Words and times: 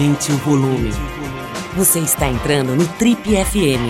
Aumente 0.00 0.32
o 0.32 0.36
volume. 0.38 0.88
Você 1.76 1.98
está 1.98 2.26
entrando 2.26 2.74
no 2.74 2.88
Trip 2.96 3.20
FM. 3.22 3.84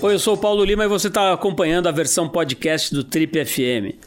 Oi, 0.00 0.14
eu 0.14 0.18
sou 0.20 0.34
o 0.34 0.38
Paulo 0.38 0.64
Lima 0.64 0.84
e 0.84 0.88
você 0.88 1.08
está 1.08 1.32
acompanhando 1.32 1.88
a 1.88 1.90
versão 1.90 2.28
podcast 2.28 2.94
do 2.94 3.02
Trip 3.02 3.44
FM. 3.44 3.98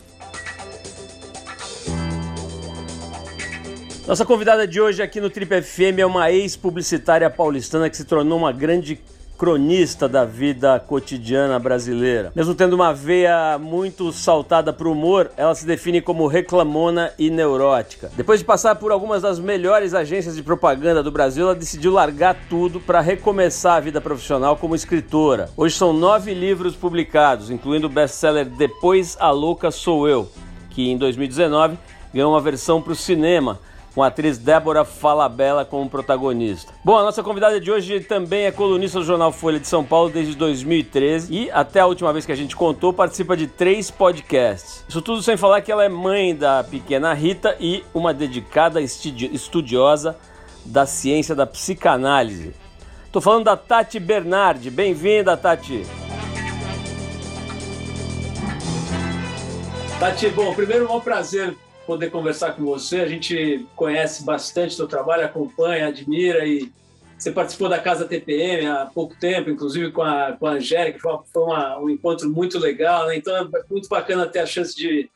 Nossa 4.08 4.26
convidada 4.26 4.66
de 4.66 4.80
hoje 4.80 5.04
aqui 5.04 5.20
no 5.20 5.30
Trip 5.30 5.62
FM 5.62 6.00
é 6.00 6.06
uma 6.06 6.32
ex-publicitária 6.32 7.30
paulistana 7.30 7.90
que 7.90 7.98
se 7.98 8.06
tornou 8.06 8.38
uma 8.38 8.54
grande 8.54 9.02
cronista 9.38 10.10
da 10.10 10.26
vida 10.26 10.80
cotidiana 10.80 11.60
brasileira. 11.60 12.32
Mesmo 12.36 12.56
tendo 12.56 12.74
uma 12.74 12.94
veia 12.94 13.58
muito 13.60 14.12
saltada 14.12 14.74
para 14.74 14.88
o 14.88 14.92
humor, 14.92 15.32
ela 15.38 15.54
se 15.54 15.66
define 15.66 16.02
como 16.02 16.26
reclamona 16.28 17.12
e 17.20 17.30
neurótica. 17.30 18.12
Depois 18.18 18.40
de 18.40 18.46
passar 18.46 18.76
por 18.76 18.92
algumas 18.92 19.22
das 19.22 19.40
melhores 19.40 19.94
agências 19.94 20.36
de 20.36 20.42
propaganda 20.42 21.04
do 21.04 21.12
Brasil, 21.12 21.46
ela 21.46 21.56
decidiu 21.56 21.92
largar 21.92 22.36
tudo 22.50 22.80
para 22.80 23.00
recomeçar 23.00 23.78
a 23.78 23.80
vida 23.80 24.02
profissional 24.02 24.58
como 24.58 24.76
escritora. 24.76 25.50
Hoje 25.56 25.76
são 25.76 25.94
nove 25.94 26.34
livros 26.34 26.76
publicados, 26.76 27.52
incluindo 27.52 27.88
o 27.88 27.90
best-seller 27.90 28.46
Depois 28.46 29.16
a 29.20 29.30
Louca 29.30 29.70
Sou 29.70 30.08
Eu, 30.08 30.28
que 30.72 30.90
em 30.90 30.98
2019 30.98 31.78
ganhou 32.14 32.32
uma 32.32 32.42
versão 32.42 32.82
para 32.82 32.94
o 32.94 32.96
cinema 32.96 33.60
com 33.98 34.04
a 34.04 34.08
atriz 34.10 34.38
Débora 34.38 34.86
Falabella 34.86 35.66
como 35.66 35.90
protagonista. 35.90 36.72
Bom, 36.84 37.00
a 37.00 37.02
nossa 37.02 37.24
convidada 37.24 37.60
de 37.60 37.72
hoje 37.72 38.00
também 38.02 38.46
é 38.46 38.52
colunista 38.52 39.00
do 39.00 39.06
jornal 39.06 39.32
Folha 39.32 39.60
de 39.60 39.68
São 39.68 39.84
Paulo 39.84 40.12
desde 40.12 40.36
2013 40.36 41.34
e, 41.34 41.50
até 41.50 41.80
a 41.80 41.88
última 41.88 42.14
vez 42.14 42.24
que 42.24 42.32
a 42.32 42.36
gente 42.36 42.56
contou, 42.56 42.94
participa 42.94 43.36
de 43.36 43.48
três 43.48 43.90
podcasts. 43.90 44.86
Isso 44.88 45.02
tudo 45.02 45.24
sem 45.24 45.36
falar 45.36 45.62
que 45.62 45.72
ela 45.72 45.84
é 45.84 45.90
mãe 45.90 46.36
da 46.36 46.64
pequena 46.64 47.12
Rita 47.12 47.58
e 47.60 47.84
uma 47.92 48.14
dedicada 48.14 48.80
estudiosa 48.80 50.16
da 50.64 50.86
ciência 50.86 51.34
da 51.34 51.48
psicanálise. 51.48 52.54
Tô 53.12 53.20
falando 53.20 53.46
da 53.46 53.58
Tati 53.58 54.00
Bernardi. 54.00 54.70
Bem-vinda, 54.70 55.36
Tati. 55.36 55.84
Tati, 60.00 60.30
bom, 60.30 60.54
primeiro 60.54 60.86
é 60.86 60.92
um 60.92 61.00
prazer 61.00 61.58
poder 61.88 62.12
conversar 62.12 62.52
com 62.54 62.64
você. 62.66 63.00
A 63.00 63.08
gente 63.08 63.66
conhece 63.76 64.24
bastante 64.26 64.76
seu 64.76 64.88
trabalho, 64.88 65.26
acompanha, 65.26 65.88
admira 65.88 66.46
e 66.46 66.72
você 67.18 67.32
participou 67.32 67.68
da 67.68 67.80
Casa 67.80 68.08
TPM 68.08 68.68
há 68.68 68.86
pouco 68.86 69.16
tempo, 69.20 69.50
inclusive 69.50 69.92
com 69.92 70.04
a, 70.04 70.34
com 70.34 70.46
a 70.46 70.52
Angélica, 70.52 71.00
foi, 71.00 71.12
uma, 71.12 71.24
foi 71.24 71.44
uma, 71.44 71.80
um 71.80 71.90
encontro 71.90 72.30
muito 72.30 72.60
legal, 72.60 73.08
né? 73.08 73.16
então 73.16 73.36
é 73.36 73.48
muito 73.72 73.90
bacana 73.90 74.28
ter 74.28 74.38
a 74.38 74.46
chance 74.46 74.76
de, 74.76 75.10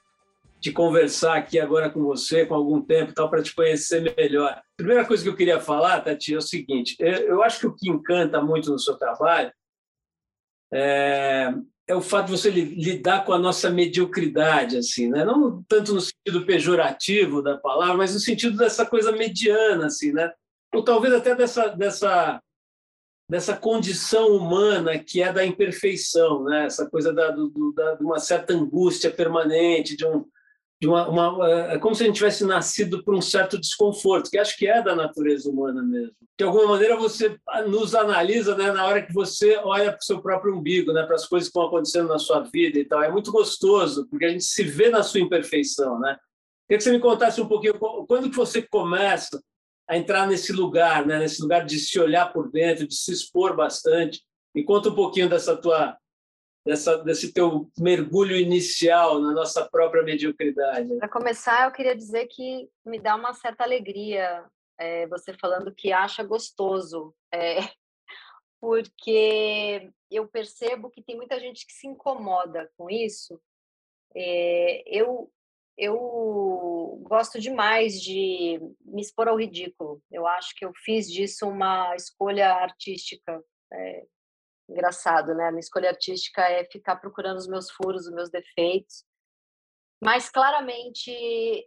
de 0.59 0.71
conversar 0.71 1.37
aqui 1.37 1.59
agora 1.59 1.91
com 1.91 2.01
você, 2.01 2.43
com 2.43 2.55
algum 2.55 2.81
tempo 2.81 3.13
tal, 3.13 3.29
para 3.29 3.43
te 3.43 3.53
conhecer 3.53 4.15
melhor. 4.17 4.59
Primeira 4.75 5.05
coisa 5.05 5.21
que 5.21 5.29
eu 5.29 5.35
queria 5.35 5.59
falar, 5.59 6.01
Tati, 6.01 6.33
é 6.33 6.37
o 6.37 6.41
seguinte, 6.41 6.95
eu, 6.97 7.11
eu 7.11 7.43
acho 7.43 7.59
que 7.59 7.67
o 7.67 7.75
que 7.75 7.87
encanta 7.87 8.41
muito 8.41 8.71
no 8.71 8.79
seu 8.79 8.95
trabalho 8.95 9.51
é, 10.73 11.53
é 11.91 11.95
o 11.95 12.01
fato 12.01 12.27
de 12.27 12.31
você 12.31 12.49
lidar 12.49 13.25
com 13.25 13.33
a 13.33 13.37
nossa 13.37 13.69
mediocridade, 13.69 14.77
assim, 14.77 15.09
né? 15.09 15.25
Não 15.25 15.61
tanto 15.67 15.93
no 15.93 15.99
sentido 15.99 16.45
pejorativo 16.45 17.41
da 17.41 17.57
palavra, 17.57 17.97
mas 17.97 18.13
no 18.13 18.19
sentido 18.19 18.57
dessa 18.57 18.85
coisa 18.85 19.11
mediana, 19.11 19.87
assim, 19.87 20.13
né? 20.13 20.31
Ou 20.73 20.83
talvez 20.83 21.13
até 21.13 21.35
dessa 21.35 21.67
dessa 21.67 22.41
dessa 23.29 23.55
condição 23.55 24.35
humana 24.35 24.97
que 24.99 25.21
é 25.21 25.33
da 25.33 25.45
imperfeição, 25.45 26.45
né? 26.45 26.65
Essa 26.65 26.89
coisa 26.89 27.13
da, 27.13 27.29
do, 27.31 27.73
da 27.75 27.95
de 27.95 28.03
uma 28.03 28.19
certa 28.19 28.53
angústia 28.53 29.11
permanente, 29.11 29.97
de 29.97 30.05
um 30.05 30.25
de 30.81 30.87
uma, 30.87 31.07
uma, 31.07 31.47
é 31.71 31.77
como 31.77 31.93
se 31.93 32.01
a 32.01 32.07
gente 32.07 32.15
tivesse 32.15 32.43
nascido 32.43 33.03
por 33.03 33.13
um 33.13 33.21
certo 33.21 33.59
desconforto, 33.59 34.31
que 34.31 34.37
acho 34.39 34.57
que 34.57 34.65
é 34.67 34.81
da 34.81 34.95
natureza 34.95 35.47
humana 35.47 35.83
mesmo. 35.83 36.15
De 36.35 36.43
alguma 36.43 36.69
maneira 36.69 36.97
você 36.97 37.37
nos 37.67 37.93
analisa 37.93 38.57
né, 38.57 38.71
na 38.71 38.87
hora 38.87 39.05
que 39.05 39.13
você 39.13 39.57
olha 39.57 39.91
para 39.91 39.99
o 39.99 40.03
seu 40.03 40.19
próprio 40.19 40.57
umbigo, 40.57 40.91
né, 40.91 41.03
para 41.03 41.13
as 41.13 41.27
coisas 41.27 41.47
que 41.47 41.51
estão 41.51 41.67
acontecendo 41.67 42.07
na 42.07 42.17
sua 42.17 42.39
vida 42.39 42.79
e 42.79 42.83
tal. 42.83 43.03
É 43.03 43.11
muito 43.11 43.31
gostoso, 43.31 44.07
porque 44.09 44.25
a 44.25 44.29
gente 44.29 44.43
se 44.43 44.63
vê 44.63 44.89
na 44.89 45.03
sua 45.03 45.19
imperfeição. 45.19 45.99
Né? 45.99 46.17
Queria 46.67 46.79
que 46.79 46.83
você 46.83 46.91
me 46.91 46.99
contasse 46.99 47.39
um 47.39 47.47
pouquinho, 47.47 47.75
quando 48.07 48.31
que 48.31 48.35
você 48.35 48.63
começa 48.63 49.39
a 49.87 49.95
entrar 49.95 50.25
nesse 50.25 50.51
lugar, 50.51 51.05
né, 51.05 51.19
nesse 51.19 51.43
lugar 51.43 51.63
de 51.63 51.77
se 51.77 51.99
olhar 51.99 52.33
por 52.33 52.49
dentro, 52.49 52.87
de 52.87 52.95
se 52.95 53.11
expor 53.11 53.55
bastante. 53.55 54.23
Me 54.55 54.63
conta 54.63 54.89
um 54.89 54.95
pouquinho 54.95 55.29
dessa 55.29 55.55
tua 55.55 55.95
dessa, 56.65 56.97
desse 57.03 57.33
teu 57.33 57.69
mergulho 57.77 58.35
inicial 58.35 59.19
na 59.19 59.31
nossa 59.31 59.67
própria 59.69 60.03
mediocridade? 60.03 60.97
Para 60.97 61.09
começar, 61.09 61.65
eu 61.65 61.71
queria 61.71 61.95
dizer 61.95 62.27
que 62.27 62.69
me 62.85 62.99
dá 62.99 63.15
uma 63.15 63.33
certa 63.33 63.63
alegria 63.63 64.45
é, 64.81 65.05
você 65.07 65.33
falando 65.33 65.73
que 65.73 65.93
acha 65.93 66.23
gostoso, 66.23 67.13
é, 67.31 67.57
porque 68.59 69.91
eu 70.09 70.27
percebo 70.27 70.89
que 70.89 71.03
tem 71.03 71.15
muita 71.15 71.39
gente 71.39 71.65
que 71.65 71.73
se 71.73 71.87
incomoda 71.87 72.69
com 72.77 72.89
isso. 72.89 73.39
É, 74.15 74.83
eu 74.85 75.31
eu 75.77 76.99
gosto 77.01 77.39
demais 77.39 77.99
de 77.99 78.59
me 78.85 79.01
expor 79.01 79.27
ao 79.27 79.37
ridículo. 79.39 79.99
Eu 80.11 80.27
acho 80.27 80.53
que 80.55 80.63
eu 80.63 80.71
fiz 80.75 81.09
disso 81.09 81.47
uma 81.47 81.95
escolha 81.95 82.53
artística. 82.53 83.43
É, 83.73 84.05
engraçado, 84.71 85.35
né? 85.35 85.47
A 85.47 85.51
minha 85.51 85.59
escolha 85.59 85.89
artística 85.89 86.41
é 86.41 86.63
ficar 86.65 86.95
procurando 86.95 87.37
os 87.37 87.47
meus 87.47 87.69
furos, 87.69 88.07
os 88.07 88.13
meus 88.13 88.29
defeitos. 88.29 89.03
Mas 90.01 90.29
claramente 90.29 91.11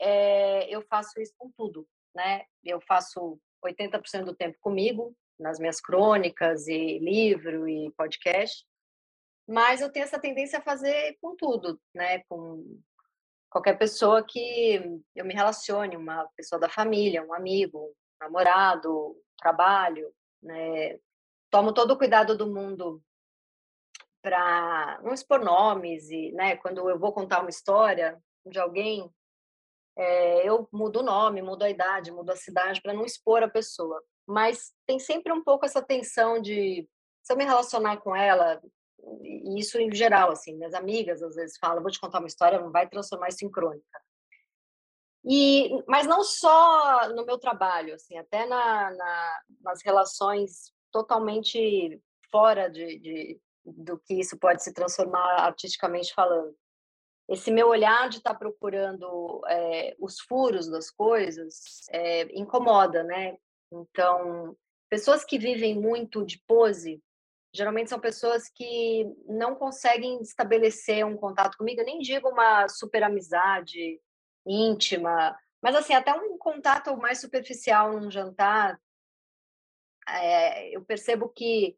é, 0.01 0.69
eu 0.75 0.83
faço 0.83 1.21
isso 1.21 1.35
com 1.39 1.51
tudo, 1.57 1.87
né? 2.15 2.45
Eu 2.65 2.81
faço 2.81 3.39
80% 3.65 4.25
do 4.25 4.35
tempo 4.35 4.59
comigo, 4.61 5.17
nas 5.39 5.59
minhas 5.59 5.81
crônicas 5.81 6.67
e 6.67 6.99
livro 6.99 7.69
e 7.69 7.93
podcast. 7.93 8.67
Mas 9.47 9.81
eu 9.81 9.93
tenho 9.93 10.05
essa 10.05 10.19
tendência 10.19 10.59
a 10.59 10.63
fazer 10.63 11.17
com 11.21 11.37
tudo, 11.37 11.81
né? 11.95 12.21
Com 12.29 12.81
qualquer 13.51 13.79
pessoa 13.79 14.25
que 14.25 15.01
eu 15.15 15.25
me 15.25 15.35
relacione, 15.35 15.97
uma 15.97 16.27
pessoa 16.37 16.59
da 16.59 16.69
família, 16.69 17.23
um 17.23 17.35
amigo, 17.35 17.79
um 17.79 17.95
namorado, 18.21 19.17
trabalho, 19.39 20.13
né? 20.43 20.99
Tomo 21.55 21.73
todo 21.73 21.93
o 21.93 21.97
cuidado 21.97 22.37
do 22.37 22.53
mundo 22.53 23.01
para 24.21 25.01
não 25.05 25.15
expor 25.15 25.39
nomes 25.39 26.11
e, 26.11 26.33
né, 26.33 26.57
quando 26.57 26.91
eu 26.91 26.99
vou 26.99 27.13
contar 27.13 27.43
uma 27.43 27.49
história 27.49 28.21
de 28.45 28.59
alguém, 28.59 29.09
é, 29.97 30.49
eu 30.49 30.69
mudo 30.73 30.99
o 30.99 31.03
nome, 31.05 31.43
mudo 31.43 31.63
a 31.63 31.71
idade, 31.71 32.11
mudo 32.11 32.31
a 32.31 32.37
cidade 32.37 32.83
para 32.83 32.93
não 32.93 33.05
expor 33.05 33.45
a 33.45 33.49
pessoa. 33.49 34.03
Mas 34.27 34.73
tem 34.85 34.99
sempre 34.99 35.33
um 35.33 35.45
pouco 35.45 35.65
essa 35.65 35.81
tensão 35.81 36.43
de 36.43 36.89
se 37.23 37.33
eu 37.33 37.37
me 37.37 37.45
relacionar 37.45 37.99
com 37.99 38.17
ela, 38.17 38.61
e 39.23 39.57
isso 39.61 39.79
em 39.79 39.95
geral, 39.95 40.33
assim, 40.33 40.57
minhas 40.57 40.75
amigas 40.75 41.23
às 41.23 41.37
vezes 41.37 41.57
falam, 41.57 41.83
vou 41.83 41.93
te 41.93 42.01
contar 42.01 42.19
uma 42.19 42.27
história, 42.27 42.61
não 42.61 42.73
vai 42.73 42.89
transformar 42.89 43.29
isso 43.29 43.45
em 43.45 43.51
crônica. 43.51 44.01
E, 45.25 45.71
mas 45.87 46.05
não 46.05 46.25
só 46.25 47.09
no 47.11 47.25
meu 47.25 47.39
trabalho, 47.39 47.95
assim, 47.95 48.19
até 48.19 48.45
na, 48.45 48.91
na 48.91 49.43
nas 49.61 49.83
relações 49.85 50.74
totalmente 50.95 52.01
fora 52.31 52.71
de, 52.71 52.99
de, 53.01 53.41
do 53.65 53.99
que 53.99 54.15
isso 54.15 54.39
pode 54.39 54.63
se 54.63 54.73
transformar 54.73 55.41
artisticamente 55.41 56.15
falando. 56.15 56.55
Esse 57.29 57.51
meu 57.51 57.69
olhar 57.69 58.09
de 58.09 58.19
estar 58.19 58.35
tá 58.35 58.39
procurando 58.39 59.43
é, 59.49 59.97
os 59.99 60.21
furos 60.21 60.69
das 60.69 60.91
coisas 60.91 61.83
é, 61.91 62.23
incomoda, 62.39 63.03
né? 63.03 63.37
Então, 63.73 64.57
pessoas 64.89 65.25
que 65.25 65.37
vivem 65.37 65.77
muito 65.77 66.25
de 66.25 66.41
pose, 66.47 67.03
geralmente 67.53 67.91
são 67.91 67.99
pessoas 67.99 68.49
que 68.49 69.05
não 69.27 69.57
conseguem 69.57 70.23
estabelecer 70.23 71.05
um 71.05 71.17
contato 71.17 71.57
comigo. 71.57 71.81
Eu 71.81 71.87
nem 71.87 71.99
digo 71.99 72.29
uma 72.29 72.69
super 72.69 73.03
amizade 73.03 74.01
íntima, 74.47 75.37
mas 75.61 75.75
assim 75.75 75.95
até 75.95 76.13
um 76.13 76.39
contato 76.39 76.97
mais 76.97 77.21
superficial 77.21 77.99
num 77.99 78.11
jantar 78.11 78.79
é, 80.09 80.77
eu 80.77 80.85
percebo 80.85 81.29
que 81.29 81.77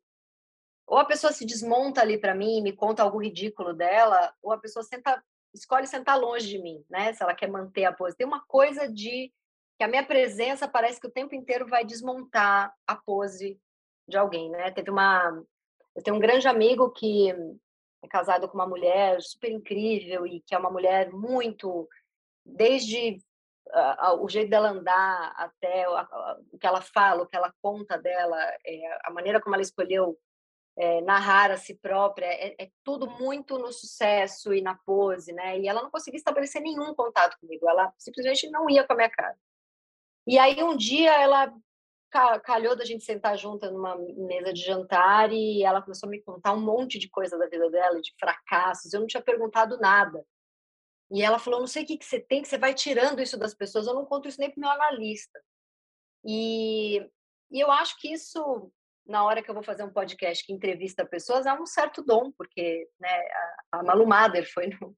ou 0.87 0.99
a 0.99 1.05
pessoa 1.05 1.33
se 1.33 1.45
desmonta 1.45 2.01
ali 2.01 2.17
para 2.17 2.35
mim, 2.35 2.63
me 2.63 2.73
conta 2.73 3.03
algo 3.03 3.21
ridículo 3.21 3.75
dela, 3.75 4.33
ou 4.41 4.53
a 4.53 4.59
pessoa 4.59 4.85
senta, 4.85 5.21
escolhe 5.53 5.87
sentar 5.87 6.19
longe 6.19 6.47
de 6.47 6.59
mim, 6.61 6.85
né? 6.89 7.13
Se 7.13 7.23
ela 7.23 7.35
quer 7.35 7.49
manter 7.49 7.85
a 7.85 7.93
pose. 7.93 8.17
Tem 8.17 8.27
uma 8.27 8.45
coisa 8.47 8.89
de 8.89 9.33
que 9.77 9.85
a 9.85 9.89
minha 9.89 10.07
presença 10.07 10.69
parece 10.69 11.01
que 11.01 11.07
o 11.09 11.11
tempo 11.11 11.35
inteiro 11.35 11.67
vai 11.67 11.85
desmontar 11.85 12.73
a 12.87 12.95
pose 12.95 13.61
de 14.09 14.17
alguém, 14.17 14.49
né? 14.49 14.71
Teve 14.71 14.91
uma 14.91 15.43
eu 15.95 16.03
tenho 16.03 16.17
um 16.17 16.21
grande 16.21 16.47
amigo 16.47 16.91
que 16.91 17.31
é 18.03 18.09
casado 18.09 18.49
com 18.49 18.55
uma 18.55 18.67
mulher 18.67 19.21
super 19.23 19.51
incrível 19.51 20.27
e 20.27 20.41
que 20.41 20.55
é 20.55 20.59
uma 20.59 20.71
mulher 20.71 21.11
muito 21.11 21.89
desde 22.45 23.19
o 24.21 24.29
jeito 24.29 24.51
dela 24.51 24.71
andar, 24.71 25.35
até 25.37 25.89
o 26.53 26.59
que 26.59 26.67
ela 26.67 26.81
fala, 26.81 27.23
o 27.23 27.27
que 27.27 27.37
ela 27.37 27.53
conta 27.61 27.99
dela, 27.99 28.39
é, 28.65 28.99
a 29.05 29.11
maneira 29.11 29.41
como 29.41 29.55
ela 29.55 29.63
escolheu 29.63 30.19
é, 30.79 31.01
narrar 31.01 31.51
a 31.51 31.57
si 31.57 31.75
própria, 31.75 32.27
é, 32.27 32.55
é, 32.59 32.71
tudo 32.85 33.09
muito 33.09 33.59
no 33.59 33.73
sucesso 33.73 34.53
e 34.53 34.61
na 34.61 34.75
pose, 34.75 35.33
né? 35.33 35.59
E 35.59 35.67
ela 35.67 35.83
não 35.83 35.91
conseguia 35.91 36.19
estabelecer 36.19 36.61
nenhum 36.61 36.95
contato 36.95 37.39
comigo, 37.41 37.69
ela 37.69 37.93
simplesmente 37.99 38.49
não 38.51 38.69
ia 38.69 38.87
com 38.87 38.93
a 38.93 38.97
minha 38.97 39.11
cara. 39.11 39.37
E 40.27 40.39
aí 40.39 40.63
um 40.63 40.77
dia 40.77 41.13
ela 41.21 41.53
calhou 42.45 42.77
da 42.77 42.85
gente 42.85 43.05
sentar 43.05 43.37
junto 43.37 43.71
numa 43.71 43.97
mesa 43.97 44.53
de 44.53 44.63
jantar 44.63 45.33
e 45.33 45.63
ela 45.63 45.83
começou 45.83 46.07
a 46.07 46.11
me 46.11 46.23
contar 46.23 46.53
um 46.53 46.61
monte 46.61 46.99
de 46.99 47.11
coisa 47.11 47.37
da 47.37 47.47
vida 47.47 47.71
dela, 47.71 48.01
de 48.01 48.15
fracassos. 48.19 48.93
Eu 48.93 49.01
não 49.01 49.07
tinha 49.07 49.23
perguntado 49.23 49.79
nada. 49.79 50.25
E 51.11 51.23
ela 51.23 51.39
falou: 51.39 51.61
não 51.61 51.67
sei 51.67 51.85
o 51.85 51.87
que, 51.87 51.99
que 51.99 52.05
você 52.05 52.21
tem, 52.21 52.43
que 52.43 52.49
você 52.49 52.59
vai 52.59 52.75
tirando 52.75 53.23
isso 53.23 53.39
das 53.39 53.55
pessoas. 53.55 53.87
Eu 53.87 53.95
não 53.95 54.05
conto 54.05 54.29
isso 54.29 54.41
nem 54.41 54.51
para 54.51 54.61
meu 54.61 54.71
analista. 54.71 55.41
E, 56.25 56.99
e 57.51 57.61
eu 57.61 57.71
acho 57.71 57.99
que 58.01 58.13
isso, 58.13 58.73
na 59.07 59.25
hora 59.25 59.43
que 59.43 59.49
eu 59.49 59.55
vou 59.55 59.63
fazer 59.63 59.85
um 59.85 59.93
podcast 59.93 60.45
que 60.45 60.53
entrevista 60.53 61.07
pessoas, 61.07 61.47
é 61.47 61.53
um 61.53 61.67
certo 61.67 62.03
dom, 62.03 62.33
porque 62.33 62.89
né, 62.99 63.09
a, 63.73 63.79
a 63.79 63.83
Malu 63.85 64.07
Mader 64.07 64.53
foi 64.53 64.67
no, 64.67 64.97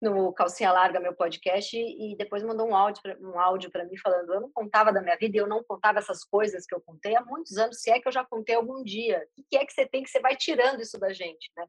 no 0.00 0.32
Calcinha 0.32 0.70
Larga, 0.70 1.00
meu 1.00 1.14
podcast, 1.14 1.76
e 1.76 2.14
depois 2.16 2.44
mandou 2.44 2.68
um 2.68 2.76
áudio, 2.76 3.02
um 3.20 3.40
áudio 3.40 3.70
para 3.70 3.84
mim 3.84 3.96
falando: 3.96 4.32
eu 4.32 4.40
não 4.40 4.52
contava 4.52 4.92
da 4.92 5.02
minha 5.02 5.16
vida, 5.16 5.36
eu 5.36 5.48
não 5.48 5.64
contava 5.64 5.98
essas 5.98 6.22
coisas 6.24 6.64
que 6.64 6.74
eu 6.74 6.80
contei 6.80 7.16
há 7.16 7.24
muitos 7.24 7.56
anos, 7.56 7.80
se 7.80 7.90
é 7.90 8.00
que 8.00 8.06
eu 8.06 8.12
já 8.12 8.24
contei 8.24 8.54
algum 8.54 8.84
dia. 8.84 9.26
O 9.36 9.42
que 9.50 9.56
é 9.56 9.66
que 9.66 9.72
você 9.72 9.86
tem 9.86 10.04
que 10.04 10.10
você 10.10 10.20
vai 10.20 10.36
tirando 10.36 10.80
isso 10.80 10.98
da 10.98 11.12
gente, 11.12 11.50
né? 11.56 11.66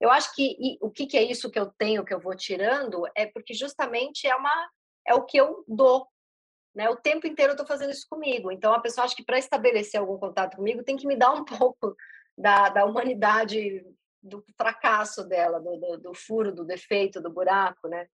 Eu 0.00 0.10
acho 0.10 0.34
que 0.34 0.56
e, 0.58 0.78
o 0.80 0.90
que, 0.90 1.06
que 1.06 1.16
é 1.16 1.22
isso 1.22 1.50
que 1.50 1.58
eu 1.58 1.66
tenho, 1.78 2.04
que 2.04 2.14
eu 2.14 2.20
vou 2.20 2.34
tirando, 2.34 3.04
é 3.14 3.26
porque 3.26 3.52
justamente 3.52 4.26
é 4.26 4.34
uma 4.34 4.70
é 5.06 5.14
o 5.14 5.24
que 5.24 5.36
eu 5.36 5.64
dou. 5.66 6.06
Né? 6.74 6.88
O 6.88 6.96
tempo 6.96 7.26
inteiro 7.26 7.50
eu 7.50 7.54
estou 7.54 7.66
fazendo 7.66 7.90
isso 7.90 8.06
comigo. 8.08 8.50
Então, 8.50 8.72
a 8.72 8.80
pessoa 8.80 9.04
acha 9.04 9.16
que 9.16 9.24
para 9.24 9.38
estabelecer 9.38 9.98
algum 9.98 10.18
contato 10.18 10.56
comigo 10.56 10.84
tem 10.84 10.96
que 10.96 11.06
me 11.06 11.16
dar 11.16 11.32
um 11.32 11.44
pouco 11.44 11.96
da, 12.36 12.68
da 12.68 12.84
humanidade, 12.84 13.84
do 14.22 14.44
fracasso 14.56 15.24
dela, 15.24 15.60
do, 15.60 15.76
do, 15.76 15.98
do 15.98 16.14
furo, 16.14 16.54
do 16.54 16.64
defeito, 16.64 17.20
do 17.20 17.30
buraco, 17.30 17.88
né? 17.88 18.06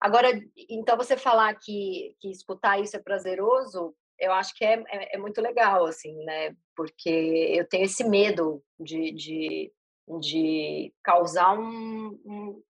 Agora, 0.00 0.28
então 0.68 0.96
você 0.96 1.16
falar 1.16 1.54
que, 1.54 2.14
que 2.20 2.30
escutar 2.30 2.78
isso 2.78 2.96
é 2.96 3.00
prazeroso, 3.00 3.94
eu 4.18 4.32
acho 4.32 4.54
que 4.54 4.64
é, 4.64 4.82
é, 4.88 5.16
é, 5.16 5.18
muito 5.18 5.40
legal, 5.40 5.86
assim, 5.86 6.14
né? 6.24 6.54
Porque 6.76 7.08
eu 7.08 7.66
tenho 7.66 7.84
esse 7.84 8.04
medo 8.04 8.62
de, 8.78 9.12
de, 9.12 9.72
de 10.20 10.92
causar 11.02 11.58
um, 11.58 12.18
um, 12.24 12.62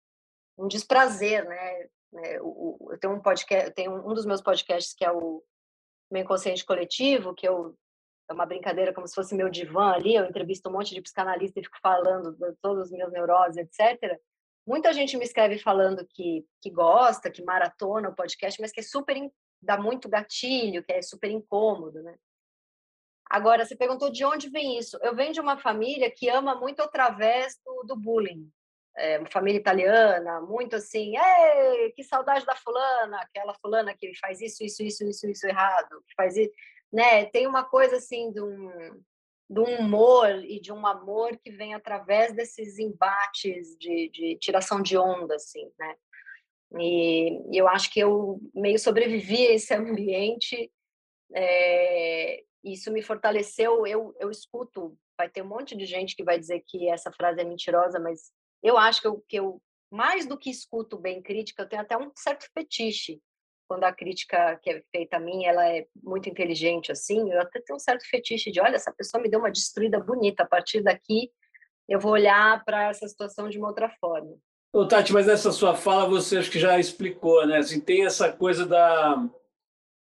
um 0.58 0.68
desprazer, 0.68 1.46
né? 1.46 1.88
É, 2.18 2.38
eu 2.38 2.98
tenho 3.00 3.14
um 3.14 3.20
podcast, 3.20 3.70
tenho 3.72 3.92
um 3.92 4.14
dos 4.14 4.24
meus 4.24 4.40
podcasts 4.40 4.94
que 4.94 5.04
é 5.04 5.12
o 5.12 5.42
meu 6.10 6.22
inconsciente 6.22 6.64
coletivo, 6.64 7.34
que 7.34 7.46
eu 7.46 7.76
é 8.28 8.32
uma 8.32 8.46
brincadeira 8.46 8.92
como 8.92 9.06
se 9.06 9.14
fosse 9.14 9.36
meu 9.36 9.48
divã 9.48 9.92
ali, 9.92 10.16
eu 10.16 10.24
entrevisto 10.24 10.68
um 10.68 10.72
monte 10.72 10.92
de 10.92 11.00
psicanalista 11.00 11.60
e 11.60 11.62
fico 11.62 11.78
falando 11.80 12.32
de 12.32 12.56
todos 12.60 12.86
os 12.86 12.90
meus 12.90 13.12
neuroses, 13.12 13.56
etc. 13.56 14.18
Muita 14.66 14.92
gente 14.92 15.16
me 15.16 15.24
escreve 15.24 15.58
falando 15.58 16.04
que, 16.04 16.44
que 16.60 16.70
gosta, 16.70 17.30
que 17.30 17.44
maratona 17.44 18.08
o 18.08 18.14
podcast, 18.14 18.60
mas 18.60 18.72
que 18.72 18.80
é 18.80 18.82
super 18.82 19.16
dá 19.62 19.78
muito 19.78 20.08
gatilho, 20.08 20.82
que 20.82 20.92
é 20.92 21.02
super 21.02 21.30
incômodo, 21.30 22.02
né? 22.02 22.16
Agora, 23.28 23.64
você 23.64 23.75
perguntou 23.75 24.11
de 24.11 24.25
onde 24.25 24.49
vem 24.49 24.78
isso. 24.78 24.99
Eu 25.02 25.14
venho 25.14 25.32
de 25.32 25.40
uma 25.40 25.56
família 25.56 26.11
que 26.11 26.28
ama 26.28 26.55
muito 26.55 26.81
através 26.81 27.58
do, 27.64 27.84
do 27.84 27.96
bullying. 27.96 28.49
É, 28.96 29.19
uma 29.19 29.31
família 29.31 29.58
italiana, 29.58 30.40
muito 30.40 30.76
assim, 30.76 31.12
que 31.94 32.02
saudade 32.02 32.46
da 32.46 32.56
fulana, 32.56 33.20
aquela 33.20 33.52
fulana 33.55 33.94
que 33.94 34.14
faz 34.19 34.40
isso, 34.40 34.64
isso, 34.64 34.82
isso, 34.82 35.05
isso, 35.05 35.28
isso 35.28 35.46
errado, 35.46 36.02
faz 36.17 36.34
isso, 36.34 36.50
né? 36.90 37.26
Tem 37.26 37.46
uma 37.46 37.62
coisa 37.62 37.96
assim 37.96 38.32
de 38.32 38.40
um, 38.40 39.02
de 39.50 39.61
um 39.61 39.81
humor 39.81 40.31
e 40.44 40.58
de 40.58 40.73
um 40.73 40.87
amor 40.87 41.37
que 41.37 41.50
vem 41.50 41.75
através 41.75 42.34
desses 42.34 42.78
embates 42.78 43.76
de, 43.78 44.08
de 44.08 44.38
tiração 44.40 44.81
de 44.81 44.96
onda, 44.96 45.34
assim, 45.34 45.70
né? 45.78 45.94
E, 46.81 47.55
e 47.55 47.58
eu 47.58 47.69
acho 47.69 47.90
que 47.90 48.00
eu 48.00 48.40
meio 48.55 48.78
sobrevivi 48.78 49.46
a 49.46 49.52
esse 49.52 49.75
ambiente 49.75 50.73
é, 51.34 52.43
isso 52.72 52.92
me 52.92 53.02
fortaleceu. 53.02 53.86
Eu, 53.86 54.14
eu 54.18 54.30
escuto, 54.30 54.98
vai 55.16 55.28
ter 55.28 55.42
um 55.42 55.48
monte 55.48 55.76
de 55.76 55.86
gente 55.86 56.16
que 56.16 56.24
vai 56.24 56.38
dizer 56.38 56.62
que 56.66 56.88
essa 56.88 57.12
frase 57.12 57.40
é 57.40 57.44
mentirosa, 57.44 57.98
mas 58.00 58.32
eu 58.62 58.76
acho 58.76 59.00
que 59.00 59.06
eu, 59.06 59.24
que 59.28 59.36
eu 59.36 59.62
mais 59.90 60.26
do 60.26 60.36
que 60.36 60.50
escuto 60.50 60.98
bem 60.98 61.22
crítica, 61.22 61.62
eu 61.62 61.68
tenho 61.68 61.82
até 61.82 61.96
um 61.96 62.10
certo 62.16 62.46
fetiche 62.52 63.20
quando 63.68 63.84
a 63.84 63.92
crítica 63.92 64.58
que 64.62 64.70
é 64.70 64.82
feita 64.92 65.16
a 65.16 65.20
mim, 65.20 65.44
ela 65.44 65.68
é 65.68 65.86
muito 66.02 66.28
inteligente 66.28 66.92
assim, 66.92 67.32
eu 67.32 67.40
até 67.40 67.60
tenho 67.60 67.76
um 67.76 67.80
certo 67.80 68.08
fetiche 68.08 68.50
de, 68.50 68.60
olha, 68.60 68.76
essa 68.76 68.92
pessoa 68.92 69.20
me 69.20 69.28
deu 69.28 69.40
uma 69.40 69.50
destruída 69.50 69.98
bonita, 69.98 70.44
a 70.44 70.46
partir 70.46 70.82
daqui 70.82 71.30
eu 71.88 72.00
vou 72.00 72.12
olhar 72.12 72.64
para 72.64 72.88
essa 72.88 73.06
situação 73.08 73.48
de 73.48 73.58
uma 73.58 73.68
outra 73.68 73.88
forma. 74.00 74.36
Ô, 74.72 74.86
Tati, 74.86 75.12
mas 75.12 75.26
nessa 75.26 75.52
sua 75.52 75.74
fala 75.74 76.08
você 76.08 76.38
acho 76.38 76.50
que 76.50 76.58
já 76.58 76.78
explicou, 76.78 77.46
né? 77.46 77.58
Assim, 77.58 77.80
tem 77.80 78.04
essa 78.04 78.32
coisa 78.32 78.66
da, 78.66 79.28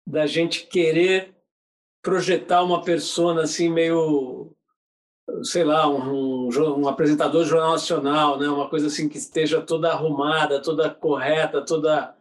da 0.06 0.26
gente 0.26 0.66
querer 0.66 1.34
projetar 2.08 2.62
uma 2.62 2.82
persona 2.82 3.42
assim 3.42 3.68
meio 3.68 4.50
sei 5.42 5.62
lá 5.62 5.86
um, 5.86 6.48
um, 6.48 6.80
um, 6.80 6.88
apresentador 6.88 7.44
de 7.44 7.50
jornal 7.50 7.72
nacional 7.72 8.38
né? 8.38 8.48
Uma 8.48 8.66
coisa 8.70 8.86
assim 8.86 9.10
que 9.10 9.18
esteja 9.18 9.60
toda 9.60 9.92
arrumada 9.92 10.62
toda 10.62 10.88
correta 10.88 11.62
toda 11.62 12.16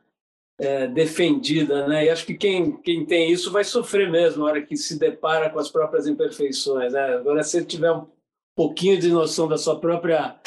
é, 0.59 0.87
defendida 0.87 1.87
né? 1.87 2.03
E 2.03 2.09
acho 2.09 2.25
que 2.25 2.33
quem 2.33 2.75
quem 2.81 3.05
tem 3.05 3.31
isso 3.31 3.49
vai 3.49 3.63
sofrer 3.63 4.11
mesmo 4.11 4.43
na 4.43 4.51
hora 4.51 4.61
que 4.61 4.75
se 4.75 4.99
depara 4.99 5.49
com 5.49 5.57
as 5.57 5.71
próprias 5.71 6.05
imperfeições 6.05 6.91
né? 6.91 7.15
Agora 7.15 7.41
se 7.41 7.63
tiver 7.63 7.93
um 7.93 8.05
pouquinho 8.57 8.99
de 8.99 9.07
noção 9.07 9.47
da 9.47 9.57
sua 9.57 9.79
própria 9.79 10.37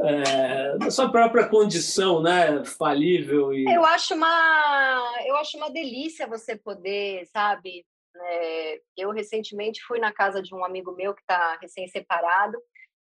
é, 0.00 0.76
da 0.76 0.90
sua 0.90 1.08
própria 1.08 1.46
condição, 1.46 2.20
né, 2.20 2.64
falível 2.64 3.54
e 3.54 3.64
eu 3.64 3.84
acho 3.84 4.12
uma 4.14 5.14
eu 5.24 5.36
acho 5.36 5.56
uma 5.56 5.70
delícia 5.70 6.26
você 6.26 6.56
poder, 6.56 7.24
sabe, 7.26 7.86
é, 8.22 8.80
eu 8.96 9.10
recentemente 9.10 9.82
fui 9.82 9.98
na 9.98 10.12
casa 10.12 10.42
de 10.42 10.54
um 10.54 10.64
amigo 10.64 10.92
meu 10.92 11.14
que 11.14 11.20
está 11.20 11.58
recém-separado, 11.60 12.58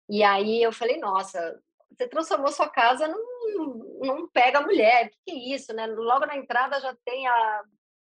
e 0.08 0.22
aí 0.22 0.62
eu 0.62 0.72
falei, 0.72 0.98
nossa, 0.98 1.60
você 1.90 2.06
transformou 2.08 2.52
sua 2.52 2.69
casa 2.69 3.08
num, 3.08 4.00
num 4.02 4.28
pega 4.28 4.60
mulher, 4.60 5.10
que, 5.10 5.16
que, 5.26 5.31
é 5.32 5.54
isso, 5.54 5.72
né? 5.72 5.87
Logo 5.87 6.26
na 6.26 6.37
entrada 6.37 6.81
já 6.81 6.96
tem 7.04 7.26
a, 7.26 7.62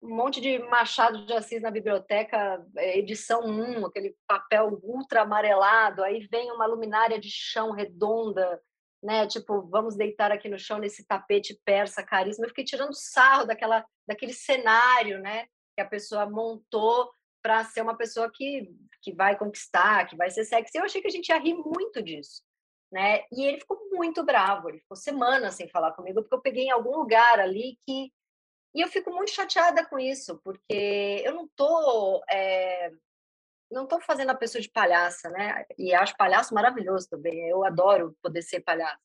um 0.01 0.15
monte 0.15 0.41
de 0.41 0.59
Machado 0.59 1.25
de 1.25 1.33
Assis 1.33 1.61
na 1.61 1.71
biblioteca, 1.71 2.65
é, 2.77 2.97
edição 2.97 3.41
1, 3.45 3.85
aquele 3.85 4.15
papel 4.27 4.79
ultra 4.83 5.21
amarelado, 5.21 6.03
aí 6.03 6.27
vem 6.27 6.51
uma 6.51 6.65
luminária 6.65 7.19
de 7.19 7.29
chão 7.29 7.71
redonda, 7.71 8.61
né? 9.01 9.27
Tipo, 9.27 9.61
vamos 9.63 9.95
deitar 9.95 10.31
aqui 10.31 10.49
no 10.49 10.57
chão 10.57 10.77
nesse 10.77 11.05
tapete 11.05 11.59
persa 11.65 12.03
caríssimo. 12.03 12.45
Eu 12.45 12.49
fiquei 12.49 12.63
tirando 12.63 12.93
sarro 12.93 13.45
daquela, 13.45 13.85
daquele 14.07 14.33
cenário, 14.33 15.19
né? 15.19 15.45
Que 15.75 15.81
a 15.81 15.85
pessoa 15.85 16.29
montou 16.29 17.11
para 17.43 17.63
ser 17.65 17.81
uma 17.81 17.95
pessoa 17.95 18.31
que, 18.31 18.73
que 19.01 19.11
vai 19.11 19.37
conquistar, 19.37 20.07
que 20.07 20.15
vai 20.15 20.31
ser 20.31 20.45
sexy. 20.45 20.77
Eu 20.77 20.85
achei 20.85 21.01
que 21.01 21.07
a 21.07 21.11
gente 21.11 21.27
ia 21.27 21.37
rir 21.37 21.55
muito 21.55 22.01
disso. 22.01 22.41
Né? 22.91 23.23
E 23.31 23.43
ele 23.45 23.59
ficou 23.59 23.89
muito 23.91 24.23
bravo, 24.23 24.69
ele 24.69 24.79
ficou 24.79 24.95
semanas 24.95 25.55
sem 25.55 25.67
falar 25.67 25.91
comigo, 25.91 26.21
porque 26.21 26.35
eu 26.35 26.41
peguei 26.41 26.65
em 26.65 26.71
algum 26.71 26.95
lugar 26.95 27.39
ali 27.39 27.77
que. 27.85 28.13
E 28.75 28.81
eu 28.81 28.87
fico 28.87 29.11
muito 29.11 29.31
chateada 29.31 29.85
com 29.85 29.99
isso, 29.99 30.39
porque 30.43 31.21
eu 31.25 31.33
não 31.33 31.47
tô. 31.55 32.23
É... 32.29 32.91
Não 33.71 33.85
estou 33.85 33.99
fazendo 33.99 34.29
a 34.29 34.35
pessoa 34.35 34.61
de 34.61 34.69
palhaça, 34.69 35.29
né? 35.31 35.65
E 35.77 35.93
acho 35.95 36.15
palhaço 36.15 36.53
maravilhoso 36.53 37.09
também. 37.09 37.49
Eu 37.49 37.65
adoro 37.65 38.15
poder 38.21 38.43
ser 38.43 38.59
palhaço. 38.61 39.01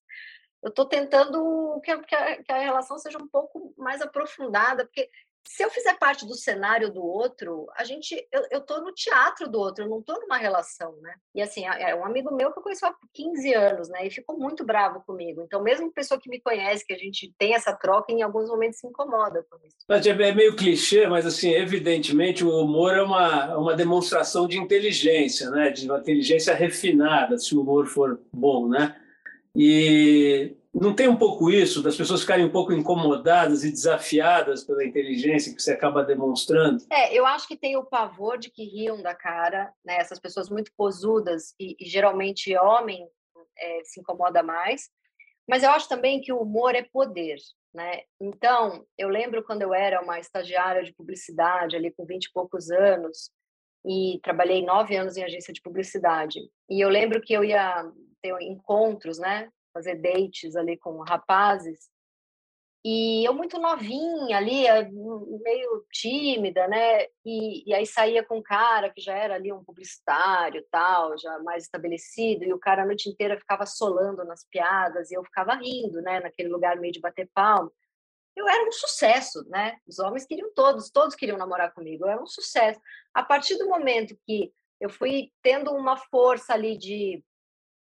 Eu 0.62 0.68
estou 0.68 0.84
tentando 0.84 1.80
que 1.82 1.90
a, 1.90 2.02
que 2.42 2.52
a 2.52 2.58
relação 2.58 2.98
seja 2.98 3.16
um 3.16 3.28
pouco 3.28 3.72
mais 3.78 4.02
aprofundada, 4.02 4.84
porque 4.84 5.08
se 5.48 5.64
eu 5.64 5.70
fizer 5.70 5.98
parte 5.98 6.26
do 6.26 6.34
cenário 6.34 6.92
do 6.92 7.02
outro, 7.02 7.66
a 7.74 7.82
gente, 7.82 8.14
eu, 8.30 8.42
eu 8.50 8.60
tô 8.60 8.82
no 8.82 8.92
teatro 8.92 9.48
do 9.48 9.58
outro, 9.58 9.82
eu 9.82 9.88
não 9.88 10.02
tô 10.02 10.12
numa 10.20 10.36
relação, 10.36 10.94
né? 11.00 11.14
E 11.34 11.40
assim, 11.40 11.64
é 11.64 11.94
um 11.94 12.04
amigo 12.04 12.36
meu 12.36 12.52
que 12.52 12.58
eu 12.58 12.62
conheço 12.62 12.84
há 12.84 12.94
15 13.14 13.54
anos, 13.54 13.88
né? 13.88 14.06
E 14.06 14.10
ficou 14.10 14.38
muito 14.38 14.62
bravo 14.62 15.02
comigo. 15.06 15.40
Então, 15.42 15.62
mesmo 15.62 15.90
pessoa 15.90 16.20
que 16.20 16.28
me 16.28 16.38
conhece, 16.38 16.84
que 16.84 16.92
a 16.92 16.98
gente 16.98 17.32
tem 17.38 17.54
essa 17.54 17.72
troca, 17.72 18.12
em 18.12 18.20
alguns 18.20 18.50
momentos 18.50 18.78
se 18.78 18.86
incomoda 18.86 19.42
com 19.50 19.56
isso. 19.66 19.76
É 19.88 20.32
meio 20.34 20.54
clichê, 20.54 21.06
mas 21.06 21.24
assim, 21.24 21.50
evidentemente 21.50 22.44
o 22.44 22.50
humor 22.50 22.92
é 22.92 23.02
uma, 23.02 23.56
uma 23.56 23.74
demonstração 23.74 24.46
de 24.46 24.58
inteligência, 24.58 25.48
né? 25.48 25.70
De 25.70 25.86
uma 25.86 25.98
inteligência 25.98 26.54
refinada, 26.54 27.38
se 27.38 27.56
o 27.56 27.62
humor 27.62 27.86
for 27.86 28.20
bom, 28.30 28.68
né? 28.68 28.94
E 29.56 30.57
não 30.74 30.94
tem 30.94 31.08
um 31.08 31.16
pouco 31.16 31.50
isso, 31.50 31.82
das 31.82 31.96
pessoas 31.96 32.20
ficarem 32.20 32.44
um 32.44 32.52
pouco 32.52 32.72
incomodadas 32.72 33.64
e 33.64 33.70
desafiadas 33.70 34.64
pela 34.64 34.84
inteligência 34.84 35.54
que 35.54 35.62
você 35.62 35.72
acaba 35.72 36.04
demonstrando? 36.04 36.84
É, 36.90 37.14
eu 37.14 37.26
acho 37.26 37.48
que 37.48 37.56
tem 37.56 37.76
o 37.76 37.84
pavor 37.84 38.38
de 38.38 38.50
que 38.50 38.64
riam 38.64 39.02
da 39.02 39.14
cara, 39.14 39.72
né? 39.84 39.96
Essas 39.96 40.18
pessoas 40.18 40.48
muito 40.50 40.70
posudas 40.76 41.54
e, 41.58 41.76
e 41.80 41.88
geralmente 41.88 42.56
homem 42.56 43.08
é, 43.58 43.80
se 43.84 44.00
incomoda 44.00 44.42
mais. 44.42 44.90
Mas 45.48 45.62
eu 45.62 45.70
acho 45.70 45.88
também 45.88 46.20
que 46.20 46.32
o 46.32 46.42
humor 46.42 46.74
é 46.74 46.82
poder, 46.82 47.38
né? 47.72 48.02
Então, 48.20 48.84
eu 48.98 49.08
lembro 49.08 49.42
quando 49.42 49.62
eu 49.62 49.72
era 49.72 50.02
uma 50.02 50.20
estagiária 50.20 50.84
de 50.84 50.92
publicidade, 50.92 51.74
ali 51.74 51.90
com 51.90 52.04
20 52.04 52.24
e 52.24 52.32
poucos 52.32 52.70
anos, 52.70 53.30
e 53.86 54.20
trabalhei 54.22 54.62
nove 54.62 54.96
anos 54.96 55.16
em 55.16 55.24
agência 55.24 55.52
de 55.52 55.62
publicidade. 55.62 56.38
E 56.68 56.80
eu 56.84 56.90
lembro 56.90 57.22
que 57.22 57.32
eu 57.32 57.42
ia 57.42 57.90
ter 58.20 58.34
encontros, 58.42 59.18
né? 59.18 59.48
Fazer 59.78 59.94
dates 59.94 60.56
ali 60.56 60.76
com 60.76 60.98
rapazes. 61.02 61.88
E 62.84 63.24
eu 63.24 63.32
muito 63.32 63.60
novinha 63.60 64.36
ali, 64.36 64.66
eh, 64.66 64.88
meio 64.90 65.86
tímida, 65.92 66.66
né? 66.66 67.04
E, 67.24 67.68
e 67.68 67.72
aí 67.72 67.86
saía 67.86 68.24
com 68.24 68.38
um 68.38 68.42
cara 68.42 68.90
que 68.90 69.00
já 69.00 69.14
era 69.14 69.34
ali 69.36 69.52
um 69.52 69.62
publicitário, 69.62 70.64
tal, 70.68 71.16
já 71.16 71.38
mais 71.40 71.64
estabelecido, 71.64 72.44
e 72.44 72.52
o 72.52 72.58
cara 72.58 72.82
a 72.82 72.86
noite 72.86 73.08
inteira 73.08 73.38
ficava 73.38 73.66
solando 73.66 74.24
nas 74.24 74.44
piadas, 74.44 75.12
e 75.12 75.14
eu 75.14 75.24
ficava 75.24 75.54
rindo, 75.54 76.02
né? 76.02 76.18
Naquele 76.18 76.48
lugar 76.48 76.76
meio 76.76 76.92
de 76.92 77.00
bater 77.00 77.30
palma. 77.32 77.70
Eu 78.36 78.48
era 78.48 78.66
um 78.68 78.72
sucesso, 78.72 79.48
né? 79.48 79.78
Os 79.86 80.00
homens 80.00 80.26
queriam 80.26 80.52
todos, 80.54 80.90
todos 80.90 81.14
queriam 81.14 81.38
namorar 81.38 81.72
comigo, 81.72 82.04
eu 82.04 82.10
era 82.10 82.22
um 82.22 82.26
sucesso. 82.26 82.80
A 83.14 83.22
partir 83.22 83.56
do 83.58 83.68
momento 83.68 84.18
que 84.26 84.52
eu 84.80 84.90
fui 84.90 85.30
tendo 85.40 85.72
uma 85.72 85.96
força 85.96 86.54
ali 86.54 86.76
de 86.76 87.22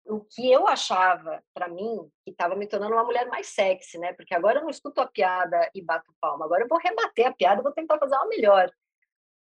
o 0.08 0.20
que 0.24 0.50
eu 0.50 0.66
achava 0.66 1.42
para 1.52 1.68
mim 1.68 2.10
que 2.24 2.30
estava 2.30 2.56
me 2.56 2.66
tornando 2.66 2.94
uma 2.94 3.04
mulher 3.04 3.26
mais 3.28 3.48
sexy, 3.48 3.98
né? 3.98 4.14
Porque 4.14 4.34
agora 4.34 4.58
eu 4.58 4.62
não 4.62 4.70
escuto 4.70 5.00
a 5.00 5.06
piada 5.06 5.70
e 5.74 5.82
bato 5.82 6.12
palma, 6.20 6.46
agora 6.46 6.64
eu 6.64 6.68
vou 6.68 6.78
rebater 6.78 7.26
a 7.26 7.32
piada, 7.32 7.62
vou 7.62 7.72
tentar 7.72 7.98
fazer 7.98 8.14
uma 8.14 8.28
melhor. 8.28 8.70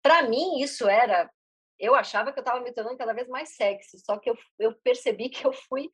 Para 0.02 0.22
mim 0.22 0.60
isso 0.60 0.88
era, 0.88 1.30
eu 1.78 1.94
achava 1.94 2.32
que 2.32 2.38
eu 2.38 2.42
estava 2.42 2.60
me 2.60 2.72
tornando 2.72 2.96
cada 2.96 3.12
vez 3.12 3.28
mais 3.28 3.54
sexy, 3.56 3.98
só 4.00 4.18
que 4.18 4.30
eu, 4.30 4.38
eu 4.58 4.74
percebi 4.82 5.28
que 5.28 5.46
eu 5.46 5.52
fui 5.52 5.90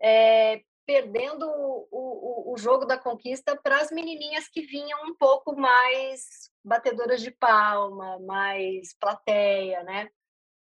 é, 0.00 0.62
perdendo 0.86 1.44
o, 1.48 1.88
o, 1.90 2.52
o 2.54 2.56
jogo 2.56 2.84
da 2.84 2.96
conquista 2.96 3.56
para 3.60 3.80
as 3.80 3.90
menininhas 3.90 4.48
que 4.48 4.62
vinham 4.62 5.04
um 5.04 5.16
pouco 5.16 5.56
mais 5.56 6.50
batedoras 6.64 7.20
de 7.20 7.32
palma, 7.32 8.20
mais 8.20 8.96
plateia, 8.98 9.82
né? 9.82 10.08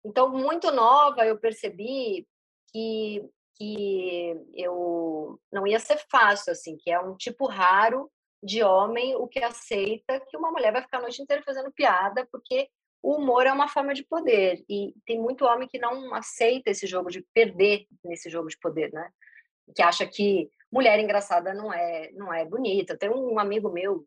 Então, 0.04 0.30
muito 0.30 0.72
nova, 0.72 1.26
eu 1.26 1.40
percebi 1.40 2.28
que 2.72 3.24
que 3.56 4.36
eu 4.54 5.40
não 5.52 5.66
ia 5.66 5.80
ser 5.80 5.98
fácil, 6.10 6.52
assim, 6.52 6.78
que 6.78 6.92
é 6.92 7.00
um 7.00 7.16
tipo 7.16 7.48
raro 7.48 8.12
de 8.44 8.62
homem 8.64 9.16
o 9.16 9.28
que 9.28 9.44
aceita 9.44 10.20
que 10.30 10.38
uma 10.38 10.52
mulher 10.52 10.72
vai 10.72 10.82
ficar 10.82 11.00
a 11.00 11.02
noite 11.02 11.22
inteira 11.22 11.42
fazendo 11.44 11.72
piada, 11.72 12.28
porque 12.32 12.70
o 13.02 13.16
humor 13.16 13.46
é 13.48 13.52
uma 13.52 13.68
forma 13.68 13.94
de 13.94 14.04
poder 14.04 14.64
e 14.70 14.94
tem 15.06 15.20
muito 15.20 15.46
homem 15.46 15.68
que 15.68 15.80
não 15.80 16.14
aceita 16.14 16.70
esse 16.70 16.86
jogo 16.86 17.10
de 17.10 17.26
perder 17.34 17.88
nesse 18.04 18.30
jogo 18.30 18.50
de 18.50 18.58
poder, 18.58 18.92
né? 18.92 19.10
Que 19.76 19.82
acha 19.82 20.06
que 20.06 20.50
mulher 20.72 21.00
engraçada 21.00 21.54
não 21.54 21.74
é 21.74 22.12
não 22.14 22.34
é 22.34 22.46
bonita. 22.46 22.98
Tem 22.98 23.10
um 23.10 23.40
amigo 23.40 23.70
meu 23.70 24.06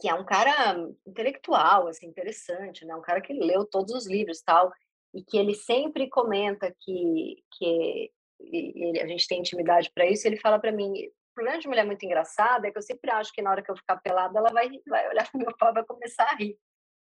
que 0.00 0.08
é 0.08 0.14
um 0.14 0.24
cara 0.24 0.76
intelectual, 1.06 1.88
assim, 1.88 2.06
interessante, 2.06 2.84
né? 2.84 2.94
Um 2.94 3.02
cara 3.02 3.20
que 3.20 3.32
leu 3.32 3.64
todos 3.64 3.94
os 3.94 4.06
livros, 4.06 4.40
tal 4.40 4.72
e 5.14 5.22
que 5.22 5.36
ele 5.36 5.54
sempre 5.54 6.08
comenta 6.08 6.74
que, 6.80 7.42
que 7.52 8.10
ele, 8.40 9.00
a 9.00 9.06
gente 9.06 9.26
tem 9.26 9.40
intimidade 9.40 9.90
para 9.92 10.06
isso, 10.06 10.26
ele 10.26 10.36
fala 10.36 10.58
para 10.58 10.72
mim, 10.72 10.92
o 10.92 11.34
problema 11.34 11.58
de 11.58 11.68
mulher 11.68 11.84
muito 11.84 12.04
engraçada 12.04 12.66
é 12.66 12.70
que 12.70 12.78
eu 12.78 12.82
sempre 12.82 13.10
acho 13.10 13.32
que 13.32 13.42
na 13.42 13.50
hora 13.50 13.62
que 13.62 13.70
eu 13.70 13.76
ficar 13.76 13.96
pelada, 13.98 14.38
ela 14.38 14.50
vai, 14.50 14.68
vai 14.86 15.08
olhar 15.08 15.30
para 15.30 15.38
o 15.38 15.42
meu 15.42 15.56
pau 15.56 15.70
e 15.70 15.74
vai 15.74 15.84
começar 15.84 16.24
a 16.24 16.36
rir. 16.36 16.56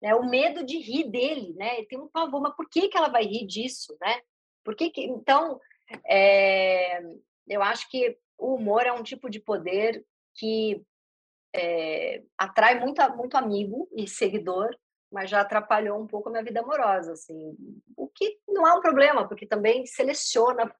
Né? 0.01 0.13
O 0.15 0.29
medo 0.29 0.63
de 0.63 0.77
rir 0.77 1.09
dele, 1.09 1.53
né? 1.53 1.77
Ele 1.77 1.87
tem 1.87 1.99
um 1.99 2.07
pavor, 2.07 2.41
mas 2.41 2.55
por 2.55 2.69
que, 2.69 2.87
que 2.87 2.97
ela 2.97 3.09
vai 3.09 3.23
rir 3.23 3.47
disso, 3.47 3.97
né? 3.99 4.21
Por 4.63 4.75
que, 4.75 4.89
que... 4.89 5.01
Então, 5.03 5.59
é... 6.07 7.01
eu 7.47 7.61
acho 7.63 7.89
que 7.89 8.17
o 8.37 8.55
humor 8.55 8.85
é 8.85 8.91
um 8.91 9.01
tipo 9.01 9.29
de 9.29 9.39
poder 9.39 10.05
que 10.35 10.83
é... 11.55 12.21
atrai 12.37 12.79
muito, 12.79 13.01
muito 13.15 13.35
amigo 13.37 13.89
e 13.95 14.07
seguidor, 14.07 14.69
mas 15.11 15.29
já 15.29 15.41
atrapalhou 15.41 15.99
um 15.99 16.07
pouco 16.07 16.29
a 16.29 16.31
minha 16.31 16.43
vida 16.43 16.59
amorosa, 16.59 17.13
assim. 17.13 17.55
O 17.95 18.07
que 18.07 18.39
não 18.47 18.67
é 18.67 18.73
um 18.73 18.81
problema, 18.81 19.27
porque 19.27 19.45
também 19.45 19.85
seleciona. 19.85 20.73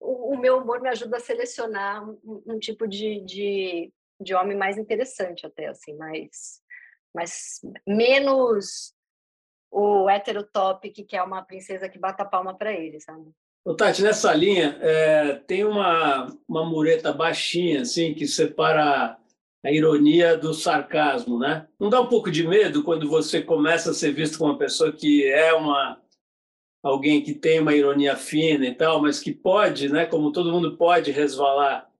O, 0.00 0.34
o 0.34 0.38
meu 0.38 0.58
humor 0.58 0.80
me 0.80 0.88
ajuda 0.88 1.16
a 1.16 1.20
selecionar 1.20 2.08
um, 2.08 2.42
um 2.46 2.58
tipo 2.58 2.86
de, 2.86 3.20
de, 3.24 3.92
de, 4.20 4.34
homem 4.34 4.56
mais 4.56 4.78
interessante, 4.78 5.44
até, 5.44 5.66
assim, 5.66 5.96
mais, 5.96 6.60
mais 7.12 7.60
menos 7.86 8.94
o 9.70 10.08
heterotópico, 10.08 11.04
que 11.04 11.16
é 11.16 11.22
uma 11.22 11.42
princesa 11.42 11.88
que 11.88 11.98
bata 11.98 12.24
palma 12.24 12.56
para 12.56 12.72
ele, 12.72 13.00
sabe? 13.00 13.30
Ô, 13.64 13.74
Tati, 13.74 14.02
nessa 14.02 14.32
linha, 14.32 14.78
é, 14.80 15.34
tem 15.46 15.64
uma, 15.64 16.26
uma 16.48 16.64
mureta 16.64 17.12
baixinha, 17.12 17.82
assim, 17.82 18.14
que 18.14 18.26
separa 18.26 19.18
a 19.64 19.72
ironia 19.72 20.36
do 20.36 20.54
sarcasmo, 20.54 21.38
né? 21.38 21.66
Não 21.78 21.88
dá 21.90 22.00
um 22.00 22.08
pouco 22.08 22.30
de 22.30 22.46
medo 22.46 22.84
quando 22.84 23.08
você 23.08 23.42
começa 23.42 23.90
a 23.90 23.94
ser 23.94 24.12
visto 24.12 24.38
como 24.38 24.52
uma 24.52 24.58
pessoa 24.58 24.92
que 24.92 25.26
é 25.26 25.52
uma 25.52 26.00
alguém 26.82 27.22
que 27.22 27.34
tem 27.34 27.60
uma 27.60 27.74
ironia 27.74 28.16
fina 28.16 28.64
e 28.64 28.74
tal, 28.74 29.02
mas 29.02 29.20
que 29.20 29.32
pode, 29.32 29.88
né? 29.88 30.06
Como 30.06 30.32
todo 30.32 30.52
mundo 30.52 30.76
pode 30.76 31.10
resvalar 31.10 31.90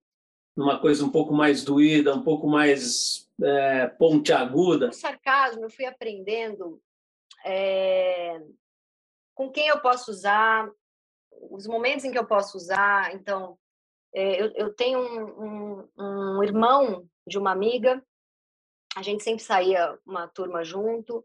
numa 0.56 0.78
coisa 0.78 1.04
um 1.04 1.10
pouco 1.10 1.34
mais 1.34 1.64
doída, 1.64 2.14
um 2.14 2.22
pouco 2.22 2.46
mais 2.46 3.28
é, 3.42 3.86
pontiaguda. 3.86 4.88
O 4.88 4.92
sarcasmo 4.92 5.64
eu 5.64 5.70
fui 5.70 5.84
aprendendo 5.84 6.80
é, 7.44 8.40
com 9.34 9.50
quem 9.50 9.68
eu 9.68 9.80
posso 9.80 10.10
usar, 10.10 10.68
os 11.50 11.66
momentos 11.66 12.04
em 12.04 12.10
que 12.10 12.18
eu 12.18 12.26
posso 12.26 12.56
usar. 12.56 13.14
Então, 13.14 13.58
é, 14.12 14.42
eu, 14.42 14.52
eu, 14.54 14.74
tenho 14.74 14.98
um, 14.98 15.88
um, 15.96 16.38
um 16.38 16.42
irmão 16.42 17.06
de 17.28 17.38
uma 17.38 17.52
amiga. 17.52 18.02
A 18.97 19.02
gente 19.02 19.23
sempre 19.23 19.42
saía 19.42 19.99
uma 20.06 20.26
turma 20.26 20.64
junto. 20.64 21.25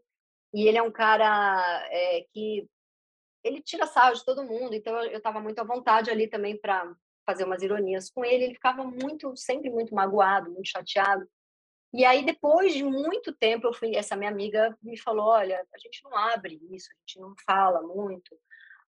E 0.52 0.68
ele 0.68 0.78
é 0.78 0.82
um 0.82 0.92
cara 0.92 1.84
é, 1.90 2.26
que 2.32 2.68
ele 3.42 3.60
tira 3.60 3.86
sarro 3.86 4.14
de 4.14 4.24
todo 4.24 4.44
mundo, 4.44 4.74
então 4.74 4.96
eu 5.02 5.18
estava 5.18 5.40
muito 5.40 5.58
à 5.58 5.64
vontade 5.64 6.10
ali 6.10 6.28
também 6.28 6.56
para 6.56 6.94
fazer 7.26 7.44
umas 7.44 7.62
ironias 7.62 8.08
com 8.08 8.24
ele. 8.24 8.44
Ele 8.44 8.54
ficava 8.54 8.84
muito, 8.84 9.36
sempre 9.36 9.68
muito 9.68 9.94
magoado, 9.94 10.50
muito 10.50 10.68
chateado. 10.68 11.28
E 11.92 12.04
aí, 12.04 12.24
depois 12.24 12.72
de 12.72 12.82
muito 12.82 13.32
tempo, 13.32 13.66
eu 13.66 13.72
fui, 13.72 13.94
essa 13.94 14.16
minha 14.16 14.30
amiga 14.30 14.76
me 14.82 14.98
falou: 14.98 15.26
olha, 15.26 15.64
a 15.72 15.78
gente 15.78 16.02
não 16.04 16.16
abre 16.16 16.60
isso, 16.70 16.88
a 16.90 16.96
gente 17.00 17.20
não 17.20 17.34
fala 17.46 17.82
muito, 17.82 18.36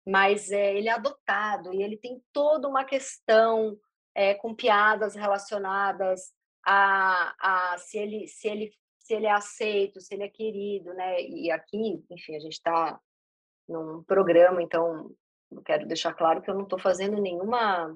mas 0.07 0.51
é, 0.51 0.77
ele 0.77 0.89
é 0.89 0.93
adotado 0.93 1.73
e 1.75 1.83
ele 1.83 1.97
tem 1.97 2.23
toda 2.33 2.69
uma 2.69 2.85
questão 2.85 3.79
é, 4.15 4.35
com 4.35 4.55
piadas 4.55 5.15
relacionadas 5.15 6.33
a, 6.67 7.73
a 7.75 7.79
se 7.79 7.99
ele 7.99 8.27
se 8.27 8.49
ele 8.49 8.73
se 8.99 9.13
ele 9.15 9.27
é 9.27 9.33
aceito, 9.33 10.01
se 10.01 10.15
ele 10.15 10.23
é 10.23 10.29
querido, 10.29 10.95
né? 10.95 11.21
E 11.21 11.51
aqui, 11.51 12.03
enfim, 12.11 12.37
a 12.37 12.41
gente 12.41 12.55
está 12.55 12.99
num 13.69 14.03
programa, 14.03 14.63
então 14.63 15.11
eu 15.53 15.63
quero 15.63 15.87
deixar 15.87 16.15
claro 16.15 16.41
que 16.41 16.51
eu 16.51 16.55
não 16.55 16.63
estou 16.63 16.79
fazendo 16.79 17.21
nenhuma, 17.21 17.95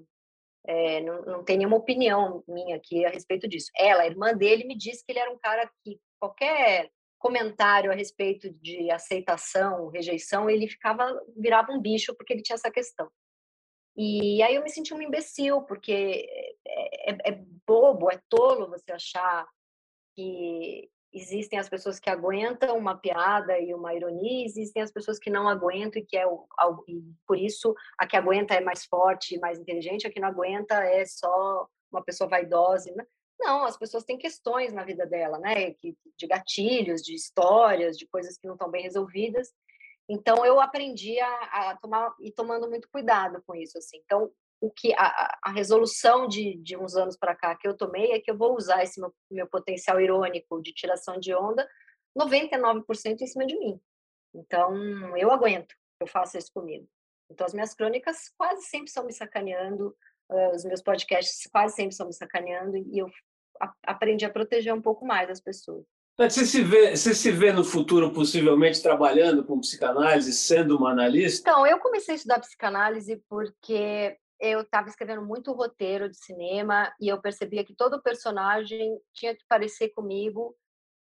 é, 0.66 1.00
não, 1.00 1.22
não 1.22 1.44
tem 1.44 1.56
nenhuma 1.56 1.78
opinião 1.78 2.44
minha 2.46 2.76
aqui 2.76 3.06
a 3.06 3.10
respeito 3.10 3.48
disso. 3.48 3.70
Ela, 3.76 4.02
a 4.02 4.06
irmã 4.06 4.34
dele, 4.34 4.64
me 4.64 4.76
disse 4.76 5.02
que 5.04 5.12
ele 5.12 5.18
era 5.18 5.32
um 5.32 5.38
cara 5.38 5.70
que 5.82 5.98
qualquer 6.20 6.90
comentário 7.18 7.90
a 7.90 7.94
respeito 7.94 8.50
de 8.60 8.90
aceitação, 8.90 9.88
rejeição, 9.88 10.48
ele 10.48 10.68
ficava 10.68 11.10
virava 11.36 11.72
um 11.72 11.80
bicho 11.80 12.14
porque 12.14 12.34
ele 12.34 12.42
tinha 12.42 12.54
essa 12.54 12.70
questão. 12.70 13.10
E 14.00 14.40
aí 14.44 14.54
eu 14.54 14.62
me 14.62 14.70
senti 14.70 14.94
um 14.94 15.02
imbecil, 15.02 15.62
porque 15.62 16.24
é, 16.64 17.10
é, 17.10 17.18
é 17.30 17.44
bobo, 17.66 18.08
é 18.08 18.20
tolo 18.28 18.70
você 18.70 18.92
achar 18.92 19.44
que 20.14 20.88
existem 21.12 21.58
as 21.58 21.68
pessoas 21.68 21.98
que 21.98 22.08
aguentam 22.08 22.78
uma 22.78 22.96
piada 22.96 23.58
e 23.58 23.74
uma 23.74 23.92
ironia, 23.92 24.44
existem 24.44 24.80
as 24.82 24.92
pessoas 24.92 25.18
que 25.18 25.30
não 25.30 25.48
aguentam 25.48 26.00
e 26.00 26.06
que 26.06 26.16
é 26.16 26.24
o, 26.24 26.46
e 26.86 27.02
por 27.26 27.36
isso 27.36 27.74
a 27.98 28.06
que 28.06 28.16
aguenta 28.16 28.54
é 28.54 28.60
mais 28.60 28.84
forte 28.84 29.36
mais 29.40 29.58
inteligente, 29.58 30.06
a 30.06 30.12
que 30.12 30.20
não 30.20 30.28
aguenta 30.28 30.74
é 30.76 31.04
só 31.04 31.66
uma 31.90 32.04
pessoa 32.04 32.30
vaidosa. 32.30 32.92
Né? 32.94 33.04
Não, 33.40 33.64
as 33.64 33.76
pessoas 33.76 34.04
têm 34.04 34.16
questões 34.16 34.72
na 34.72 34.84
vida 34.84 35.06
dela, 35.06 35.40
né? 35.40 35.74
De 35.82 36.26
gatilhos, 36.28 37.02
de 37.02 37.16
histórias, 37.16 37.98
de 37.98 38.06
coisas 38.06 38.38
que 38.38 38.46
não 38.46 38.54
estão 38.54 38.70
bem 38.70 38.82
resolvidas 38.82 39.52
então 40.08 40.44
eu 40.44 40.60
aprendi 40.60 41.18
a, 41.20 41.70
a 41.70 41.76
tomar 41.76 42.14
e 42.20 42.32
tomando 42.32 42.68
muito 42.68 42.88
cuidado 42.90 43.42
com 43.46 43.54
isso 43.54 43.76
assim. 43.78 43.98
Então 44.04 44.30
o 44.60 44.70
que 44.70 44.92
a, 44.94 45.38
a 45.44 45.52
resolução 45.52 46.26
de, 46.26 46.56
de 46.56 46.76
uns 46.76 46.96
anos 46.96 47.16
para 47.16 47.34
cá 47.34 47.54
que 47.54 47.68
eu 47.68 47.76
tomei 47.76 48.12
é 48.12 48.20
que 48.20 48.30
eu 48.30 48.36
vou 48.36 48.56
usar 48.56 48.82
esse 48.82 49.00
meu, 49.00 49.14
meu 49.30 49.46
potencial 49.46 50.00
irônico 50.00 50.60
de 50.60 50.72
tiração 50.72 51.18
de 51.18 51.34
onda 51.34 51.68
99% 52.18 53.20
em 53.20 53.26
cima 53.26 53.46
de 53.46 53.56
mim. 53.56 53.80
Então 54.34 55.16
eu 55.16 55.30
aguento, 55.30 55.74
eu 56.00 56.06
faço 56.06 56.36
isso 56.36 56.50
comigo. 56.52 56.88
Então 57.30 57.46
as 57.46 57.54
minhas 57.54 57.74
crônicas 57.74 58.30
quase 58.36 58.62
sempre 58.62 58.90
são 58.90 59.04
me 59.04 59.12
sacaneando, 59.12 59.96
uh, 60.30 60.54
os 60.54 60.64
meus 60.64 60.82
podcasts 60.82 61.48
quase 61.52 61.74
sempre 61.74 61.94
são 61.94 62.06
me 62.06 62.12
sacaneando 62.14 62.76
e 62.76 62.98
eu 62.98 63.08
a, 63.60 63.72
aprendi 63.86 64.24
a 64.24 64.30
proteger 64.30 64.74
um 64.74 64.82
pouco 64.82 65.06
mais 65.06 65.30
as 65.30 65.40
pessoas. 65.40 65.84
Você 66.18 66.44
se, 66.44 66.64
vê, 66.64 66.96
você 66.96 67.14
se 67.14 67.30
vê 67.30 67.52
no 67.52 67.62
futuro 67.62 68.12
possivelmente 68.12 68.82
trabalhando 68.82 69.44
com 69.44 69.60
psicanálise, 69.60 70.32
sendo 70.32 70.76
uma 70.76 70.90
analista? 70.90 71.48
Então, 71.48 71.64
eu 71.64 71.78
comecei 71.78 72.14
a 72.14 72.16
estudar 72.16 72.40
psicanálise 72.40 73.22
porque 73.28 74.18
eu 74.40 74.62
estava 74.62 74.88
escrevendo 74.88 75.22
muito 75.22 75.52
roteiro 75.52 76.08
de 76.08 76.16
cinema 76.16 76.92
e 77.00 77.08
eu 77.08 77.20
percebia 77.20 77.64
que 77.64 77.74
todo 77.74 78.02
personagem 78.02 79.00
tinha 79.12 79.32
que 79.32 79.44
parecer 79.48 79.90
comigo 79.90 80.56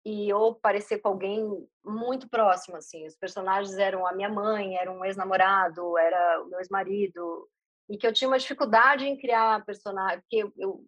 e 0.05 0.31
ou 0.31 0.53
parecer 0.53 1.00
com 1.00 1.09
alguém 1.09 1.67
muito 1.83 2.29
próximo, 2.29 2.77
assim. 2.77 3.05
Os 3.07 3.15
personagens 3.15 3.75
eram 3.75 4.05
a 4.05 4.13
minha 4.13 4.29
mãe, 4.29 4.77
era 4.77 4.91
um 4.91 5.03
ex-namorado, 5.03 5.97
era 5.97 6.43
o 6.43 6.50
meu 6.50 6.59
ex-marido, 6.59 7.50
e 7.89 7.97
que 7.97 8.05
eu 8.05 8.13
tinha 8.13 8.27
uma 8.27 8.38
dificuldade 8.38 9.05
em 9.05 9.17
criar 9.17 9.65
personagem, 9.65 10.19
porque 10.19 10.38
eu, 10.38 10.53
eu 10.57 10.86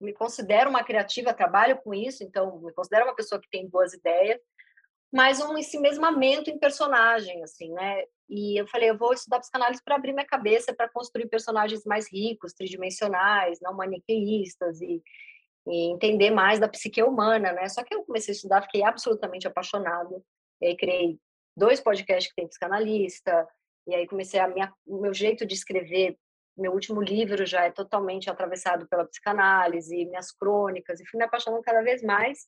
me 0.00 0.12
considero 0.12 0.70
uma 0.70 0.82
criativa, 0.82 1.34
trabalho 1.34 1.80
com 1.82 1.92
isso, 1.92 2.24
então 2.24 2.58
me 2.60 2.72
considero 2.72 3.04
uma 3.04 3.14
pessoa 3.14 3.40
que 3.40 3.50
tem 3.50 3.68
boas 3.68 3.92
ideias, 3.92 4.40
mas 5.12 5.40
um 5.40 5.58
ensimesmamento 5.58 6.50
em 6.50 6.58
personagem, 6.58 7.42
assim, 7.42 7.72
né? 7.72 8.04
E 8.28 8.60
eu 8.60 8.66
falei, 8.68 8.90
eu 8.90 8.96
vou 8.96 9.12
estudar 9.12 9.40
psicanálise 9.40 9.82
para 9.84 9.96
abrir 9.96 10.12
minha 10.12 10.26
cabeça 10.26 10.74
para 10.74 10.88
construir 10.88 11.28
personagens 11.28 11.84
mais 11.84 12.10
ricos, 12.10 12.52
tridimensionais, 12.52 13.58
não 13.60 13.74
maniqueístas 13.74 14.80
e 14.80 15.02
e 15.66 15.90
entender 15.92 16.30
mais 16.30 16.58
da 16.58 16.68
psique 16.68 17.02
humana, 17.02 17.52
né? 17.52 17.68
Só 17.68 17.82
que 17.82 17.94
eu 17.94 18.04
comecei 18.04 18.32
a 18.32 18.36
estudar, 18.36 18.62
fiquei 18.62 18.82
absolutamente 18.82 19.46
apaixonada. 19.46 20.20
E 20.60 20.66
aí 20.66 20.76
criei 20.76 21.18
dois 21.56 21.80
podcasts 21.80 22.28
que 22.28 22.36
tem 22.36 22.48
psicanalista, 22.48 23.46
e 23.86 23.94
aí 23.94 24.06
comecei 24.06 24.40
a 24.40 24.48
minha, 24.48 24.72
o 24.86 25.00
meu 25.00 25.12
jeito 25.12 25.46
de 25.46 25.54
escrever. 25.54 26.16
Meu 26.60 26.72
último 26.72 27.00
livro 27.00 27.46
já 27.46 27.64
é 27.64 27.70
totalmente 27.70 28.28
atravessado 28.28 28.86
pela 28.86 29.06
psicanálise, 29.06 30.04
minhas 30.04 30.30
crônicas, 30.30 31.00
e 31.00 31.06
fui 31.06 31.18
me 31.18 31.24
apaixonando 31.24 31.62
cada 31.62 31.82
vez 31.82 32.02
mais. 32.02 32.46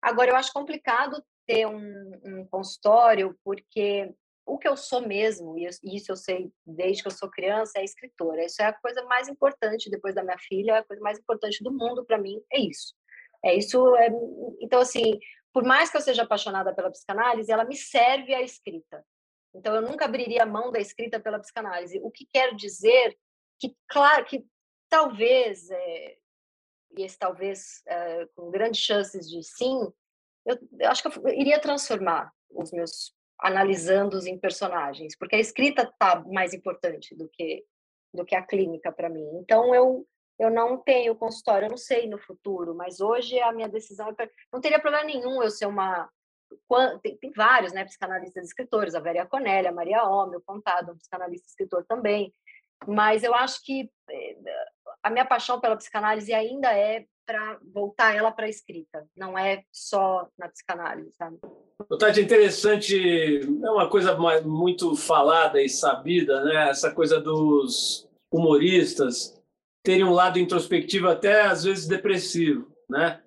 Agora, 0.00 0.30
eu 0.30 0.36
acho 0.36 0.52
complicado 0.52 1.22
ter 1.46 1.66
um, 1.66 2.20
um 2.24 2.46
consultório, 2.46 3.36
porque 3.42 4.14
o 4.46 4.58
que 4.58 4.68
eu 4.68 4.76
sou 4.76 5.00
mesmo, 5.00 5.58
e 5.58 5.96
isso 5.96 6.12
eu 6.12 6.16
sei 6.16 6.50
desde 6.66 7.02
que 7.02 7.08
eu 7.08 7.12
sou 7.12 7.30
criança, 7.30 7.78
é 7.78 7.84
escritora. 7.84 8.44
Isso 8.44 8.60
é 8.62 8.66
a 8.66 8.72
coisa 8.72 9.02
mais 9.04 9.28
importante 9.28 9.90
depois 9.90 10.14
da 10.14 10.22
minha 10.22 10.38
filha, 10.38 10.78
a 10.78 10.84
coisa 10.84 11.02
mais 11.02 11.18
importante 11.18 11.62
do 11.62 11.72
mundo 11.72 12.04
para 12.04 12.18
mim 12.18 12.40
é 12.52 12.60
isso. 12.60 12.94
É 13.44 13.54
isso. 13.54 13.96
É, 13.96 14.08
então, 14.60 14.80
assim, 14.80 15.18
por 15.52 15.64
mais 15.64 15.90
que 15.90 15.96
eu 15.96 16.00
seja 16.00 16.22
apaixonada 16.22 16.74
pela 16.74 16.90
psicanálise, 16.90 17.50
ela 17.50 17.64
me 17.64 17.76
serve 17.76 18.34
a 18.34 18.42
escrita. 18.42 19.04
Então, 19.54 19.74
eu 19.74 19.82
nunca 19.82 20.04
abriria 20.04 20.42
a 20.42 20.46
mão 20.46 20.70
da 20.70 20.80
escrita 20.80 21.20
pela 21.20 21.38
psicanálise. 21.38 22.00
O 22.02 22.10
que 22.10 22.26
quer 22.32 22.54
dizer 22.54 23.16
que, 23.58 23.76
claro, 23.88 24.24
que 24.24 24.44
talvez, 24.88 25.70
é, 25.70 26.16
e 26.96 27.02
esse 27.02 27.18
talvez 27.18 27.82
é, 27.86 28.26
com 28.34 28.50
grandes 28.50 28.80
chances 28.80 29.28
de 29.28 29.42
sim, 29.42 29.92
eu, 30.46 30.58
eu 30.78 30.90
acho 30.90 31.02
que 31.02 31.18
eu 31.18 31.28
iria 31.28 31.60
transformar 31.60 32.32
os 32.50 32.72
meus 32.72 33.14
analisando-os 33.38 34.26
em 34.26 34.38
personagens, 34.38 35.16
porque 35.16 35.36
a 35.36 35.40
escrita 35.40 35.92
tá 35.98 36.22
mais 36.26 36.54
importante 36.54 37.14
do 37.14 37.28
que 37.28 37.64
do 38.12 38.24
que 38.24 38.36
a 38.36 38.46
clínica 38.46 38.92
para 38.92 39.08
mim. 39.08 39.28
Então 39.40 39.74
eu 39.74 40.06
eu 40.38 40.50
não 40.50 40.76
tenho 40.76 41.14
consultório, 41.14 41.66
eu 41.66 41.70
não 41.70 41.76
sei 41.76 42.08
no 42.08 42.18
futuro, 42.18 42.74
mas 42.74 43.00
hoje 43.00 43.38
a 43.40 43.52
minha 43.52 43.68
decisão 43.68 44.08
é 44.08 44.12
pra... 44.12 44.28
não 44.52 44.60
teria 44.60 44.80
problema 44.80 45.04
nenhum 45.04 45.42
eu 45.42 45.50
ser 45.50 45.66
uma 45.66 46.08
tem, 47.02 47.16
tem 47.16 47.32
vários, 47.32 47.72
né, 47.72 47.84
psicanalistas 47.84 48.44
escritores, 48.46 48.94
a 48.94 49.00
Vera 49.00 49.26
Conelli, 49.26 49.66
a 49.66 49.72
Maria 49.72 50.04
Homem, 50.04 50.36
o 50.36 50.42
Contado, 50.42 50.92
um 50.92 50.96
psicanalista 50.96 51.46
escritor 51.48 51.84
também. 51.86 52.32
Mas 52.86 53.22
eu 53.22 53.34
acho 53.34 53.62
que 53.64 53.90
eh, 54.10 54.36
a 55.02 55.10
minha 55.10 55.24
paixão 55.24 55.60
pela 55.60 55.76
psicanálise 55.76 56.32
ainda 56.32 56.72
é 56.72 57.04
para 57.26 57.58
voltar 57.72 58.14
ela 58.14 58.30
para 58.30 58.46
a 58.46 58.50
escrita, 58.50 59.06
não 59.16 59.38
é 59.38 59.62
só 59.72 60.28
na 60.38 60.48
psicanálise, 60.48 61.10
sabe? 61.16 61.38
Tati, 61.98 62.20
interessante, 62.20 63.40
é 63.40 63.70
uma 63.70 63.88
coisa 63.88 64.14
muito 64.42 64.94
falada 64.94 65.60
e 65.62 65.68
sabida, 65.68 66.44
né? 66.44 66.68
Essa 66.68 66.90
coisa 66.90 67.18
dos 67.18 68.06
humoristas 68.30 69.40
terem 69.82 70.04
um 70.04 70.12
lado 70.12 70.38
introspectivo 70.38 71.08
até 71.08 71.42
às 71.42 71.64
vezes 71.64 71.86
depressivo, 71.86 72.70
né? 72.88 73.22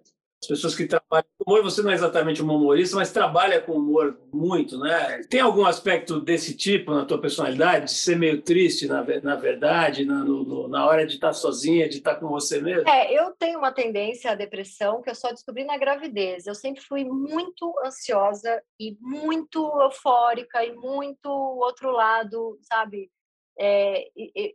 As 0.48 0.62
pessoas 0.62 0.75
que 0.75 0.86
trabalham 0.86 1.27
com 1.38 1.51
humor, 1.51 1.62
você 1.62 1.82
não 1.82 1.92
é 1.92 1.94
exatamente 1.94 2.42
um 2.42 2.50
humorista, 2.50 2.96
mas 2.96 3.12
trabalha 3.12 3.60
com 3.60 3.74
humor 3.74 4.18
muito, 4.32 4.80
né? 4.80 5.22
Tem 5.30 5.42
algum 5.42 5.66
aspecto 5.66 6.22
desse 6.22 6.55
tipo 6.55 6.94
na 6.94 7.03
tua 7.03 7.20
personalidade, 7.20 7.86
de 7.86 7.92
ser 7.92 8.18
meio 8.18 8.42
triste, 8.42 8.88
na, 8.88 9.03
na 9.22 9.36
verdade, 9.36 10.05
na, 10.05 10.24
no, 10.24 10.70
na 10.70 10.86
hora 10.86 11.05
de 11.05 11.16
estar 11.16 11.33
sozinha, 11.33 11.90
de 11.90 11.98
estar 11.98 12.16
com 12.16 12.29
você 12.29 12.62
mesmo? 12.62 12.88
É, 12.88 13.14
eu 13.14 13.31
tenho 13.31 13.60
uma 13.60 13.74
tendência 13.74 14.31
à 14.31 14.36
depressão 14.36 15.01
que 15.01 15.10
eu 15.10 15.16
só 15.16 15.31
descobri 15.31 15.66
na 15.66 15.77
gravidez. 15.77 16.48
Eu 16.48 16.55
sempre 16.55 16.81
fui 16.81 17.03
muito 17.03 17.74
ansiosa 17.86 18.64
e 18.79 18.98
muito 19.01 19.60
eufórica 19.81 20.64
e 20.64 20.74
muito 20.74 21.29
outro 21.29 21.92
lado, 21.92 22.57
sabe? 22.62 23.12
É, 23.60 24.07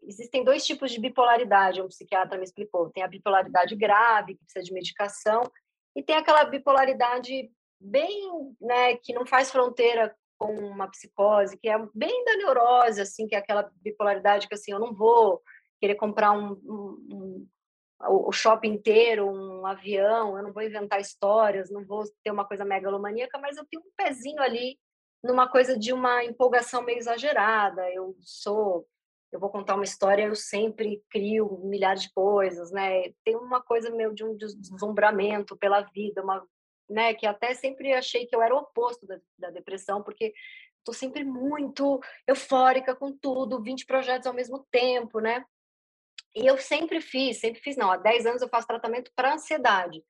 existem 0.04 0.44
dois 0.44 0.64
tipos 0.64 0.92
de 0.92 1.00
bipolaridade, 1.00 1.82
um 1.82 1.88
psiquiatra 1.88 2.38
me 2.38 2.44
explicou. 2.44 2.88
Tem 2.90 3.02
a 3.02 3.08
bipolaridade 3.08 3.74
grave, 3.74 4.36
que 4.36 4.44
precisa 4.44 4.64
de 4.64 4.72
medicação, 4.72 5.42
e 5.94 6.02
tem 6.02 6.16
aquela 6.16 6.44
bipolaridade 6.44 7.50
bem, 7.80 8.54
né, 8.60 8.96
que 8.96 9.12
não 9.12 9.26
faz 9.26 9.50
fronteira 9.50 10.14
com 10.38 10.54
uma 10.54 10.88
psicose, 10.88 11.56
que 11.56 11.68
é 11.68 11.78
bem 11.94 12.24
da 12.24 12.36
neurose, 12.36 13.00
assim, 13.00 13.26
que 13.26 13.34
é 13.34 13.38
aquela 13.38 13.70
bipolaridade 13.80 14.48
que, 14.48 14.54
assim, 14.54 14.72
eu 14.72 14.78
não 14.78 14.92
vou 14.92 15.42
querer 15.80 15.94
comprar 15.94 16.32
um, 16.32 16.52
um, 16.64 17.08
um 17.12 17.48
o 18.08 18.32
shopping 18.32 18.72
inteiro, 18.72 19.30
um 19.30 19.64
avião, 19.64 20.36
eu 20.36 20.42
não 20.42 20.52
vou 20.52 20.62
inventar 20.62 21.00
histórias, 21.00 21.70
não 21.70 21.84
vou 21.84 22.02
ter 22.24 22.32
uma 22.32 22.44
coisa 22.44 22.64
megalomaníaca, 22.64 23.38
mas 23.38 23.56
eu 23.56 23.64
tenho 23.70 23.82
um 23.82 23.90
pezinho 23.96 24.42
ali 24.42 24.76
numa 25.22 25.48
coisa 25.48 25.78
de 25.78 25.92
uma 25.92 26.24
empolgação 26.24 26.82
meio 26.82 26.98
exagerada. 26.98 27.88
Eu 27.92 28.16
sou 28.20 28.86
eu 29.32 29.40
vou 29.40 29.48
contar 29.48 29.74
uma 29.74 29.84
história, 29.84 30.24
eu 30.24 30.36
sempre 30.36 31.02
crio 31.08 31.58
milhares 31.64 32.02
de 32.02 32.12
coisas, 32.12 32.70
né? 32.70 33.10
Tem 33.24 33.34
uma 33.34 33.62
coisa 33.62 33.90
meio 33.90 34.14
de 34.14 34.22
um 34.22 34.36
deslumbramento 34.36 35.56
pela 35.56 35.80
vida, 35.80 36.22
uma, 36.22 36.46
né? 36.88 37.14
Que 37.14 37.26
até 37.26 37.54
sempre 37.54 37.94
achei 37.94 38.26
que 38.26 38.36
eu 38.36 38.42
era 38.42 38.54
o 38.54 38.58
oposto 38.58 39.06
da, 39.06 39.18
da 39.38 39.50
depressão, 39.50 40.02
porque 40.02 40.34
estou 40.78 40.92
sempre 40.92 41.24
muito 41.24 41.98
eufórica 42.26 42.94
com 42.94 43.10
tudo, 43.16 43.62
20 43.62 43.86
projetos 43.86 44.26
ao 44.26 44.34
mesmo 44.34 44.66
tempo, 44.70 45.18
né? 45.18 45.42
E 46.34 46.46
eu 46.46 46.58
sempre 46.58 47.00
fiz, 47.00 47.40
sempre 47.40 47.60
fiz, 47.60 47.76
não, 47.76 47.90
há 47.90 47.96
10 47.96 48.26
anos 48.26 48.42
eu 48.42 48.48
faço 48.48 48.66
tratamento 48.66 49.10
para 49.16 49.34
ansiedade, 49.34 50.02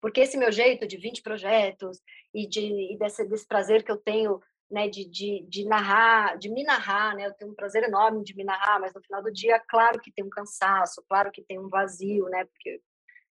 porque 0.00 0.20
esse 0.20 0.36
meu 0.36 0.52
jeito 0.52 0.86
de 0.86 0.96
20 0.96 1.22
projetos 1.22 2.00
e, 2.32 2.46
de, 2.48 2.92
e 2.92 2.98
desse, 2.98 3.24
desse 3.24 3.46
prazer 3.46 3.82
que 3.82 3.90
eu 3.90 3.96
tenho 3.96 4.40
né, 4.70 4.88
de, 4.88 5.08
de, 5.08 5.46
de 5.48 5.64
narrar, 5.64 6.36
de 6.36 6.50
me 6.50 6.62
narrar, 6.62 7.14
né, 7.14 7.26
eu 7.26 7.34
tenho 7.34 7.50
um 7.50 7.54
prazer 7.54 7.84
enorme 7.84 8.22
de 8.22 8.34
me 8.36 8.44
narrar, 8.44 8.78
mas 8.78 8.92
no 8.92 9.02
final 9.02 9.22
do 9.22 9.32
dia, 9.32 9.58
claro 9.68 10.00
que 10.00 10.12
tem 10.12 10.24
um 10.24 10.30
cansaço, 10.30 11.02
claro 11.08 11.30
que 11.32 11.42
tem 11.42 11.58
um 11.58 11.68
vazio, 11.68 12.28
né, 12.28 12.44
porque 12.44 12.80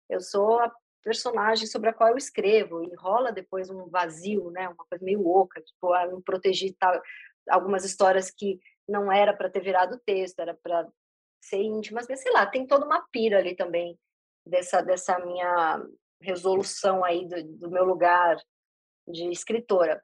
eu 0.10 0.20
sou 0.20 0.60
a 0.60 0.72
personagem 1.04 1.68
sobre 1.68 1.90
a 1.90 1.94
qual 1.94 2.10
eu 2.10 2.18
escrevo 2.18 2.84
e 2.84 2.96
rola 2.96 3.32
depois 3.32 3.70
um 3.70 3.88
vazio, 3.88 4.50
né, 4.50 4.68
uma 4.68 4.86
coisa 4.90 5.04
meio 5.04 5.28
oca, 5.28 5.62
tipo, 5.62 5.96
eu 5.96 6.18
me 6.18 6.24
protegi 6.24 6.76
tal, 6.80 7.00
algumas 7.50 7.86
histórias 7.86 8.32
que 8.32 8.60
não 8.88 9.12
era 9.12 9.34
para 9.34 9.50
ter 9.50 9.62
virado 9.62 10.02
texto, 10.06 10.40
era 10.40 10.56
para 10.56 10.88
ser 11.42 11.62
íntimas, 11.62 12.08
mas 12.10 12.20
sei 12.20 12.32
lá, 12.32 12.46
tem 12.46 12.66
toda 12.66 12.86
uma 12.86 13.06
pira 13.12 13.38
ali 13.38 13.56
também 13.56 13.98
dessa 14.46 14.82
dessa 14.82 15.20
minha 15.20 15.86
resolução 16.22 17.04
aí 17.04 17.28
do, 17.28 17.44
do 17.44 17.70
meu 17.70 17.86
lugar 17.86 18.38
de 19.08 19.30
escritora. 19.30 20.02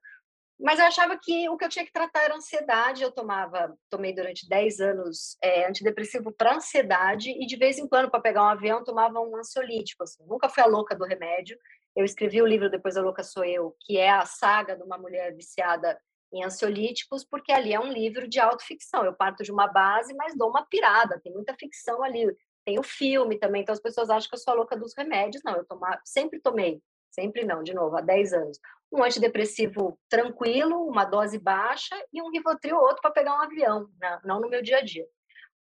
Mas 0.64 0.80
eu 0.80 0.86
achava 0.86 1.20
que 1.22 1.50
o 1.50 1.58
que 1.58 1.66
eu 1.66 1.70
tinha 1.70 1.86
que 1.86 1.92
tratar 1.92 2.24
era 2.24 2.38
ansiedade. 2.38 3.04
Eu 3.04 3.12
tomava, 3.12 3.78
tomei 3.90 4.16
durante 4.16 4.48
10 4.48 4.80
anos 4.80 5.38
é, 5.44 5.68
antidepressivo 5.68 6.32
para 6.32 6.56
ansiedade 6.56 7.32
e 7.32 7.46
de 7.46 7.58
vez 7.58 7.78
em 7.78 7.86
quando, 7.86 8.10
para 8.10 8.22
pegar 8.22 8.44
um 8.44 8.48
avião, 8.48 8.82
tomava 8.82 9.20
um 9.20 9.36
ansiolítico. 9.36 10.04
Assim. 10.04 10.24
Nunca 10.26 10.48
fui 10.48 10.64
a 10.64 10.66
louca 10.66 10.96
do 10.96 11.04
remédio. 11.04 11.60
Eu 11.94 12.06
escrevi 12.06 12.42
o 12.42 12.48
livro 12.48 12.70
Depois 12.70 12.96
a 12.96 13.02
Louca 13.02 13.24
Sou 13.24 13.44
Eu, 13.44 13.76
que 13.82 13.98
é 13.98 14.10
a 14.10 14.26
saga 14.26 14.74
de 14.78 14.84
uma 14.84 14.98
mulher 14.98 15.36
viciada 15.36 16.00
em 16.32 16.46
ansiolíticos, 16.46 17.26
porque 17.26 17.52
ali 17.52 17.74
é 17.74 17.80
um 17.80 17.92
livro 17.92 18.26
de 18.26 18.40
autoficção. 18.40 19.04
Eu 19.04 19.14
parto 19.14 19.44
de 19.44 19.52
uma 19.52 19.68
base, 19.68 20.14
mas 20.16 20.34
dou 20.34 20.50
uma 20.50 20.66
pirada. 20.66 21.20
Tem 21.22 21.34
muita 21.34 21.54
ficção 21.60 22.02
ali. 22.02 22.26
Tem 22.66 22.80
o 22.80 22.84
filme 22.84 23.38
também, 23.38 23.64
então 23.64 23.74
as 23.74 23.82
pessoas 23.82 24.10
acham 24.10 24.30
que 24.30 24.36
eu 24.36 24.40
sou 24.40 24.54
a 24.54 24.56
louca 24.56 24.78
dos 24.78 24.94
remédios. 24.98 25.44
Não, 25.44 25.58
eu 25.58 25.66
tomava, 25.66 26.00
sempre 26.06 26.40
tomei 26.40 26.82
sempre 27.14 27.46
não, 27.46 27.64
de 27.64 27.74
novo, 27.74 27.96
há 27.96 28.02
10 28.02 28.34
anos. 28.34 28.60
Um 28.94 29.04
antidepressivo 29.04 30.00
tranquilo, 30.08 30.88
uma 30.88 31.04
dose 31.04 31.40
baixa 31.40 31.96
e 32.14 32.22
um 32.22 32.30
Rivotril 32.30 32.78
outro 32.78 33.02
para 33.02 33.12
pegar 33.12 33.36
um 33.36 33.42
avião, 33.42 33.90
né? 34.00 34.20
não 34.24 34.40
no 34.40 34.50
meu 34.50 34.62
dia 34.62 34.78
a 34.78 34.82
dia. 34.82 35.06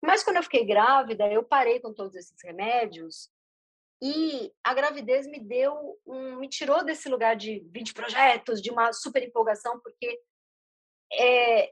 Mas 0.01 0.23
quando 0.23 0.37
eu 0.37 0.43
fiquei 0.43 0.65
grávida, 0.65 1.25
eu 1.31 1.43
parei 1.43 1.79
com 1.79 1.93
todos 1.93 2.15
esses 2.15 2.35
remédios 2.43 3.31
e 4.01 4.51
a 4.61 4.73
gravidez 4.73 5.25
me 5.25 5.39
deu 5.39 5.97
um, 6.05 6.35
me 6.35 6.49
tirou 6.49 6.83
desse 6.83 7.07
lugar 7.07 7.37
de 7.37 7.65
20 7.71 7.93
projetos, 7.93 8.61
de 8.61 8.69
uma 8.69 8.91
super 8.91 9.23
empolgação, 9.23 9.79
porque 9.79 10.19
é, 11.13 11.71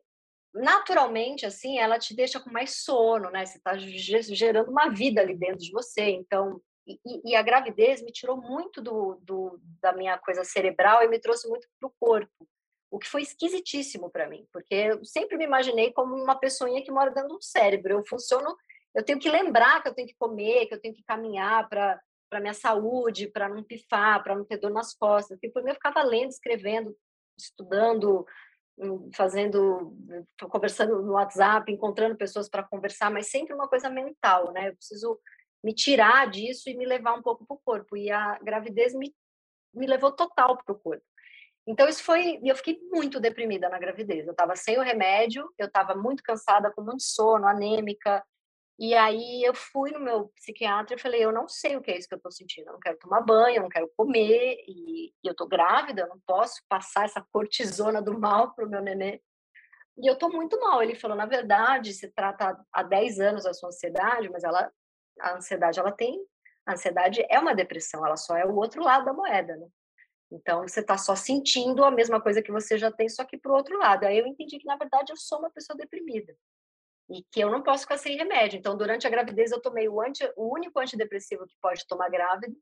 naturalmente 0.53 1.45
assim, 1.45 1.77
ela 1.77 1.99
te 1.99 2.15
deixa 2.15 2.39
com 2.39 2.49
mais 2.49 2.83
sono, 2.83 3.29
né? 3.29 3.45
Você 3.45 3.57
está 3.57 3.77
gerando 3.77 4.71
uma 4.71 4.89
vida 4.89 5.19
ali 5.19 5.35
dentro 5.35 5.57
de 5.57 5.71
você, 5.71 6.03
então 6.03 6.61
e, 6.87 7.31
e, 7.31 7.35
a 7.35 7.41
gravidez 7.41 8.01
me 8.01 8.11
tirou 8.11 8.37
muito 8.37 8.81
do, 8.81 9.19
do, 9.21 9.59
da 9.81 9.93
minha 9.93 10.17
coisa 10.17 10.43
cerebral 10.43 11.03
e 11.03 11.07
me 11.07 11.19
trouxe 11.19 11.47
muito 11.47 11.67
para 11.79 11.87
o 11.87 11.93
corpo, 11.99 12.47
o 12.89 12.99
que 12.99 13.07
foi 13.07 13.21
esquisitíssimo 13.21 14.09
para 14.09 14.27
mim, 14.27 14.45
porque 14.51 14.73
eu 14.73 15.05
sempre 15.05 15.37
me 15.37 15.45
imaginei 15.45 15.93
como 15.93 16.15
uma 16.15 16.35
pessoinha 16.35 16.83
que 16.83 16.91
mora 16.91 17.11
dentro 17.11 17.29
do 17.29 17.41
cérebro. 17.41 17.93
Eu 17.93 18.05
funciono, 18.05 18.55
eu 18.93 19.03
tenho 19.03 19.19
que 19.19 19.29
lembrar 19.29 19.81
que 19.81 19.87
eu 19.87 19.93
tenho 19.93 20.07
que 20.07 20.15
comer, 20.15 20.65
que 20.65 20.73
eu 20.73 20.81
tenho 20.81 20.93
que 20.93 21.03
caminhar 21.03 21.69
para 21.69 21.99
para 22.31 22.39
minha 22.39 22.53
saúde, 22.53 23.27
para 23.27 23.49
não 23.49 23.61
pifar, 23.61 24.23
para 24.23 24.33
não 24.33 24.45
ter 24.45 24.55
dor 24.55 24.71
nas 24.71 24.93
costas. 24.93 25.37
E 25.43 25.49
por 25.49 25.61
mim 25.61 25.71
eu 25.71 25.75
ficava 25.75 26.01
lendo, 26.01 26.29
escrevendo, 26.29 26.95
estudando, 27.37 28.25
hum, 28.77 29.09
fazendo, 29.13 29.93
conversando 30.49 31.01
no 31.01 31.11
WhatsApp, 31.11 31.69
encontrando 31.69 32.15
pessoas 32.15 32.47
para 32.47 32.63
conversar, 32.63 33.11
mas 33.11 33.29
sempre 33.29 33.53
uma 33.53 33.67
coisa 33.67 33.89
mental, 33.89 34.53
né? 34.53 34.69
Eu 34.69 34.75
preciso 34.77 35.19
me 35.63 35.73
tirar 35.73 36.29
disso 36.29 36.69
e 36.69 36.75
me 36.75 36.85
levar 36.85 37.13
um 37.13 37.21
pouco 37.21 37.45
para 37.45 37.55
o 37.55 37.61
corpo. 37.63 37.97
E 37.97 38.11
a 38.11 38.39
gravidez 38.39 38.93
me, 38.93 39.13
me 39.73 39.85
levou 39.85 40.11
total 40.11 40.57
para 40.57 40.73
o 40.73 40.79
corpo. 40.79 41.03
Então, 41.67 41.87
isso 41.87 42.03
foi. 42.03 42.39
Eu 42.43 42.55
fiquei 42.55 42.79
muito 42.91 43.19
deprimida 43.19 43.69
na 43.69 43.79
gravidez. 43.79 44.25
Eu 44.25 44.31
estava 44.31 44.55
sem 44.55 44.77
o 44.77 44.81
remédio, 44.81 45.51
eu 45.57 45.67
estava 45.67 45.95
muito 45.95 46.23
cansada, 46.23 46.71
com 46.71 46.81
muito 46.81 47.03
sono, 47.03 47.47
anêmica. 47.47 48.23
E 48.79 48.95
aí 48.95 49.43
eu 49.43 49.53
fui 49.53 49.91
no 49.91 49.99
meu 49.99 50.29
psiquiatra 50.29 50.95
e 50.95 50.99
falei: 50.99 51.23
eu 51.23 51.31
não 51.31 51.47
sei 51.47 51.75
o 51.77 51.81
que 51.81 51.91
é 51.91 51.97
isso 51.97 52.07
que 52.07 52.15
eu 52.15 52.17
estou 52.17 52.31
sentindo. 52.31 52.67
Eu 52.67 52.73
não 52.73 52.79
quero 52.79 52.97
tomar 52.97 53.21
banho, 53.21 53.57
eu 53.57 53.61
não 53.61 53.69
quero 53.69 53.91
comer, 53.95 54.57
e, 54.67 55.13
e 55.23 55.27
eu 55.27 55.33
estou 55.33 55.47
grávida, 55.47 56.01
eu 56.01 56.07
não 56.07 56.19
posso 56.25 56.61
passar 56.67 57.05
essa 57.05 57.23
cortisona 57.31 58.01
do 58.01 58.19
mal 58.19 58.55
para 58.55 58.65
o 58.65 58.69
meu 58.69 58.81
nenê. 58.81 59.21
E 59.97 60.07
eu 60.09 60.13
estou 60.13 60.31
muito 60.31 60.59
mal. 60.59 60.81
Ele 60.81 60.95
falou: 60.95 61.15
na 61.15 61.27
verdade, 61.27 61.93
se 61.93 62.09
trata 62.11 62.59
há 62.73 62.81
10 62.81 63.19
anos 63.19 63.45
a 63.45 63.53
sua 63.53 63.69
ansiedade, 63.69 64.29
mas 64.29 64.43
ela, 64.43 64.71
a 65.21 65.35
ansiedade, 65.35 65.79
ela 65.79 65.91
tem. 65.91 66.25
A 66.65 66.73
ansiedade 66.73 67.25
é 67.29 67.39
uma 67.39 67.55
depressão, 67.55 68.05
ela 68.05 68.17
só 68.17 68.35
é 68.37 68.45
o 68.45 68.55
outro 68.55 68.83
lado 68.83 69.05
da 69.05 69.13
moeda, 69.13 69.55
né? 69.57 69.67
Então, 70.31 70.61
você 70.61 70.79
está 70.79 70.97
só 70.97 71.15
sentindo 71.15 71.83
a 71.83 71.91
mesma 71.91 72.21
coisa 72.21 72.41
que 72.41 72.51
você 72.51 72.77
já 72.77 72.89
tem, 72.89 73.09
só 73.09 73.25
que 73.25 73.37
para 73.37 73.51
o 73.51 73.55
outro 73.55 73.77
lado. 73.77 74.05
Aí 74.05 74.17
eu 74.17 74.25
entendi 74.25 74.57
que, 74.57 74.65
na 74.65 74.77
verdade, 74.77 75.11
eu 75.11 75.17
sou 75.17 75.39
uma 75.39 75.51
pessoa 75.51 75.75
deprimida 75.75 76.33
e 77.09 77.23
que 77.29 77.41
eu 77.41 77.51
não 77.51 77.61
posso 77.61 77.83
ficar 77.83 77.97
sem 77.97 78.15
remédio. 78.15 78.57
Então, 78.57 78.77
durante 78.77 79.05
a 79.05 79.09
gravidez, 79.09 79.51
eu 79.51 79.61
tomei 79.61 79.89
o, 79.89 80.01
anti, 80.01 80.23
o 80.37 80.53
único 80.53 80.79
antidepressivo 80.79 81.45
que 81.45 81.55
pode 81.61 81.85
tomar 81.85 82.09
grávida, 82.09 82.55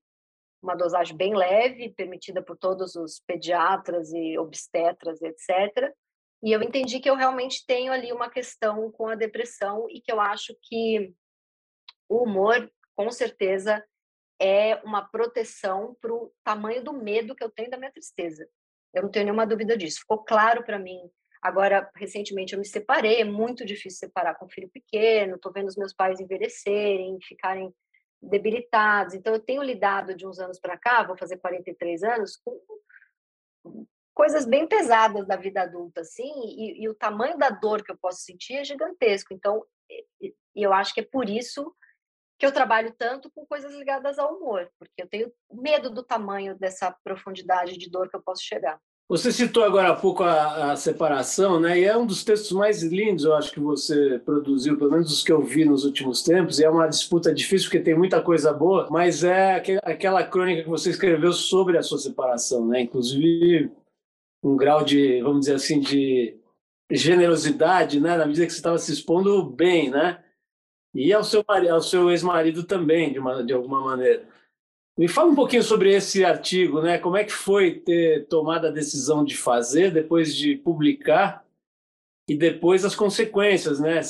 uma 0.62 0.76
dosagem 0.76 1.16
bem 1.16 1.36
leve, 1.36 1.94
permitida 1.94 2.42
por 2.42 2.58
todos 2.58 2.96
os 2.96 3.22
pediatras 3.26 4.12
e 4.12 4.38
obstetras, 4.38 5.22
etc. 5.22 5.94
E 6.42 6.52
eu 6.52 6.62
entendi 6.64 7.00
que 7.00 7.10
eu 7.10 7.16
realmente 7.16 7.66
tenho 7.66 7.94
ali 7.94 8.12
uma 8.12 8.30
questão 8.30 8.92
com 8.92 9.08
a 9.08 9.16
depressão 9.16 9.86
e 9.90 10.02
que 10.02 10.12
eu 10.12 10.20
acho 10.20 10.56
que 10.64 11.14
o 12.10 12.24
humor, 12.24 12.70
com 12.96 13.10
certeza, 13.12 13.86
é 14.42 14.76
uma 14.84 15.08
proteção 15.08 15.96
para 16.02 16.14
o 16.14 16.34
tamanho 16.44 16.84
do 16.84 16.92
medo 16.92 17.36
que 17.36 17.44
eu 17.44 17.52
tenho 17.52 17.70
da 17.70 17.78
minha 17.78 17.92
tristeza. 17.92 18.50
Eu 18.94 19.04
não 19.04 19.12
tenho 19.12 19.26
nenhuma 19.26 19.46
dúvida 19.46 19.78
disso. 19.78 20.00
Ficou 20.00 20.24
claro 20.24 20.64
para 20.64 20.80
mim. 20.80 21.00
Agora, 21.42 21.90
recentemente 21.96 22.54
eu 22.54 22.60
me 22.60 22.66
separei, 22.66 23.22
é 23.22 23.24
muito 23.24 23.66
difícil 23.66 24.00
separar 24.00 24.36
com 24.36 24.46
um 24.46 24.50
filho 24.50 24.70
pequeno, 24.70 25.36
estou 25.36 25.54
vendo 25.54 25.68
os 25.68 25.78
meus 25.78 25.94
pais 25.94 26.20
envelhecerem, 26.20 27.18
ficarem 27.22 27.74
debilitados. 28.22 29.14
Então, 29.14 29.34
eu 29.34 29.40
tenho 29.40 29.64
lidado 29.64 30.14
de 30.14 30.28
uns 30.28 30.40
anos 30.40 30.60
para 30.60 30.78
cá, 30.78 31.04
vou 31.04 31.18
fazer 31.18 31.38
43 31.38 32.04
anos, 32.04 32.36
com 32.38 32.60
coisas 34.14 34.46
bem 34.46 34.68
pesadas 34.68 35.26
da 35.26 35.38
vida 35.38 35.62
adulta, 35.62 36.02
assim, 36.02 36.30
e, 36.46 36.84
e 36.84 36.90
o 36.90 36.94
tamanho 36.96 37.38
da 37.38 37.50
dor 37.50 37.84
que 37.84 37.92
eu 37.92 37.98
posso 37.98 38.22
sentir 38.24 38.56
é 38.56 38.66
gigantesco. 38.66 39.34
Então, 39.34 39.66
eu 40.54 40.74
acho 40.74 40.94
que 40.94 41.00
é 41.00 41.08
por 41.10 41.30
isso 41.30 41.74
que 42.40 42.46
eu 42.46 42.54
trabalho 42.54 42.94
tanto 42.98 43.30
com 43.30 43.46
coisas 43.46 43.76
ligadas 43.76 44.18
ao 44.18 44.34
humor, 44.34 44.70
porque 44.80 45.04
eu 45.04 45.08
tenho 45.08 45.32
medo 45.52 45.90
do 45.90 46.02
tamanho 46.02 46.58
dessa 46.58 46.96
profundidade 47.04 47.78
de 47.78 47.90
dor 47.90 48.10
que 48.10 48.16
eu 48.16 48.22
posso 48.22 48.42
chegar. 48.42 48.80
Você 49.10 49.32
citou 49.32 49.64
agora 49.64 49.90
há 49.90 49.96
pouco 49.96 50.24
a, 50.24 50.72
a, 50.72 50.76
separação, 50.76 51.60
né? 51.60 51.80
E 51.80 51.84
é 51.84 51.98
um 51.98 52.06
dos 52.06 52.24
textos 52.24 52.52
mais 52.52 52.84
lindos, 52.84 53.26
eu 53.26 53.36
acho 53.36 53.52
que 53.52 53.60
você 53.60 54.20
produziu, 54.20 54.78
pelo 54.78 54.92
menos 54.92 55.12
os 55.12 55.24
que 55.24 55.32
eu 55.32 55.42
vi 55.42 55.66
nos 55.66 55.84
últimos 55.84 56.22
tempos. 56.22 56.60
E 56.60 56.64
é 56.64 56.70
uma 56.70 56.88
disputa 56.88 57.34
difícil 57.34 57.70
porque 57.70 57.84
tem 57.84 57.98
muita 57.98 58.22
coisa 58.22 58.54
boa, 58.54 58.88
mas 58.90 59.24
é 59.24 59.56
aquela 59.84 60.24
crônica 60.24 60.64
que 60.64 60.70
você 60.70 60.92
escreveu 60.92 61.34
sobre 61.34 61.78
a 61.78 61.84
sua 61.84 61.98
separação, 61.98 62.68
né? 62.68 62.82
Inclusive 62.82 63.72
um 64.44 64.56
grau 64.56 64.84
de, 64.86 65.22
vamos 65.24 65.42
dizer 65.42 65.56
assim, 65.56 65.80
de 65.80 66.38
generosidade, 66.92 68.00
né? 68.00 68.16
Na 68.16 68.28
medida 68.28 68.46
que 68.46 68.54
você 68.54 68.60
estava 68.60 68.78
se 68.78 68.94
expondo 68.94 69.44
bem, 69.44 69.90
né? 69.90 70.24
E 70.94 71.14
ao 71.14 71.24
seu, 71.24 71.44
ao 71.48 71.82
seu 71.82 72.10
ex-marido 72.10 72.64
também, 72.64 73.14
de, 73.14 73.20
uma, 73.20 73.44
de 73.44 73.54
alguma 73.54 73.82
maneira. 73.82 74.28
Me 74.98 75.08
fala 75.08 75.30
um 75.30 75.36
pouquinho 75.36 75.64
sobre 75.64 75.94
esse 75.94 76.26
artigo, 76.26 76.82
né? 76.82 76.98
Como 76.98 77.16
é 77.16 77.24
que 77.24 77.32
foi 77.32 77.80
ter 77.80 78.28
tomado 78.28 78.68
a 78.68 78.72
decisão 78.72 79.24
de 79.24 79.38
fazer, 79.38 79.92
depois 79.92 80.36
de 80.36 80.58
publicar, 80.58 81.46
e 82.30 82.38
depois 82.38 82.86
as 82.86 82.96
consequências, 82.96 83.80
né? 83.80 84.02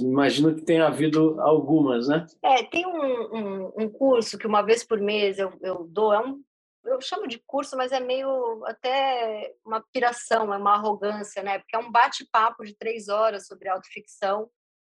Imagino 0.00 0.54
que 0.54 0.62
tenha 0.62 0.86
havido 0.86 1.38
algumas, 1.40 2.08
né? 2.08 2.24
É, 2.42 2.62
tem 2.62 2.86
um, 2.86 3.36
um, 3.36 3.72
um 3.76 3.88
curso 3.88 4.38
que 4.38 4.46
uma 4.46 4.62
vez 4.62 4.82
por 4.82 4.98
mês 4.98 5.38
eu, 5.38 5.52
eu 5.60 5.86
dou, 5.86 6.12
é 6.12 6.20
um, 6.20 6.42
eu 6.86 7.00
chamo 7.02 7.26
de 7.26 7.38
curso, 7.46 7.76
mas 7.76 7.92
é 7.92 8.00
meio 8.00 8.64
até 8.64 9.52
uma 9.64 9.84
piração, 9.92 10.54
é 10.54 10.56
uma 10.56 10.74
arrogância, 10.74 11.42
né? 11.42 11.58
Porque 11.58 11.76
é 11.76 11.78
um 11.78 11.90
bate-papo 11.90 12.64
de 12.64 12.74
três 12.74 13.08
horas 13.08 13.46
sobre 13.46 13.68
autoficção, 13.68 14.48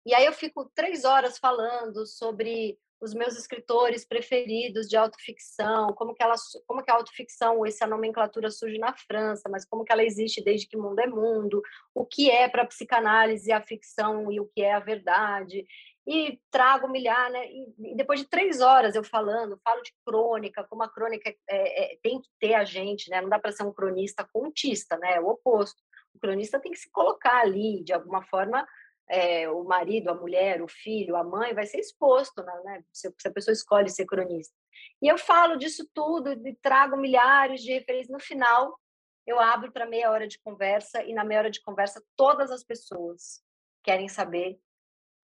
e 0.07 0.13
aí 0.15 0.25
eu 0.25 0.31
fico 0.31 0.71
três 0.73 1.03
horas 1.03 1.37
falando 1.37 2.05
sobre 2.05 2.79
os 2.99 3.13
meus 3.13 3.37
escritores 3.37 4.05
preferidos 4.05 4.87
de 4.87 4.97
autoficção, 4.97 5.93
como 5.93 6.15
que 6.15 6.23
ela, 6.23 6.33
como 6.65 6.81
que 6.81 6.89
a 6.89 6.95
autoficção, 6.95 7.65
essa 7.65 7.85
nomenclatura 7.85 8.49
surge 8.49 8.79
na 8.79 8.93
França, 8.93 9.47
mas 9.49 9.65
como 9.65 9.83
que 9.83 9.91
ela 9.91 10.03
existe 10.03 10.41
desde 10.43 10.67
que 10.67 10.77
mundo 10.77 10.99
é 10.99 11.07
mundo, 11.07 11.61
o 11.93 12.05
que 12.05 12.31
é 12.31 12.47
para 12.47 12.63
a 12.63 12.65
psicanálise 12.65 13.51
a 13.51 13.61
ficção 13.61 14.31
e 14.31 14.39
o 14.39 14.47
que 14.47 14.61
é 14.61 14.73
a 14.73 14.79
verdade, 14.79 15.63
e 16.07 16.39
trago 16.49 16.87
milhar, 16.87 17.29
né? 17.29 17.45
E, 17.51 17.93
depois 17.95 18.21
de 18.21 18.29
três 18.29 18.61
horas 18.61 18.95
eu 18.95 19.03
falando, 19.03 19.59
falo 19.61 19.81
de 19.81 19.93
crônica, 20.05 20.65
como 20.69 20.83
a 20.83 20.89
crônica 20.89 21.29
é, 21.49 21.93
é, 21.93 21.97
tem 22.01 22.21
que 22.21 22.29
ter 22.39 22.53
a 22.53 22.63
gente, 22.63 23.09
né? 23.09 23.21
Não 23.21 23.27
dá 23.27 23.37
para 23.37 23.51
ser 23.51 23.63
um 23.63 23.73
cronista 23.73 24.25
contista, 24.31 24.97
né? 24.97 25.15
É 25.15 25.19
o 25.19 25.27
oposto. 25.27 25.83
O 26.13 26.19
cronista 26.19 26.59
tem 26.61 26.71
que 26.71 26.79
se 26.79 26.89
colocar 26.89 27.41
ali, 27.41 27.83
de 27.83 27.91
alguma 27.91 28.23
forma, 28.23 28.65
é, 29.09 29.49
o 29.49 29.63
marido, 29.63 30.09
a 30.09 30.15
mulher, 30.15 30.61
o 30.61 30.67
filho, 30.67 31.15
a 31.15 31.23
mãe, 31.23 31.53
vai 31.53 31.65
ser 31.65 31.79
exposto, 31.79 32.43
né, 32.43 32.61
né? 32.63 32.83
Se, 32.91 33.13
se, 33.17 33.27
a 33.27 33.31
pessoa 33.31 33.53
escolhe 33.53 33.89
ser 33.89 34.05
cronista. 34.05 34.53
E 35.01 35.07
eu 35.07 35.17
falo 35.17 35.57
disso 35.57 35.87
tudo, 35.93 36.31
e 36.31 36.55
trago 36.55 36.97
milhares 36.97 37.61
de 37.61 37.71
referências. 37.71 38.09
No 38.09 38.19
final, 38.19 38.77
eu 39.25 39.39
abro 39.39 39.71
para 39.71 39.85
meia 39.85 40.11
hora 40.11 40.27
de 40.27 40.39
conversa, 40.39 41.03
e 41.03 41.13
na 41.13 41.23
meia 41.23 41.41
hora 41.41 41.51
de 41.51 41.61
conversa, 41.61 42.03
todas 42.15 42.51
as 42.51 42.63
pessoas 42.63 43.41
querem 43.83 44.09
saber, 44.09 44.59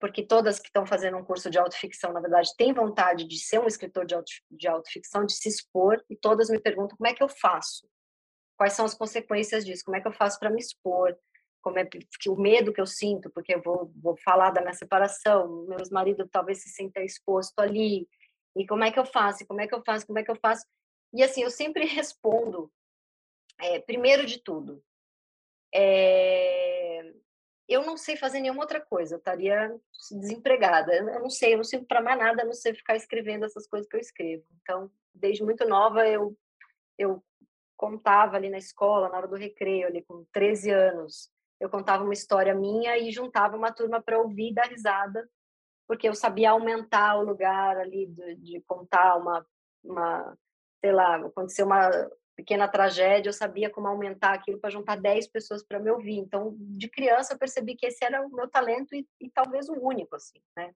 porque 0.00 0.22
todas 0.22 0.58
que 0.58 0.66
estão 0.68 0.86
fazendo 0.86 1.16
um 1.16 1.24
curso 1.24 1.50
de 1.50 1.58
autoficção, 1.58 2.12
na 2.12 2.20
verdade, 2.20 2.54
têm 2.56 2.72
vontade 2.72 3.26
de 3.26 3.38
ser 3.38 3.58
um 3.58 3.66
escritor 3.66 4.04
de, 4.06 4.14
auto, 4.14 4.30
de 4.50 4.68
autoficção, 4.68 5.24
de 5.24 5.34
se 5.34 5.48
expor, 5.48 6.02
e 6.08 6.16
todas 6.16 6.48
me 6.48 6.58
perguntam 6.58 6.96
como 6.96 7.08
é 7.08 7.14
que 7.14 7.22
eu 7.22 7.28
faço? 7.28 7.88
Quais 8.56 8.72
são 8.72 8.84
as 8.84 8.94
consequências 8.94 9.64
disso? 9.64 9.84
Como 9.84 9.96
é 9.96 10.00
que 10.00 10.08
eu 10.08 10.12
faço 10.12 10.38
para 10.38 10.50
me 10.50 10.60
expor? 10.60 11.16
Como 11.64 11.78
é 11.78 11.86
que 11.86 12.28
o 12.28 12.36
medo 12.36 12.74
que 12.74 12.80
eu 12.80 12.86
sinto, 12.86 13.30
porque 13.30 13.54
eu 13.54 13.62
vou, 13.62 13.90
vou 13.96 14.14
falar 14.18 14.50
da 14.50 14.60
minha 14.60 14.74
separação, 14.74 15.64
meu 15.66 15.78
marido 15.90 16.28
talvez 16.28 16.62
se 16.62 16.68
sinta 16.68 17.00
exposto 17.00 17.58
ali, 17.58 18.06
e 18.54 18.66
como 18.66 18.84
é 18.84 18.92
que 18.92 18.98
eu 18.98 19.06
faço, 19.06 19.46
como 19.46 19.62
é 19.62 19.66
que 19.66 19.74
eu 19.74 19.82
faço, 19.82 20.06
como 20.06 20.18
é 20.18 20.22
que 20.22 20.30
eu 20.30 20.36
faço. 20.36 20.66
E 21.10 21.22
assim, 21.22 21.42
eu 21.42 21.50
sempre 21.50 21.86
respondo, 21.88 22.70
é, 23.58 23.80
primeiro 23.80 24.26
de 24.26 24.38
tudo, 24.40 24.84
é, 25.74 27.14
eu 27.66 27.82
não 27.86 27.96
sei 27.96 28.14
fazer 28.14 28.40
nenhuma 28.40 28.62
outra 28.62 28.82
coisa, 28.82 29.14
eu 29.14 29.18
estaria 29.18 29.74
desempregada, 30.10 30.94
eu 30.94 31.20
não 31.20 31.30
sei, 31.30 31.54
eu 31.54 31.56
não 31.56 31.64
sirvo 31.64 31.86
para 31.86 32.02
mais 32.02 32.18
nada, 32.18 32.42
a 32.42 32.44
não 32.44 32.52
sei 32.52 32.74
ficar 32.74 32.94
escrevendo 32.94 33.46
essas 33.46 33.66
coisas 33.66 33.88
que 33.88 33.96
eu 33.96 34.00
escrevo. 34.00 34.44
Então, 34.60 34.90
desde 35.14 35.42
muito 35.42 35.66
nova, 35.66 36.06
eu, 36.06 36.36
eu 36.98 37.24
contava 37.74 38.36
ali 38.36 38.50
na 38.50 38.58
escola, 38.58 39.08
na 39.08 39.16
hora 39.16 39.28
do 39.28 39.34
recreio, 39.34 39.86
ali 39.86 40.02
com 40.02 40.26
13 40.30 40.70
anos, 40.70 41.32
eu 41.60 41.70
contava 41.70 42.04
uma 42.04 42.12
história 42.12 42.54
minha 42.54 42.96
e 42.98 43.10
juntava 43.10 43.56
uma 43.56 43.72
turma 43.72 44.02
para 44.02 44.18
ouvir 44.18 44.52
dar 44.52 44.68
risada, 44.68 45.28
porque 45.86 46.08
eu 46.08 46.14
sabia 46.14 46.50
aumentar 46.50 47.16
o 47.16 47.24
lugar 47.24 47.76
ali 47.76 48.06
de, 48.06 48.36
de 48.36 48.60
contar 48.62 49.16
uma, 49.16 49.46
uma, 49.82 50.38
sei 50.80 50.92
lá, 50.92 51.16
aconteceu 51.16 51.66
uma 51.66 51.90
pequena 52.36 52.66
tragédia, 52.66 53.28
eu 53.28 53.32
sabia 53.32 53.70
como 53.70 53.86
aumentar 53.86 54.34
aquilo 54.34 54.58
para 54.58 54.70
juntar 54.70 54.96
10 54.96 55.28
pessoas 55.28 55.62
para 55.62 55.78
me 55.78 55.90
ouvir. 55.90 56.18
Então, 56.18 56.56
de 56.58 56.88
criança, 56.88 57.34
eu 57.34 57.38
percebi 57.38 57.76
que 57.76 57.86
esse 57.86 58.04
era 58.04 58.26
o 58.26 58.30
meu 58.30 58.48
talento 58.48 58.94
e, 58.94 59.06
e 59.20 59.30
talvez 59.30 59.68
o 59.68 59.74
único, 59.74 60.16
assim, 60.16 60.40
né? 60.56 60.74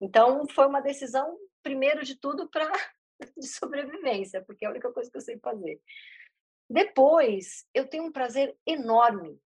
Então, 0.00 0.46
foi 0.48 0.66
uma 0.66 0.80
decisão, 0.80 1.36
primeiro 1.62 2.04
de 2.04 2.14
tudo, 2.14 2.48
para 2.48 2.70
de 3.36 3.46
sobrevivência, 3.46 4.42
porque 4.44 4.64
é 4.64 4.68
a 4.68 4.70
única 4.70 4.92
coisa 4.92 5.10
que 5.10 5.16
eu 5.16 5.22
sei 5.22 5.38
fazer. 5.38 5.80
Depois, 6.70 7.66
eu 7.72 7.88
tenho 7.88 8.04
um 8.04 8.12
prazer 8.12 8.56
enorme 8.66 9.40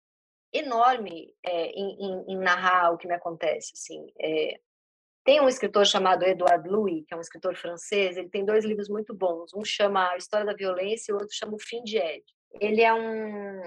enorme 0.54 1.34
é, 1.44 1.68
em, 1.68 1.98
em, 2.00 2.34
em, 2.34 2.38
narrar 2.38 2.92
o 2.92 2.98
que 2.98 3.08
me 3.08 3.14
acontece. 3.14 3.72
Assim, 3.74 4.12
é, 4.20 4.60
tem 5.24 5.42
um 5.42 5.48
escritor 5.48 5.86
chamado 5.86 6.24
Edouard 6.24 6.68
Louis, 6.68 7.06
que 7.06 7.14
é 7.14 7.18
um 7.18 7.22
escritor 7.22 7.56
francês, 7.56 8.18
ele 8.18 8.30
tem 8.30 8.44
dois 8.44 8.66
livros 8.66 8.90
muito 8.90 9.14
bons. 9.14 9.54
Um 9.54 9.64
chama 9.64 10.10
A 10.12 10.18
História 10.18 10.46
da 10.46 10.54
Violência 10.54 11.12
e 11.12 11.14
o 11.14 11.18
outro 11.18 11.36
chama 11.36 11.56
O 11.56 11.62
Fim 11.62 11.84
de 11.84 11.98
Ed. 11.98 12.24
Ele 12.60 12.82
é 12.82 12.94
um, 12.94 13.62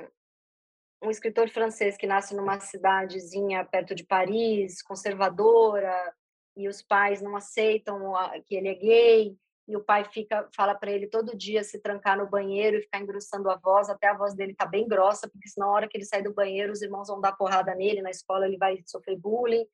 um 1.04 1.10
escritor 1.10 1.48
francês 1.50 1.96
que 1.96 2.06
nasce 2.06 2.34
numa 2.34 2.58
cidadezinha 2.58 3.64
perto 3.64 3.94
de 3.94 4.04
Paris, 4.04 4.82
conservadora, 4.82 6.12
e 6.56 6.68
os 6.68 6.82
pais 6.82 7.22
não 7.22 7.36
aceitam 7.36 8.12
que 8.46 8.54
ele 8.54 8.68
é 8.68 8.74
gay. 8.74 9.36
E 9.72 9.76
o 9.76 9.84
pai 9.84 10.04
fica 10.04 10.48
fala 10.54 10.74
para 10.74 10.90
ele 10.90 11.06
todo 11.06 11.36
dia 11.36 11.64
se 11.64 11.80
trancar 11.80 12.16
no 12.18 12.28
banheiro 12.28 12.76
e 12.76 12.82
ficar 12.82 13.00
engrossando 13.00 13.50
a 13.50 13.56
voz 13.56 13.88
até 13.88 14.08
a 14.08 14.16
voz 14.16 14.34
dele 14.34 14.54
tá 14.54 14.66
bem 14.66 14.86
grossa 14.86 15.28
porque 15.28 15.48
senão 15.48 15.68
na 15.68 15.74
hora 15.74 15.88
que 15.88 15.96
ele 15.96 16.04
sai 16.04 16.22
do 16.22 16.34
banheiro 16.34 16.72
os 16.72 16.82
irmãos 16.82 17.08
vão 17.08 17.20
dar 17.20 17.32
porrada 17.32 17.74
nele 17.74 18.02
na 18.02 18.10
escola 18.10 18.46
ele 18.46 18.58
vai 18.58 18.78
sofrer 18.86 19.18
bullying 19.18 19.66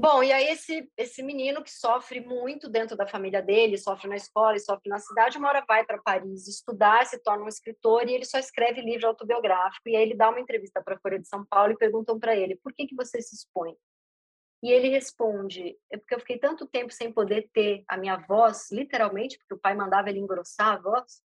Bom, 0.00 0.22
e 0.22 0.30
aí 0.30 0.46
esse, 0.46 0.88
esse 0.96 1.24
menino 1.24 1.60
que 1.60 1.72
sofre 1.72 2.20
muito 2.20 2.68
dentro 2.68 2.96
da 2.96 3.04
família 3.04 3.42
dele, 3.42 3.76
sofre 3.76 4.08
na 4.08 4.14
escola 4.14 4.54
e 4.54 4.60
sofre 4.60 4.88
na 4.88 5.00
cidade, 5.00 5.36
uma 5.36 5.48
hora 5.48 5.64
vai 5.66 5.84
para 5.84 6.00
Paris 6.00 6.46
estudar, 6.46 7.04
se 7.04 7.18
torna 7.18 7.42
um 7.42 7.48
escritor 7.48 8.08
e 8.08 8.14
ele 8.14 8.24
só 8.24 8.38
escreve 8.38 8.80
livro 8.80 9.08
autobiográfico. 9.08 9.88
E 9.88 9.96
aí 9.96 10.02
ele 10.02 10.14
dá 10.14 10.30
uma 10.30 10.38
entrevista 10.38 10.80
para 10.80 10.94
a 10.94 11.00
Folha 11.00 11.18
de 11.18 11.26
São 11.26 11.44
Paulo 11.44 11.72
e 11.72 11.76
perguntam 11.76 12.16
para 12.16 12.36
ele, 12.36 12.54
por 12.62 12.72
que, 12.72 12.86
que 12.86 12.94
você 12.94 13.20
se 13.20 13.34
expõe? 13.34 13.74
E 14.62 14.72
ele 14.72 14.88
responde, 14.88 15.78
é 15.90 15.96
porque 15.96 16.14
eu 16.14 16.20
fiquei 16.20 16.38
tanto 16.38 16.66
tempo 16.66 16.92
sem 16.92 17.12
poder 17.12 17.48
ter 17.52 17.84
a 17.86 17.96
minha 17.96 18.16
voz, 18.16 18.70
literalmente, 18.72 19.38
porque 19.38 19.54
o 19.54 19.58
pai 19.58 19.74
mandava 19.74 20.10
ele 20.10 20.18
engrossar 20.18 20.74
a 20.74 20.80
voz, 20.80 21.22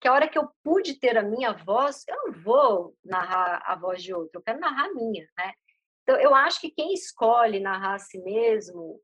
que 0.00 0.06
a 0.06 0.12
hora 0.12 0.28
que 0.28 0.38
eu 0.38 0.50
pude 0.62 0.98
ter 0.98 1.16
a 1.16 1.22
minha 1.22 1.52
voz, 1.52 2.04
eu 2.06 2.16
não 2.16 2.32
vou 2.32 2.94
narrar 3.02 3.62
a 3.64 3.74
voz 3.74 4.02
de 4.02 4.12
outro, 4.12 4.38
eu 4.38 4.42
quero 4.42 4.60
narrar 4.60 4.86
a 4.86 4.94
minha, 4.94 5.26
né? 5.38 5.54
Então, 6.02 6.20
eu 6.20 6.34
acho 6.34 6.60
que 6.60 6.70
quem 6.70 6.92
escolhe 6.92 7.58
narrar 7.58 7.94
a 7.94 7.98
si 7.98 8.18
mesmo 8.22 9.00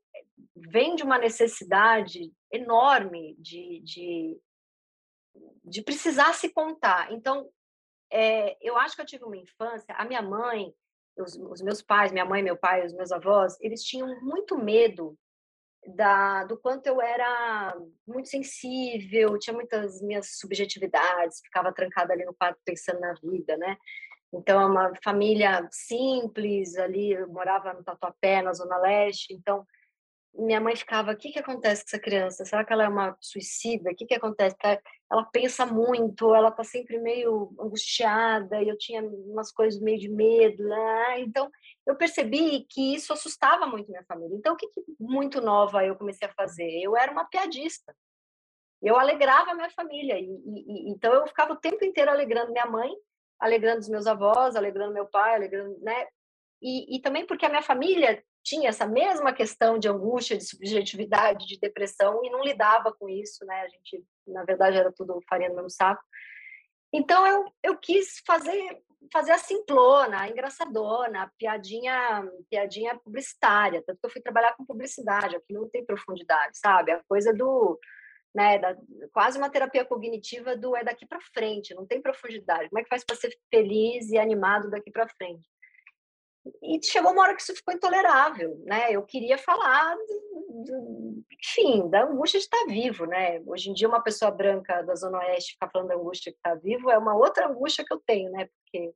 vem 0.55 0.95
de 0.95 1.03
uma 1.03 1.17
necessidade 1.17 2.31
enorme 2.51 3.35
de, 3.39 3.81
de, 3.83 4.39
de 5.65 5.81
precisar 5.81 6.33
se 6.33 6.53
contar. 6.53 7.11
Então, 7.11 7.49
é, 8.09 8.55
eu 8.61 8.77
acho 8.77 8.95
que 8.95 9.01
eu 9.01 9.05
tive 9.05 9.25
uma 9.25 9.35
infância, 9.35 9.93
a 9.95 10.05
minha 10.05 10.21
mãe, 10.21 10.73
os, 11.17 11.35
os, 11.35 11.61
meus 11.61 11.81
pais, 11.81 12.11
minha 12.11 12.25
mãe, 12.25 12.41
meu 12.41 12.57
pai, 12.57 12.85
os 12.85 12.93
meus 12.93 13.11
avós, 13.11 13.57
eles 13.61 13.83
tinham 13.83 14.19
muito 14.21 14.57
medo 14.57 15.17
da, 15.95 16.43
do 16.45 16.57
quanto 16.57 16.87
eu 16.87 17.01
era 17.01 17.75
muito 18.07 18.29
sensível, 18.29 19.37
tinha 19.37 19.53
muitas 19.53 20.01
minhas 20.01 20.37
subjetividades, 20.37 21.41
ficava 21.41 21.73
trancada 21.73 22.13
ali 22.13 22.25
no 22.25 22.33
quarto 22.33 22.59
pensando 22.65 22.99
na 22.99 23.13
vida, 23.13 23.57
né? 23.57 23.77
Então, 24.33 24.59
é 24.59 24.65
uma 24.65 24.91
família 25.03 25.67
simples 25.71 26.75
ali, 26.77 27.11
eu 27.11 27.27
morava 27.27 27.73
no 27.73 27.83
Tatuapé, 27.83 28.41
na 28.41 28.53
Zona 28.53 28.77
Leste, 28.77 29.33
então 29.33 29.65
minha 30.35 30.59
mãe 30.59 30.75
ficava, 30.75 31.11
o 31.11 31.15
que, 31.15 31.31
que 31.31 31.39
acontece 31.39 31.83
com 31.83 31.89
essa 31.89 31.99
criança? 31.99 32.45
Será 32.45 32.65
que 32.65 32.73
ela 32.73 32.85
é 32.85 32.87
uma 32.87 33.15
suicida? 33.21 33.91
O 33.91 33.95
que, 33.95 34.05
que 34.05 34.15
acontece? 34.15 34.55
Ela 35.13 35.23
pensa 35.25 35.63
muito, 35.63 36.33
ela 36.33 36.49
está 36.49 36.63
sempre 36.63 36.97
meio 36.97 37.55
angustiada, 37.59 38.63
e 38.63 38.67
eu 38.67 38.75
tinha 38.75 39.03
umas 39.03 39.51
coisas 39.51 39.79
meio 39.79 39.99
de 39.99 40.09
medo, 40.09 40.67
né? 40.67 41.19
Então, 41.19 41.51
eu 41.85 41.95
percebi 41.95 42.65
que 42.67 42.95
isso 42.95 43.13
assustava 43.13 43.67
muito 43.67 43.91
minha 43.91 44.03
família. 44.05 44.35
Então, 44.35 44.55
o 44.55 44.57
que, 44.57 44.67
que 44.69 44.81
muito 44.99 45.39
nova 45.39 45.85
eu 45.85 45.95
comecei 45.95 46.27
a 46.27 46.33
fazer? 46.33 46.81
Eu 46.81 46.97
era 46.97 47.11
uma 47.11 47.25
piadista. 47.25 47.95
Eu 48.81 48.97
alegrava 48.97 49.51
a 49.51 49.55
minha 49.55 49.69
família, 49.69 50.17
e, 50.19 50.25
e, 50.25 50.89
então 50.89 51.13
eu 51.13 51.27
ficava 51.27 51.53
o 51.53 51.57
tempo 51.57 51.85
inteiro 51.85 52.09
alegrando 52.09 52.51
minha 52.51 52.65
mãe, 52.65 52.91
alegrando 53.39 53.81
os 53.81 53.89
meus 53.89 54.07
avós, 54.07 54.55
alegrando 54.55 54.95
meu 54.95 55.05
pai, 55.05 55.35
alegrando, 55.35 55.77
né? 55.79 56.07
E, 56.59 56.97
e 56.97 57.01
também 57.01 57.23
porque 57.23 57.45
a 57.45 57.49
minha 57.49 57.61
família 57.61 58.23
tinha 58.43 58.69
essa 58.69 58.85
mesma 58.85 59.33
questão 59.33 59.79
de 59.79 59.87
angústia, 59.87 60.37
de 60.37 60.45
subjetividade, 60.45 61.47
de 61.47 61.57
depressão 61.57 62.23
e 62.23 62.29
não 62.29 62.43
lidava 62.43 62.91
com 62.91 63.07
isso, 63.07 63.45
né? 63.45 63.61
A 63.61 63.67
gente, 63.69 64.03
na 64.27 64.43
verdade, 64.43 64.77
era 64.77 64.91
tudo 64.91 65.21
farinha 65.29 65.49
no 65.49 65.55
mesmo 65.55 65.69
saco. 65.69 66.03
Então 66.91 67.25
eu, 67.25 67.45
eu 67.63 67.77
quis 67.77 68.21
fazer 68.25 68.81
fazer 69.11 69.33
a 69.33 69.37
simplona, 69.37 70.21
a 70.21 70.29
engraçadona, 70.29 71.23
a 71.23 71.31
piadinha, 71.37 72.25
piadinha 72.49 72.97
publicitária, 72.97 73.83
tanto 73.85 73.99
que 73.99 74.05
eu 74.05 74.09
fui 74.09 74.21
trabalhar 74.21 74.55
com 74.55 74.65
publicidade, 74.65 75.35
aqui 75.35 75.53
não 75.53 75.69
tem 75.69 75.85
profundidade, 75.85 76.57
sabe? 76.57 76.91
A 76.91 77.03
coisa 77.03 77.33
do 77.33 77.77
né, 78.33 78.57
da, 78.57 78.75
quase 79.11 79.37
uma 79.37 79.49
terapia 79.49 79.85
cognitiva 79.85 80.55
do 80.55 80.75
é 80.75 80.83
daqui 80.83 81.05
para 81.05 81.19
frente, 81.33 81.75
não 81.75 81.85
tem 81.85 82.01
profundidade. 82.01 82.69
Como 82.69 82.79
é 82.79 82.83
que 82.83 82.89
faz 82.89 83.03
para 83.03 83.15
ser 83.15 83.37
feliz 83.49 84.09
e 84.09 84.17
animado 84.17 84.69
daqui 84.69 84.89
para 84.89 85.07
frente? 85.07 85.47
E 86.61 86.79
chegou 86.83 87.11
uma 87.11 87.21
hora 87.21 87.35
que 87.35 87.41
isso 87.41 87.55
ficou 87.55 87.73
intolerável, 87.73 88.61
né? 88.65 88.91
Eu 88.91 89.03
queria 89.03 89.37
falar, 89.37 89.95
do, 89.95 90.63
do, 90.65 91.23
enfim, 91.41 91.89
da 91.89 92.03
angústia 92.03 92.39
de 92.39 92.45
estar 92.45 92.65
vivo, 92.65 93.05
né? 93.05 93.41
Hoje 93.45 93.69
em 93.69 93.73
dia, 93.73 93.87
uma 93.87 94.03
pessoa 94.03 94.29
branca 94.29 94.81
da 94.81 94.93
Zona 94.95 95.19
Oeste 95.19 95.53
ficar 95.53 95.69
falando 95.71 95.87
da 95.87 95.95
angústia 95.95 96.31
de 96.31 96.37
estar 96.37 96.55
vivo 96.55 96.89
é 96.91 96.97
uma 96.97 97.15
outra 97.15 97.47
angústia 97.47 97.85
que 97.85 97.93
eu 97.93 98.01
tenho, 98.05 98.29
né? 98.31 98.47
Porque 98.47 98.93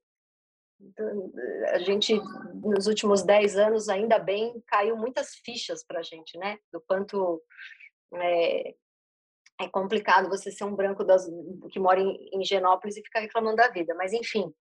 a 1.70 1.80
gente, 1.80 2.20
nos 2.54 2.86
últimos 2.86 3.24
dez 3.24 3.56
anos, 3.56 3.90
ainda 3.90 4.20
bem, 4.20 4.62
caiu 4.68 4.96
muitas 4.96 5.36
fichas 5.44 5.84
para 5.84 6.00
a 6.00 6.04
gente, 6.04 6.38
né? 6.38 6.58
Do 6.72 6.82
quanto 6.82 7.42
é, 8.14 8.76
é 9.62 9.68
complicado 9.72 10.30
você 10.30 10.52
ser 10.52 10.66
um 10.66 10.76
branco 10.76 11.04
das, 11.04 11.28
que 11.72 11.80
mora 11.80 12.00
em, 12.00 12.30
em 12.34 12.44
Genópolis 12.44 12.98
e 12.98 13.04
ficar 13.04 13.22
reclamando 13.22 13.56
da 13.56 13.70
vida. 13.70 13.96
Mas, 13.96 14.14
enfim, 14.14 14.54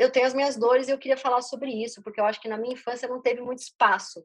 eu 0.00 0.10
tenho 0.10 0.26
as 0.26 0.32
minhas 0.32 0.56
dores 0.56 0.88
e 0.88 0.90
eu 0.90 0.98
queria 0.98 1.16
falar 1.16 1.42
sobre 1.42 1.70
isso, 1.70 2.02
porque 2.02 2.18
eu 2.18 2.24
acho 2.24 2.40
que 2.40 2.48
na 2.48 2.56
minha 2.56 2.72
infância 2.72 3.06
não 3.06 3.20
teve 3.20 3.42
muito 3.42 3.58
espaço. 3.58 4.24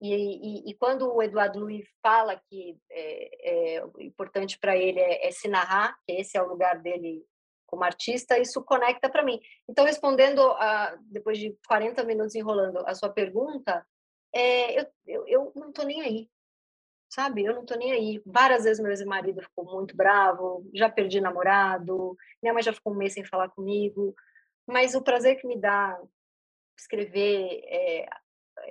E, 0.00 0.14
e, 0.14 0.70
e 0.70 0.74
quando 0.74 1.14
o 1.14 1.22
Eduardo 1.22 1.60
Luiz 1.60 1.86
fala 2.02 2.40
que 2.48 2.78
é, 2.90 3.76
é 3.76 3.84
importante 3.98 4.58
para 4.58 4.74
ele 4.74 4.98
é, 4.98 5.28
é, 5.28 5.30
se 5.30 5.46
narrar, 5.46 5.94
que 6.06 6.12
esse 6.14 6.38
é 6.38 6.42
o 6.42 6.48
lugar 6.48 6.80
dele 6.80 7.22
como 7.66 7.84
artista, 7.84 8.38
isso 8.38 8.64
conecta 8.64 9.10
para 9.10 9.22
mim. 9.22 9.38
Então, 9.68 9.84
respondendo, 9.84 10.40
a, 10.40 10.96
depois 11.02 11.38
de 11.38 11.54
40 11.68 12.02
minutos 12.04 12.34
enrolando 12.34 12.78
a 12.86 12.94
sua 12.94 13.10
pergunta, 13.10 13.86
é, 14.34 14.80
eu, 14.80 14.86
eu, 15.06 15.28
eu 15.28 15.52
não 15.54 15.68
estou 15.68 15.84
nem 15.84 16.00
aí 16.00 16.30
sabe? 17.14 17.44
Eu 17.44 17.54
não 17.54 17.64
tô 17.64 17.76
nem 17.76 17.92
aí. 17.92 18.22
Várias 18.26 18.64
vezes 18.64 18.82
meu 18.82 18.90
ex-marido 18.90 19.40
ficou 19.40 19.64
muito 19.64 19.96
bravo, 19.96 20.68
já 20.74 20.90
perdi 20.90 21.20
namorado, 21.20 22.16
minha 22.42 22.52
mãe 22.52 22.62
já 22.62 22.72
ficou 22.72 22.92
um 22.92 22.96
mês 22.96 23.12
sem 23.12 23.24
falar 23.24 23.48
comigo, 23.50 24.14
mas 24.66 24.94
o 24.94 25.02
prazer 25.02 25.40
que 25.40 25.46
me 25.46 25.58
dá 25.58 25.98
escrever, 26.78 27.60
é, 27.66 28.08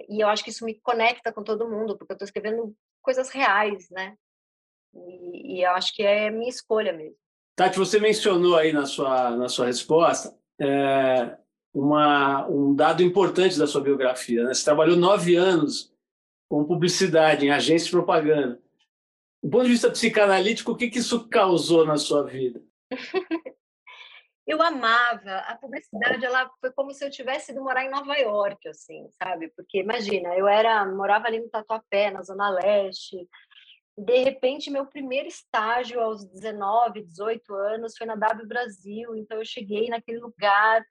e 0.09 0.21
eu 0.21 0.27
acho 0.27 0.43
que 0.43 0.49
isso 0.49 0.65
me 0.65 0.75
conecta 0.75 1.31
com 1.31 1.43
todo 1.43 1.69
mundo, 1.69 1.97
porque 1.97 2.13
eu 2.13 2.17
tô 2.17 2.25
escrevendo 2.25 2.75
coisas 3.01 3.29
reais, 3.29 3.89
né? 3.89 4.17
E, 4.93 5.57
e 5.57 5.63
eu 5.63 5.71
acho 5.71 5.93
que 5.93 6.03
é 6.03 6.29
minha 6.29 6.49
escolha 6.49 6.93
mesmo. 6.93 7.17
Tati, 7.55 7.77
você 7.77 7.99
mencionou 7.99 8.57
aí 8.57 8.73
na 8.73 8.85
sua, 8.85 9.31
na 9.31 9.47
sua 9.47 9.67
resposta 9.67 10.35
é, 10.59 11.37
uma, 11.73 12.47
um 12.47 12.75
dado 12.75 13.03
importante 13.03 13.57
da 13.57 13.67
sua 13.67 13.81
biografia. 13.81 14.43
Né? 14.43 14.53
Você 14.53 14.63
trabalhou 14.63 14.95
nove 14.95 15.35
anos 15.35 15.93
com 16.49 16.65
publicidade, 16.65 17.45
em 17.45 17.51
agência 17.51 17.85
de 17.85 17.91
propaganda. 17.91 18.59
Do 19.41 19.49
ponto 19.49 19.65
de 19.65 19.71
vista 19.71 19.91
psicanalítico, 19.91 20.71
o 20.71 20.75
que, 20.75 20.89
que 20.89 20.99
isso 20.99 21.27
causou 21.27 21.85
na 21.85 21.97
sua 21.97 22.23
vida? 22.23 22.61
eu 24.45 24.61
amava 24.61 25.37
a 25.47 25.55
publicidade 25.55 26.25
ela 26.25 26.49
foi 26.59 26.71
como 26.71 26.93
se 26.93 27.05
eu 27.05 27.09
tivesse 27.09 27.51
ido 27.51 27.63
morar 27.63 27.85
em 27.85 27.89
Nova 27.89 28.15
York 28.17 28.67
assim 28.67 29.07
sabe 29.11 29.49
porque 29.55 29.79
imagina 29.79 30.35
eu 30.35 30.47
era 30.47 30.85
morava 30.85 31.27
ali 31.27 31.39
no 31.39 31.49
Tatuapé 31.49 32.11
na 32.11 32.21
zona 32.21 32.49
leste 32.49 33.27
de 33.97 34.23
repente 34.23 34.71
meu 34.71 34.85
primeiro 34.85 35.27
estágio 35.27 36.01
aos 36.01 36.25
19 36.25 37.03
18 37.03 37.53
anos 37.53 37.95
foi 37.97 38.07
na 38.07 38.15
W 38.15 38.47
Brasil 38.47 39.15
então 39.15 39.37
eu 39.37 39.45
cheguei 39.45 39.87
naquele 39.87 40.19
lugar 40.19 40.83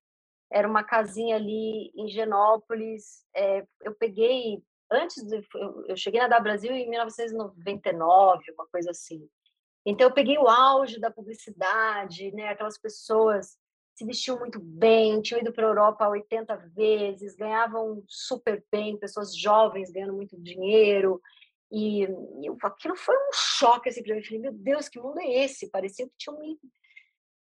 era 0.51 0.69
uma 0.69 0.85
casinha 0.85 1.37
ali 1.37 1.91
em 1.95 2.09
Genópolis 2.09 3.25
é, 3.35 3.65
eu 3.83 3.95
peguei 3.95 4.63
antes 4.93 5.25
de, 5.25 5.43
eu, 5.55 5.85
eu 5.89 5.97
cheguei 5.97 6.21
na 6.21 6.29
da 6.29 6.39
Brasil 6.39 6.71
em 6.73 6.89
1999, 6.89 8.43
uma 8.53 8.67
coisa 8.67 8.91
assim. 8.91 9.27
Então 9.85 10.07
eu 10.09 10.15
peguei 10.15 10.39
o 10.39 10.49
auge 10.49 11.01
da 11.01 11.11
publicidade, 11.11 12.33
né? 12.33 12.49
Aquelas 12.49 12.79
pessoas 12.79 13.59
se 13.95 14.05
vestiam 14.07 14.39
muito 14.39 14.59
bem, 14.59 15.21
tinham 15.21 15.41
ido 15.41 15.53
para 15.53 15.67
a 15.67 15.69
Europa 15.69 16.09
80 16.09 16.57
vezes, 16.75 17.37
ganhavam 17.37 18.03
super 18.09 18.65
bem, 18.71 18.97
pessoas 18.97 19.37
jovens 19.37 19.91
ganhando 19.91 20.15
muito 20.15 20.41
dinheiro. 20.41 21.21
E, 21.71 22.03
e 22.05 22.49
aquilo 22.63 22.97
foi 22.97 23.15
um 23.15 23.33
choque 23.33 23.89
assim 23.89 24.03
para 24.03 24.15
mim. 24.15 24.21
Eu 24.21 24.27
falei, 24.27 24.41
meu 24.41 24.53
Deus, 24.53 24.89
que 24.89 25.01
mundo 25.01 25.21
é 25.21 25.45
esse? 25.45 25.71
Parecia 25.71 26.07
que 26.07 26.15
tinha 26.17 26.37
me 26.37 26.59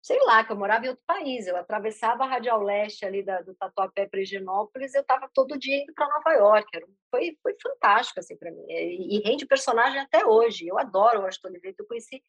sei 0.05 0.19
lá, 0.23 0.43
que 0.43 0.51
eu 0.51 0.55
morava 0.55 0.85
em 0.85 0.89
outro 0.89 1.03
país. 1.07 1.47
Eu 1.47 1.57
atravessava 1.57 2.23
a 2.23 2.27
Radial 2.27 2.61
Leste 2.61 3.03
ali 3.03 3.23
da, 3.23 3.41
do 3.41 3.55
Tatuapé 3.55 4.05
para 4.05 4.21
Higienópolis, 4.21 4.93
eu 4.93 5.01
estava 5.01 5.27
todo 5.33 5.57
dia 5.57 5.81
indo 5.81 5.91
para 5.95 6.07
Nova 6.07 6.31
York. 6.33 6.69
Era, 6.75 6.85
foi, 7.09 7.35
foi 7.41 7.55
fantástico 7.59 8.19
assim 8.19 8.37
para 8.37 8.51
mim. 8.51 8.63
E, 8.69 9.17
e, 9.17 9.27
rende 9.27 9.47
personagem 9.47 9.99
até 9.99 10.23
hoje. 10.23 10.67
Eu 10.67 10.77
adoro 10.77 11.21
o 11.21 11.25
Astor 11.25 11.49
Oliveira. 11.49 11.75
Eu 11.79 11.87
conheci 11.87 12.21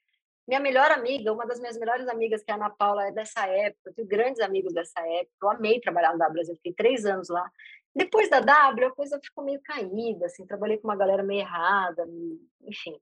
minha 0.49 0.59
melhor 0.59 0.91
amiga, 0.91 1.31
uma 1.31 1.47
das 1.47 1.61
minhas 1.61 1.77
melhores 1.77 2.09
amigas, 2.09 2.43
que 2.43 2.51
é 2.51 2.55
a 2.55 2.57
Ana 2.57 2.71
Paula, 2.71 3.09
é 3.09 3.13
dessa 3.13 3.47
época. 3.47 3.91
Eu 3.91 3.95
tenho 3.95 4.09
grandes 4.09 4.41
amigos 4.41 4.73
dessa 4.73 4.99
época. 5.01 5.37
Eu 5.43 5.51
amei 5.51 5.79
trabalhar 5.79 6.13
no 6.13 6.19
W 6.19 6.33
Brasil. 6.33 6.57
Fiquei 6.57 6.73
três 6.73 7.05
anos 7.05 7.29
lá. 7.29 7.47
Depois 7.95 8.31
da 8.31 8.41
W, 8.41 8.87
a 8.87 8.95
coisa 8.95 9.21
ficou 9.23 9.45
meio 9.45 9.61
caída. 9.61 10.25
Assim, 10.25 10.47
trabalhei 10.47 10.79
com 10.79 10.89
uma 10.89 10.97
galera 10.97 11.23
meio 11.23 11.41
errada, 11.41 12.07
enfim. 12.63 12.99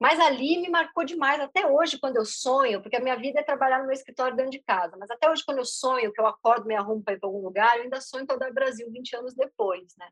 Mas 0.00 0.18
ali 0.18 0.58
me 0.58 0.70
marcou 0.70 1.04
demais, 1.04 1.38
até 1.40 1.66
hoje, 1.66 1.98
quando 2.00 2.16
eu 2.16 2.24
sonho, 2.24 2.80
porque 2.80 2.96
a 2.96 3.00
minha 3.00 3.16
vida 3.16 3.40
é 3.40 3.42
trabalhar 3.42 3.80
no 3.80 3.84
meu 3.84 3.92
escritório 3.92 4.34
dentro 4.34 4.52
de 4.52 4.62
casa, 4.62 4.96
mas 4.98 5.10
até 5.10 5.28
hoje, 5.30 5.44
quando 5.44 5.58
eu 5.58 5.64
sonho, 5.64 6.10
que 6.10 6.20
eu 6.20 6.26
acordo, 6.26 6.66
me 6.66 6.74
arrumo 6.74 7.02
para 7.02 7.14
ir 7.14 7.20
para 7.20 7.28
algum 7.28 7.42
lugar, 7.42 7.76
eu 7.76 7.82
ainda 7.82 8.00
sonho 8.00 8.26
para 8.26 8.50
o 8.50 8.54
Brasil 8.54 8.90
20 8.90 9.16
anos 9.16 9.34
depois, 9.34 9.94
né? 9.98 10.08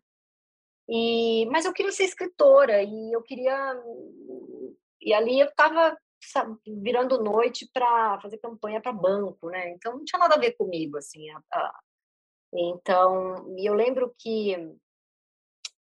E, 0.88 1.46
mas 1.46 1.64
eu 1.64 1.72
queria 1.72 1.92
ser 1.92 2.04
escritora 2.04 2.82
e 2.82 3.12
eu 3.12 3.22
queria 3.22 3.74
e 5.00 5.12
ali 5.12 5.38
eu 5.38 5.46
estava 5.46 5.96
virando 6.66 7.22
noite 7.22 7.68
para 7.72 8.20
fazer 8.20 8.38
campanha 8.38 8.80
para 8.80 8.92
banco, 8.92 9.48
né? 9.48 9.70
Então 9.70 9.96
não 9.96 10.04
tinha 10.04 10.18
nada 10.18 10.34
a 10.34 10.38
ver 10.38 10.52
comigo, 10.52 10.96
assim. 10.98 11.30
A, 11.30 11.42
a... 11.52 11.80
Então, 12.52 13.54
eu 13.58 13.74
lembro 13.74 14.14
que 14.18 14.54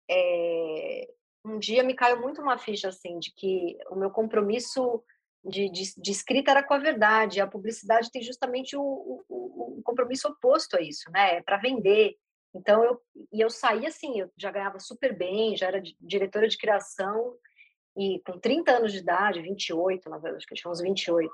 é, 0.09 1.07
um 1.47 1.59
dia 1.59 1.83
me 1.83 1.93
caiu 1.93 2.19
muito 2.21 2.41
uma 2.41 2.57
ficha 2.57 2.89
assim 2.89 3.19
de 3.19 3.33
que 3.33 3.77
o 3.89 3.95
meu 3.95 4.09
compromisso 4.11 5.03
de, 5.43 5.69
de, 5.69 5.93
de 5.97 6.11
escrita 6.11 6.51
era 6.51 6.63
com 6.63 6.73
a 6.73 6.79
verdade. 6.79 7.39
A 7.39 7.47
publicidade 7.47 8.11
tem 8.11 8.21
justamente 8.21 8.75
o, 8.75 8.81
o, 9.29 9.77
o 9.79 9.81
compromisso 9.83 10.27
oposto 10.27 10.77
a 10.77 10.81
isso, 10.81 11.09
né? 11.11 11.37
É 11.37 11.41
para 11.41 11.57
vender. 11.57 12.15
Então 12.53 12.83
eu 12.83 13.01
e 13.31 13.41
eu 13.41 13.49
saí 13.49 13.85
assim, 13.85 14.19
eu 14.19 14.31
já 14.37 14.51
ganhava 14.51 14.79
super 14.79 15.15
bem, 15.15 15.55
já 15.55 15.67
era 15.67 15.81
diretora 15.99 16.47
de 16.47 16.57
criação 16.57 17.35
e 17.95 18.21
com 18.25 18.39
30 18.39 18.71
anos 18.71 18.91
de 18.91 18.99
idade, 18.99 19.41
28, 19.41 20.09
na 20.09 20.17
verdade, 20.17 20.37
acho 20.37 20.47
que 20.47 20.55
tinha 20.55 20.71
uns 20.71 20.81
28. 20.81 21.33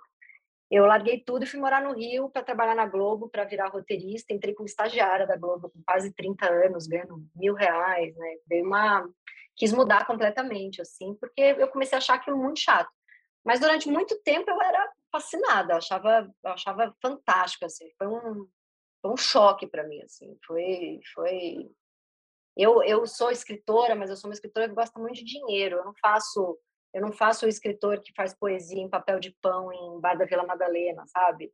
Eu 0.71 0.86
larguei 0.86 1.19
tudo 1.19 1.43
e 1.43 1.45
fui 1.45 1.60
morar 1.60 1.84
no 1.84 1.93
Rio 1.93 2.30
para 2.30 2.41
trabalhar 2.41 2.73
na 2.73 2.88
Globo, 2.88 3.30
para 3.30 3.43
virar 3.43 3.67
roteirista. 3.67 4.34
Entrei 4.34 4.56
como 4.56 4.65
estagiária 4.65 5.28
da 5.28 5.36
Globo 5.36 5.69
com 5.69 5.84
quase 5.86 6.12
30 6.13 6.49
anos, 6.49 6.88
ganhando 6.88 7.23
mil 7.36 7.54
reais, 7.54 8.15
né? 8.15 8.38
Dei 8.47 8.62
uma 8.62 9.08
quis 9.56 9.72
mudar 9.72 10.06
completamente, 10.06 10.82
assim, 10.82 11.16
porque 11.16 11.42
eu 11.42 11.68
comecei 11.68 11.96
a 11.96 12.00
achar 12.00 12.16
aquilo 12.16 12.38
muito 12.38 12.60
chato. 12.60 12.89
Mas 13.46 13.60
durante 13.60 13.89
muito 13.89 14.20
tempo 14.24 14.50
eu 14.50 14.62
era 14.62 14.92
fascinada, 15.12 15.74
eu 15.74 15.78
achava, 15.78 16.34
achava 16.46 16.96
fantástico, 17.02 17.66
assim, 17.66 17.89
foi 17.98 18.08
um, 18.08 18.48
foi 19.02 19.12
um 19.12 19.18
choque 19.18 19.68
para 19.68 19.84
mim, 19.84 20.02
assim, 20.02 20.38
foi, 20.46 21.00
foi... 21.13 21.70
Eu, 22.56 22.84
eu 22.84 23.06
sou 23.08 23.32
escritora, 23.32 23.96
mas 23.96 24.10
eu 24.10 24.16
sou 24.16 24.30
uma 24.30 24.34
escritora 24.34 24.70
que 24.70 24.76
gosta 24.76 25.00
muito 25.00 25.16
de 25.16 25.26
dinheiro, 25.26 25.78
eu 25.78 25.86
não 25.86 25.94
faço 26.02 26.60
eu 26.94 27.02
não 27.02 27.12
faço 27.12 27.46
o 27.46 27.50
escritor 27.50 28.00
que 28.02 28.13
faz 28.13 28.36
poesia 28.36 28.80
em 28.80 28.89
papel 28.89 29.20
de 29.20 29.32
pão 29.42 29.74
em 29.74 30.00
Bar 30.00 30.16
da 30.16 30.26
Vila 30.26 30.46
Madalena, 30.46 31.04
sabe? 31.08 31.52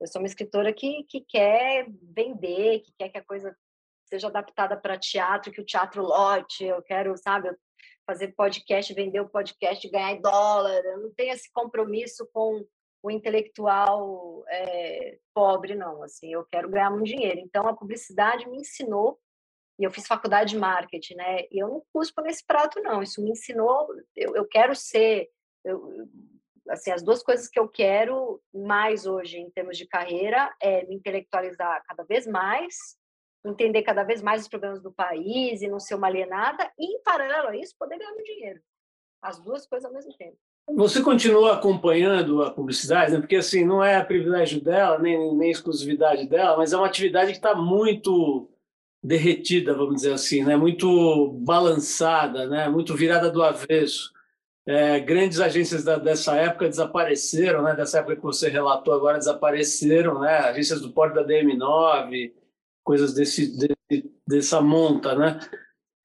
Eu 0.00 0.06
sou 0.06 0.20
uma 0.20 0.28
escritora 0.28 0.72
que, 0.72 1.02
que 1.04 1.22
quer 1.22 1.86
vender, 2.14 2.80
que 2.80 2.92
quer 2.96 3.08
que 3.08 3.18
a 3.18 3.24
coisa 3.24 3.56
seja 4.06 4.28
adaptada 4.28 4.76
para 4.76 4.98
teatro, 4.98 5.52
que 5.52 5.60
o 5.60 5.64
teatro 5.66 6.02
lote. 6.02 6.64
Eu 6.64 6.82
quero, 6.82 7.16
sabe, 7.16 7.50
fazer 8.06 8.28
podcast, 8.28 8.94
vender 8.94 9.20
o 9.20 9.28
podcast, 9.28 9.88
ganhar 9.90 10.20
dólar. 10.20 10.82
Eu 10.84 11.02
não 11.02 11.14
tenho 11.14 11.32
esse 11.32 11.50
compromisso 11.52 12.28
com 12.32 12.64
o 13.02 13.10
intelectual 13.10 14.44
é, 14.48 15.18
pobre, 15.34 15.74
não. 15.74 16.02
Assim, 16.02 16.32
eu 16.32 16.44
quero 16.44 16.68
ganhar 16.68 16.90
muito 16.90 17.06
dinheiro. 17.06 17.40
Então, 17.40 17.66
a 17.68 17.76
publicidade 17.76 18.48
me 18.48 18.58
ensinou 18.58 19.18
e 19.78 19.84
eu 19.84 19.90
fiz 19.90 20.06
faculdade 20.06 20.50
de 20.50 20.58
marketing, 20.58 21.14
né? 21.14 21.42
E 21.50 21.62
eu 21.62 21.68
não 21.68 21.82
cuspo 21.92 22.22
nesse 22.22 22.44
prato, 22.44 22.80
não. 22.80 23.02
Isso 23.02 23.22
me 23.22 23.30
ensinou. 23.30 23.88
Eu, 24.14 24.34
eu 24.34 24.46
quero 24.46 24.74
ser. 24.74 25.28
Eu, 25.64 26.08
assim, 26.70 26.90
as 26.90 27.02
duas 27.02 27.22
coisas 27.22 27.48
que 27.48 27.58
eu 27.58 27.68
quero 27.68 28.42
mais 28.52 29.06
hoje 29.06 29.38
em 29.38 29.50
termos 29.50 29.76
de 29.76 29.86
carreira 29.86 30.54
é 30.60 30.84
me 30.86 30.96
intelectualizar 30.96 31.84
cada 31.86 32.04
vez 32.04 32.26
mais, 32.26 32.95
entender 33.48 33.82
cada 33.82 34.02
vez 34.02 34.22
mais 34.22 34.42
os 34.42 34.48
problemas 34.48 34.82
do 34.82 34.92
país 34.92 35.62
e 35.62 35.68
não 35.68 35.80
ser 35.80 35.94
uma 35.94 36.06
alienada, 36.06 36.70
e 36.78 36.96
em 36.96 37.02
paralelo 37.02 37.48
a 37.48 37.56
isso, 37.56 37.74
poder 37.78 37.98
ganhar 37.98 38.14
dinheiro. 38.22 38.60
As 39.22 39.38
duas 39.38 39.66
coisas 39.66 39.86
ao 39.86 39.92
mesmo 39.92 40.12
tempo. 40.16 40.36
Você 40.74 41.00
continua 41.00 41.54
acompanhando 41.54 42.42
a 42.42 42.50
publicidade, 42.50 43.12
né? 43.12 43.20
porque 43.20 43.36
assim 43.36 43.64
não 43.64 43.84
é 43.84 44.02
privilégio 44.02 44.60
dela 44.60 44.98
nem, 44.98 45.34
nem 45.36 45.50
exclusividade 45.50 46.26
dela, 46.26 46.56
mas 46.56 46.72
é 46.72 46.76
uma 46.76 46.86
atividade 46.86 47.30
que 47.30 47.36
está 47.36 47.54
muito 47.54 48.50
derretida, 49.02 49.74
vamos 49.74 49.96
dizer 49.96 50.12
assim, 50.12 50.42
né? 50.44 50.56
muito 50.56 51.32
balançada, 51.44 52.48
né? 52.48 52.68
muito 52.68 52.96
virada 52.96 53.30
do 53.30 53.42
avesso. 53.44 54.12
É, 54.66 54.98
grandes 54.98 55.38
agências 55.38 55.84
da, 55.84 55.96
dessa 55.96 56.34
época 56.34 56.68
desapareceram, 56.68 57.62
né? 57.62 57.76
dessa 57.76 58.00
época 58.00 58.16
que 58.16 58.22
você 58.22 58.48
relatou 58.48 58.92
agora 58.92 59.18
desapareceram, 59.18 60.18
né? 60.18 60.38
agências 60.38 60.80
do 60.80 60.90
porto 60.90 61.14
da 61.14 61.24
DM9, 61.24 62.32
coisas 62.86 63.12
desse, 63.12 63.52
dessa 64.26 64.60
monta, 64.60 65.16
né? 65.16 65.40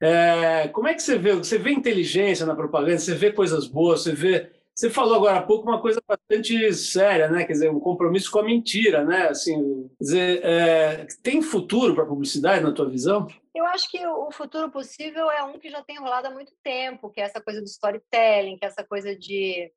É, 0.02 0.68
como 0.70 0.88
é 0.88 0.96
que 0.96 1.04
você 1.04 1.16
vê? 1.16 1.36
Você 1.36 1.60
vê 1.60 1.72
inteligência 1.72 2.44
na 2.44 2.56
propaganda, 2.56 2.98
você 2.98 3.14
vê 3.14 3.32
coisas 3.32 3.68
boas, 3.68 4.02
você 4.02 4.14
vê 4.14 4.50
você 4.74 4.90
falou 4.90 5.16
agora 5.16 5.38
há 5.38 5.44
pouco 5.44 5.70
uma 5.70 5.80
coisa 5.82 6.02
bastante 6.08 6.74
séria, 6.74 7.30
né? 7.30 7.46
Quer 7.46 7.54
dizer, 7.54 7.70
um 7.70 7.80
compromisso 7.80 8.32
com 8.32 8.40
a 8.40 8.44
mentira, 8.44 9.04
né? 9.04 9.28
Assim, 9.28 9.88
dizer, 10.00 10.44
é, 10.44 11.06
tem 11.22 11.42
futuro 11.42 11.94
para 11.94 12.04
a 12.04 12.08
publicidade 12.08 12.64
na 12.64 12.72
tua 12.72 12.90
visão? 12.90 13.28
Eu 13.54 13.66
acho 13.66 13.92
que 13.92 14.04
o 14.08 14.32
futuro 14.32 14.72
possível 14.72 15.30
é 15.30 15.44
um 15.44 15.60
que 15.60 15.70
já 15.70 15.84
tem 15.84 16.00
rolado 16.00 16.28
há 16.28 16.32
muito 16.32 16.54
tempo, 16.64 17.12
que 17.12 17.22
é 17.22 17.26
essa 17.26 17.42
coisa 17.42 17.60
do 17.60 17.68
storytelling, 17.68 18.58
que 18.58 18.66
é 18.66 18.70
essa 18.70 18.84
coisa 18.84 19.16
de 19.16 19.72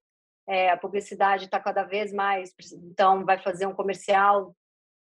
é, 0.49 0.71
a 0.71 0.77
publicidade 0.77 1.47
está 1.47 1.59
cada 1.59 1.83
vez 1.83 2.13
mais, 2.13 2.55
então 2.73 3.25
vai 3.25 3.39
fazer 3.39 3.67
um 3.67 3.75
comercial, 3.75 4.55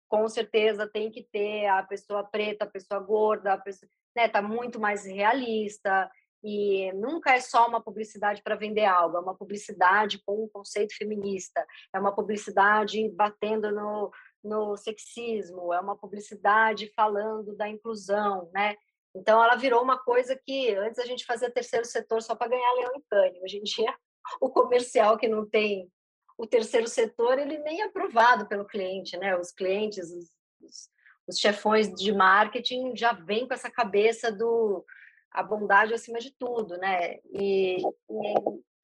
com 0.09 0.29
certeza 0.29 0.87
tem 0.87 1.11
que 1.11 1.23
ter 1.23 1.67
a 1.67 1.83
pessoa 1.83 2.25
preta, 2.25 2.65
a 2.65 2.71
pessoa 2.71 3.01
gorda, 3.01 3.55
a 3.55 3.59
pessoa, 3.59 3.91
né? 4.15 4.29
Tá 4.29 4.41
muito 4.43 4.79
mais 4.81 5.05
realista. 5.05 6.11
E 6.47 6.93
nunca 6.93 7.33
é 7.35 7.41
só 7.41 7.67
uma 7.67 7.83
publicidade 7.83 8.43
para 8.43 8.55
vender 8.55 8.85
algo, 8.85 9.17
é 9.17 9.21
uma 9.21 9.35
publicidade 9.35 10.23
com 10.27 10.45
um 10.45 10.49
conceito 10.49 10.95
feminista, 10.95 11.67
é 11.91 11.99
uma 11.99 12.15
publicidade 12.15 13.09
batendo 13.09 13.73
no, 13.73 14.13
no 14.43 14.77
sexismo, 14.77 15.73
é 15.73 15.81
uma 15.81 15.97
publicidade 15.97 16.93
falando 16.95 17.57
da 17.57 17.67
inclusão, 17.67 18.51
né? 18.53 18.77
Então 19.17 19.43
ela 19.43 19.57
virou 19.57 19.83
uma 19.83 19.99
coisa 19.99 20.39
que 20.45 20.75
antes 20.75 20.99
a 20.99 21.07
gente 21.07 21.25
fazia 21.25 21.51
terceiro 21.51 21.87
setor 21.87 22.21
só 22.21 22.35
para 22.35 22.49
ganhar 22.49 22.73
leão 22.75 22.93
e 22.95 23.03
cane. 23.09 23.41
Hoje 23.43 23.59
em 23.59 23.63
dia 23.63 23.95
o 24.39 24.51
comercial 24.51 25.17
que 25.17 25.29
não 25.29 25.49
tem 25.49 25.91
o 26.37 26.47
terceiro 26.47 26.89
setor 26.89 27.39
ele 27.39 27.59
nem 27.59 27.81
é 27.81 27.85
aprovado 27.85 28.47
pelo 28.47 28.65
cliente, 28.65 29.17
né? 29.17 29.37
Os 29.37 29.53
clientes, 29.53 30.11
os, 30.11 30.31
os, 30.61 30.91
os 31.29 31.39
chefões 31.39 31.93
de 31.95 32.13
marketing 32.13 32.97
já 32.97 33.13
vêm 33.13 33.47
com 33.47 33.55
essa 33.55 33.71
cabeça 33.71 34.33
do 34.33 34.85
a 35.31 35.43
bondade 35.43 35.93
acima 35.93 36.21
de 36.21 36.31
tudo, 36.31 36.77
né? 36.77 37.19
E, 37.33 37.79
e 37.79 37.85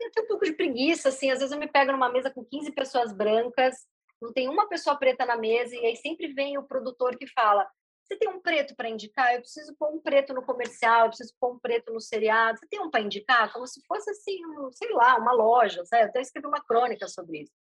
eu 0.00 0.10
tenho 0.12 0.24
um 0.24 0.28
pouco 0.28 0.44
de 0.44 0.52
preguiça, 0.52 1.10
assim, 1.10 1.30
às 1.30 1.38
vezes 1.38 1.52
eu 1.52 1.58
me 1.58 1.68
pego 1.68 1.92
numa 1.92 2.10
mesa 2.10 2.30
com 2.30 2.44
15 2.44 2.72
pessoas 2.72 3.12
brancas, 3.12 3.86
não 4.20 4.32
tem 4.32 4.48
uma 4.48 4.68
pessoa 4.68 4.96
preta 4.96 5.24
na 5.24 5.36
mesa, 5.36 5.74
e 5.76 5.86
aí 5.86 5.96
sempre 5.96 6.32
vem 6.32 6.58
o 6.58 6.64
produtor 6.64 7.16
que 7.16 7.26
fala: 7.26 7.68
você 8.10 8.16
tem 8.16 8.28
um 8.28 8.40
preto 8.40 8.74
para 8.74 8.88
indicar? 8.88 9.32
Eu 9.34 9.40
preciso 9.40 9.72
pôr 9.76 9.94
um 9.94 10.00
preto 10.00 10.34
no 10.34 10.42
comercial, 10.42 11.04
eu 11.04 11.08
preciso 11.10 11.32
pôr 11.38 11.52
um 11.52 11.58
preto 11.60 11.92
no 11.92 12.00
seriado. 12.00 12.58
Você 12.58 12.66
tem 12.66 12.80
um 12.80 12.90
para 12.90 13.00
indicar? 13.00 13.52
Como 13.52 13.66
se 13.68 13.80
fosse 13.86 14.10
assim, 14.10 14.44
um, 14.46 14.70
sei 14.72 14.90
lá, 14.90 15.16
uma 15.16 15.32
loja, 15.32 15.84
sabe? 15.84 16.02
Eu 16.02 16.08
até 16.08 16.20
escrevi 16.20 16.48
uma 16.48 16.60
crônica 16.64 17.06
sobre 17.06 17.42
isso. 17.42 17.52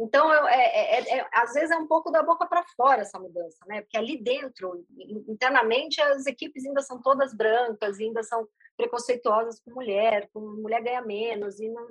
Então, 0.00 0.32
eu, 0.32 0.46
é, 0.48 0.54
é, 0.54 1.00
é, 1.00 1.18
é 1.18 1.28
às 1.32 1.52
vezes 1.52 1.70
é 1.70 1.76
um 1.76 1.86
pouco 1.86 2.10
da 2.10 2.22
boca 2.22 2.46
para 2.46 2.64
fora 2.74 3.02
essa 3.02 3.18
mudança, 3.18 3.58
né? 3.66 3.82
Porque 3.82 3.98
ali 3.98 4.16
dentro, 4.22 4.82
internamente, 5.28 6.00
as 6.00 6.24
equipes 6.24 6.64
ainda 6.64 6.80
são 6.80 7.02
todas 7.02 7.34
brancas, 7.34 7.98
ainda 7.98 8.22
são 8.22 8.48
preconceituosas 8.78 9.60
com 9.60 9.72
mulher, 9.72 10.30
com 10.32 10.40
mulher 10.40 10.82
ganha 10.82 11.02
menos, 11.02 11.60
e, 11.60 11.68
não, 11.68 11.86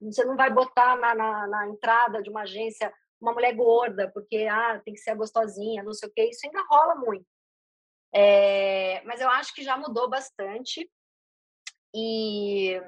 e 0.00 0.12
você 0.12 0.24
não 0.24 0.34
vai 0.34 0.50
botar 0.50 0.96
na, 0.96 1.14
na, 1.14 1.46
na 1.46 1.68
entrada 1.68 2.22
de 2.22 2.30
uma 2.30 2.42
agência 2.42 2.92
uma 3.20 3.32
mulher 3.32 3.54
gorda, 3.54 4.10
porque 4.12 4.48
ah, 4.50 4.80
tem 4.84 4.94
que 4.94 5.00
ser 5.00 5.14
gostosinha, 5.14 5.84
não 5.84 5.92
sei 5.92 6.08
o 6.08 6.12
quê. 6.12 6.28
Isso 6.28 6.44
ainda 6.44 6.66
rola 6.68 6.96
muito. 6.96 7.24
É, 8.14 9.02
mas 9.04 9.20
eu 9.20 9.28
acho 9.30 9.54
que 9.54 9.62
já 9.62 9.76
mudou 9.76 10.08
bastante. 10.08 10.90
E 11.94 12.80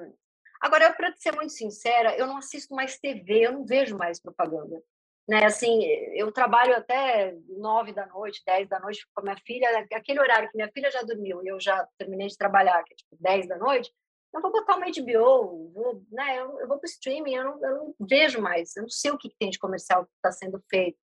agora, 0.61 0.93
para 0.93 1.13
ser 1.15 1.33
muito 1.33 1.53
sincera, 1.53 2.15
eu 2.17 2.27
não 2.27 2.37
assisto 2.37 2.73
mais 2.75 2.97
TV, 2.99 3.47
eu 3.47 3.53
não 3.53 3.65
vejo 3.65 3.97
mais 3.97 4.19
propaganda. 4.19 4.81
Né, 5.27 5.43
assim, 5.43 5.83
eu 6.13 6.31
trabalho 6.31 6.75
até 6.75 7.35
nove 7.57 7.91
da 7.91 8.05
noite, 8.05 8.43
dez 8.45 8.69
da 8.69 8.79
noite 8.79 9.07
com 9.11 9.21
a 9.21 9.23
minha 9.23 9.37
filha, 9.37 9.87
aquele 9.91 10.19
horário 10.19 10.47
que 10.51 10.55
minha 10.55 10.71
filha 10.71 10.91
já 10.91 11.01
dormiu 11.01 11.43
e 11.43 11.47
eu 11.47 11.59
já 11.59 11.87
terminei 11.97 12.27
de 12.27 12.37
trabalhar, 12.37 12.83
que 12.83 12.93
é 12.93 12.95
tipo 12.95 13.17
dez 13.19 13.47
da 13.47 13.57
noite, 13.57 13.91
eu 14.35 14.41
vou 14.41 14.51
botar 14.51 14.75
uma 14.75 14.85
HBO, 14.85 15.71
vou, 15.73 16.03
né, 16.11 16.39
eu, 16.39 16.59
eu 16.59 16.67
vou 16.67 16.77
para 16.77 16.85
o 16.85 16.89
streaming, 16.89 17.35
eu 17.35 17.43
não, 17.43 17.65
eu 17.65 17.75
não, 17.77 17.95
vejo 18.07 18.39
mais, 18.39 18.75
eu 18.75 18.83
não 18.83 18.89
sei 18.89 19.09
o 19.09 19.17
que, 19.17 19.29
que 19.29 19.37
tem 19.39 19.49
de 19.49 19.57
comercial 19.57 20.05
que 20.05 20.11
está 20.15 20.31
sendo 20.31 20.61
feito. 20.69 20.97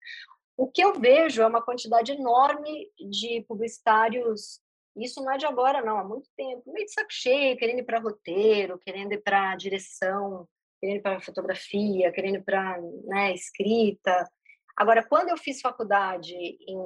O 0.60 0.70
que 0.70 0.84
eu 0.84 0.92
vejo 1.00 1.40
é 1.40 1.46
uma 1.46 1.62
quantidade 1.62 2.12
enorme 2.12 2.86
de 2.98 3.42
publicitários, 3.48 4.60
isso 4.94 5.24
não 5.24 5.32
é 5.32 5.38
de 5.38 5.46
agora, 5.46 5.80
não, 5.80 5.96
há 5.96 6.04
muito 6.04 6.28
tempo, 6.36 6.70
meio 6.70 6.84
de 6.84 6.92
saco 6.92 7.10
cheio, 7.10 7.56
querendo 7.56 7.78
ir 7.78 7.84
para 7.84 7.98
roteiro, 7.98 8.78
querendo 8.78 9.14
ir 9.14 9.22
para 9.22 9.56
direção, 9.56 10.46
querendo 10.78 10.98
ir 10.98 11.00
para 11.00 11.20
fotografia, 11.22 12.12
querendo 12.12 12.36
ir 12.36 12.44
para 12.44 12.78
né, 13.04 13.32
escrita. 13.32 14.30
Agora, 14.76 15.02
quando 15.02 15.30
eu 15.30 15.38
fiz 15.38 15.62
faculdade, 15.62 16.34
em, 16.34 16.76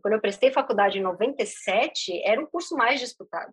quando 0.00 0.14
eu 0.14 0.20
prestei 0.22 0.50
faculdade 0.50 0.98
em 0.98 1.02
97, 1.02 2.22
era 2.24 2.42
o 2.42 2.48
curso 2.48 2.74
mais 2.74 2.98
disputado. 2.98 3.52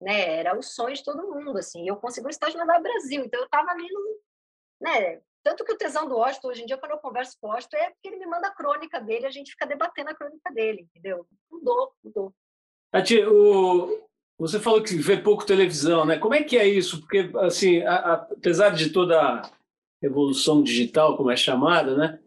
Né? 0.00 0.36
Era 0.36 0.58
o 0.58 0.62
sonho 0.62 0.94
de 0.94 1.04
todo 1.04 1.28
mundo, 1.28 1.58
assim. 1.58 1.86
Eu 1.86 1.96
consegui 1.96 2.28
um 2.28 2.30
estágio 2.30 2.56
na 2.64 2.80
Brasil, 2.80 3.26
então 3.26 3.40
eu 3.40 3.44
estava 3.44 3.72
ali 3.72 3.86
no, 3.92 4.20
né, 4.80 5.20
tanto 5.42 5.64
que 5.64 5.72
o 5.72 5.76
tesão 5.76 6.08
do 6.08 6.16
Washington, 6.16 6.48
hoje 6.48 6.62
em 6.62 6.66
dia, 6.66 6.76
quando 6.76 6.92
eu 6.92 6.98
converso 6.98 7.36
com 7.40 7.48
o 7.48 7.50
Washington, 7.50 7.76
é 7.76 7.90
porque 7.90 8.08
ele 8.08 8.18
me 8.18 8.26
manda 8.26 8.48
a 8.48 8.54
crônica 8.54 9.00
dele, 9.00 9.26
a 9.26 9.30
gente 9.30 9.52
fica 9.52 9.66
debatendo 9.66 10.10
a 10.10 10.14
crônica 10.14 10.52
dele, 10.52 10.86
entendeu? 10.90 11.26
Mudou, 11.50 11.92
mudou. 12.04 12.34
Tati, 12.90 13.22
o... 13.24 14.06
você 14.38 14.58
falou 14.58 14.82
que 14.82 14.94
vê 14.96 15.16
pouco 15.16 15.46
televisão, 15.46 16.04
né? 16.04 16.18
Como 16.18 16.34
é 16.34 16.42
que 16.42 16.58
é 16.58 16.66
isso? 16.66 17.00
Porque, 17.00 17.30
assim, 17.36 17.82
a, 17.82 17.94
a, 17.94 18.12
apesar 18.14 18.70
de 18.70 18.90
toda 18.90 19.42
revolução 20.02 20.62
digital, 20.62 21.16
como 21.16 21.30
é 21.30 21.36
chamada, 21.36 21.96
né? 21.96 22.18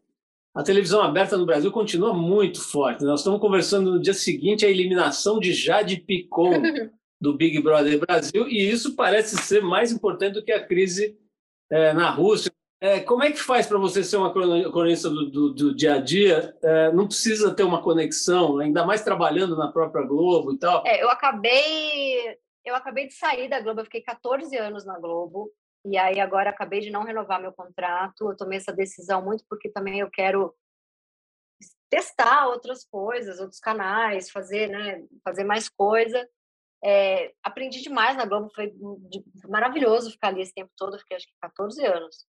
A 0.55 0.61
televisão 0.61 1.01
aberta 1.01 1.35
no 1.35 1.47
Brasil 1.47 1.71
continua 1.71 2.13
muito 2.13 2.61
forte. 2.61 3.03
Nós 3.03 3.21
estamos 3.21 3.39
conversando 3.39 3.91
no 3.91 3.99
dia 3.99 4.13
seguinte 4.13 4.65
a 4.65 4.69
eliminação 4.69 5.39
de 5.39 5.51
Jade 5.51 5.97
Picon 5.97 6.61
do 7.19 7.35
Big 7.35 7.59
Brother 7.59 7.99
Brasil 7.99 8.47
e 8.47 8.69
isso 8.69 8.95
parece 8.95 9.35
ser 9.37 9.63
mais 9.63 9.91
importante 9.91 10.35
do 10.35 10.43
que 10.43 10.51
a 10.51 10.63
crise 10.63 11.17
é, 11.71 11.91
na 11.93 12.11
Rússia. 12.11 12.51
É, 12.83 12.99
como 12.99 13.23
é 13.23 13.31
que 13.31 13.39
faz 13.39 13.65
para 13.65 13.77
você 13.77 14.03
ser 14.03 14.17
uma 14.17 14.33
cronista 14.33 15.09
do, 15.09 15.31
do, 15.31 15.53
do 15.53 15.73
dia 15.73 15.95
a 15.95 15.99
dia? 15.99 16.53
É, 16.61 16.91
não 16.91 17.07
precisa 17.07 17.55
ter 17.55 17.63
uma 17.63 17.81
conexão, 17.81 18.57
ainda 18.59 18.85
mais 18.85 19.01
trabalhando 19.01 19.55
na 19.55 19.71
própria 19.71 20.05
Globo 20.05 20.51
e 20.51 20.59
tal. 20.59 20.85
É, 20.85 21.01
eu 21.01 21.09
acabei 21.09 22.37
eu 22.65 22.75
acabei 22.75 23.07
de 23.07 23.13
sair 23.13 23.47
da 23.47 23.61
Globo, 23.61 23.79
eu 23.79 23.85
fiquei 23.85 24.01
14 24.01 24.53
anos 24.57 24.83
na 24.83 24.99
Globo, 24.99 25.49
e 25.85 25.97
aí 25.97 26.19
agora 26.19 26.49
acabei 26.49 26.81
de 26.81 26.89
não 26.89 27.05
renovar 27.05 27.41
meu 27.41 27.53
contrato. 27.53 28.29
Eu 28.29 28.35
tomei 28.35 28.57
essa 28.57 28.73
decisão 28.73 29.23
muito 29.23 29.45
porque 29.47 29.69
também 29.69 29.99
eu 29.99 30.09
quero 30.11 30.53
testar 31.89 32.47
outras 32.47 32.83
coisas, 32.83 33.39
outros 33.39 33.61
canais, 33.61 34.29
fazer, 34.29 34.67
né, 34.67 35.05
fazer 35.23 35.45
mais 35.45 35.69
coisa. 35.69 36.27
É, 36.83 37.33
aprendi 37.41 37.81
demais 37.81 38.17
na 38.17 38.25
Globo, 38.25 38.51
foi 38.53 38.73
maravilhoso 39.47 40.11
ficar 40.11 40.27
ali 40.27 40.41
esse 40.41 40.53
tempo 40.53 40.71
todo, 40.75 40.99
fiquei 40.99 41.15
acho 41.15 41.27
que 41.27 41.33
14 41.39 41.85
anos. 41.85 42.32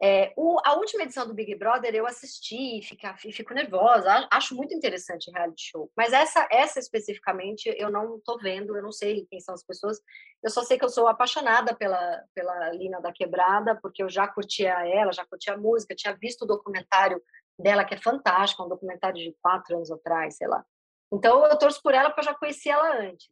É, 0.00 0.34
o, 0.36 0.58
a 0.62 0.74
última 0.74 1.04
edição 1.04 1.26
do 1.26 1.32
Big 1.32 1.54
Brother 1.54 1.94
eu 1.94 2.06
assisti 2.06 2.80
e 2.80 3.32
fico 3.32 3.54
nervosa, 3.54 4.28
acho 4.30 4.54
muito 4.54 4.74
interessante 4.74 5.30
reality 5.30 5.70
show. 5.70 5.90
Mas 5.96 6.12
essa, 6.12 6.46
essa 6.50 6.78
especificamente 6.78 7.74
eu 7.78 7.90
não 7.90 8.18
estou 8.18 8.38
vendo, 8.38 8.76
eu 8.76 8.82
não 8.82 8.92
sei 8.92 9.26
quem 9.30 9.40
são 9.40 9.54
as 9.54 9.64
pessoas. 9.64 9.98
Eu 10.42 10.50
só 10.50 10.62
sei 10.62 10.78
que 10.78 10.84
eu 10.84 10.90
sou 10.90 11.08
apaixonada 11.08 11.74
pela, 11.74 12.22
pela 12.34 12.70
Lina 12.72 13.00
da 13.00 13.12
Quebrada, 13.12 13.78
porque 13.80 14.02
eu 14.02 14.08
já 14.08 14.28
curtia 14.28 14.86
ela, 14.86 15.12
já 15.12 15.24
curtia 15.24 15.54
a 15.54 15.58
música, 15.58 15.94
tinha 15.94 16.14
visto 16.14 16.42
o 16.42 16.46
documentário 16.46 17.20
dela, 17.58 17.84
que 17.84 17.94
é 17.94 17.98
fantástico, 17.98 18.64
um 18.64 18.68
documentário 18.68 19.16
de 19.16 19.34
quatro 19.40 19.76
anos 19.76 19.90
atrás, 19.90 20.36
sei 20.36 20.46
lá. 20.46 20.62
Então 21.10 21.46
eu 21.46 21.58
torço 21.58 21.80
por 21.82 21.94
ela 21.94 22.10
porque 22.10 22.20
eu 22.20 22.32
já 22.32 22.34
conhecia 22.34 22.74
ela 22.74 23.00
antes. 23.00 23.28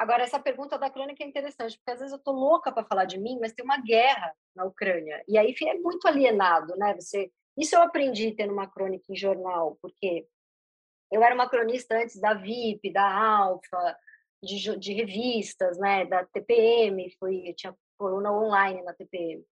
Agora, 0.00 0.22
essa 0.22 0.40
pergunta 0.40 0.78
da 0.78 0.88
crônica 0.88 1.22
é 1.22 1.26
interessante, 1.26 1.76
porque 1.76 1.90
às 1.90 1.98
vezes 1.98 2.12
eu 2.12 2.16
estou 2.16 2.32
louca 2.32 2.72
para 2.72 2.86
falar 2.86 3.04
de 3.04 3.18
mim, 3.18 3.38
mas 3.38 3.52
tem 3.52 3.62
uma 3.62 3.76
guerra 3.76 4.34
na 4.56 4.64
Ucrânia. 4.64 5.22
E 5.28 5.36
aí 5.36 5.54
é 5.62 5.74
muito 5.74 6.08
alienado, 6.08 6.74
né? 6.78 6.94
Você... 6.94 7.30
Isso 7.54 7.76
eu 7.76 7.82
aprendi 7.82 8.32
tendo 8.32 8.50
uma 8.50 8.66
crônica 8.66 9.04
em 9.10 9.14
jornal, 9.14 9.76
porque 9.82 10.26
eu 11.12 11.22
era 11.22 11.34
uma 11.34 11.50
cronista 11.50 11.98
antes 11.98 12.18
da 12.18 12.32
VIP, 12.32 12.90
da 12.90 13.12
Alfa, 13.12 13.98
de, 14.42 14.78
de 14.78 14.94
revistas, 14.94 15.76
né? 15.76 16.06
Da 16.06 16.24
TPM, 16.24 17.14
fui, 17.18 17.52
tinha 17.52 17.76
coluna 17.98 18.32
online 18.32 18.80
na 18.80 18.94
TPM. 18.94 19.44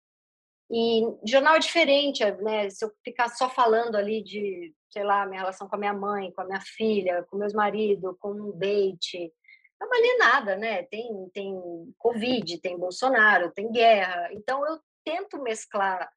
E 0.71 1.01
jornal 1.25 1.55
é 1.55 1.59
diferente, 1.59 2.23
né? 2.41 2.69
Se 2.69 2.85
eu 2.85 2.91
ficar 3.03 3.27
só 3.27 3.49
falando 3.49 3.97
ali 3.97 4.23
de, 4.23 4.73
sei 4.93 5.03
lá, 5.03 5.25
minha 5.25 5.41
relação 5.41 5.67
com 5.67 5.75
a 5.75 5.79
minha 5.79 5.93
mãe, 5.93 6.31
com 6.31 6.39
a 6.39 6.45
minha 6.45 6.61
filha, 6.61 7.25
com 7.29 7.35
meus 7.35 7.53
maridos, 7.53 8.15
com 8.17 8.31
um 8.31 8.57
date, 8.57 9.33
é 9.81 9.85
uma 9.85 9.95
alienada, 9.95 10.55
né? 10.55 10.83
Tem, 10.83 11.29
tem 11.33 11.53
Covid, 11.97 12.59
tem 12.61 12.77
Bolsonaro, 12.77 13.51
tem 13.51 13.71
guerra. 13.71 14.29
Então, 14.33 14.65
eu 14.65 14.79
tento 15.05 15.41
mesclar. 15.41 16.09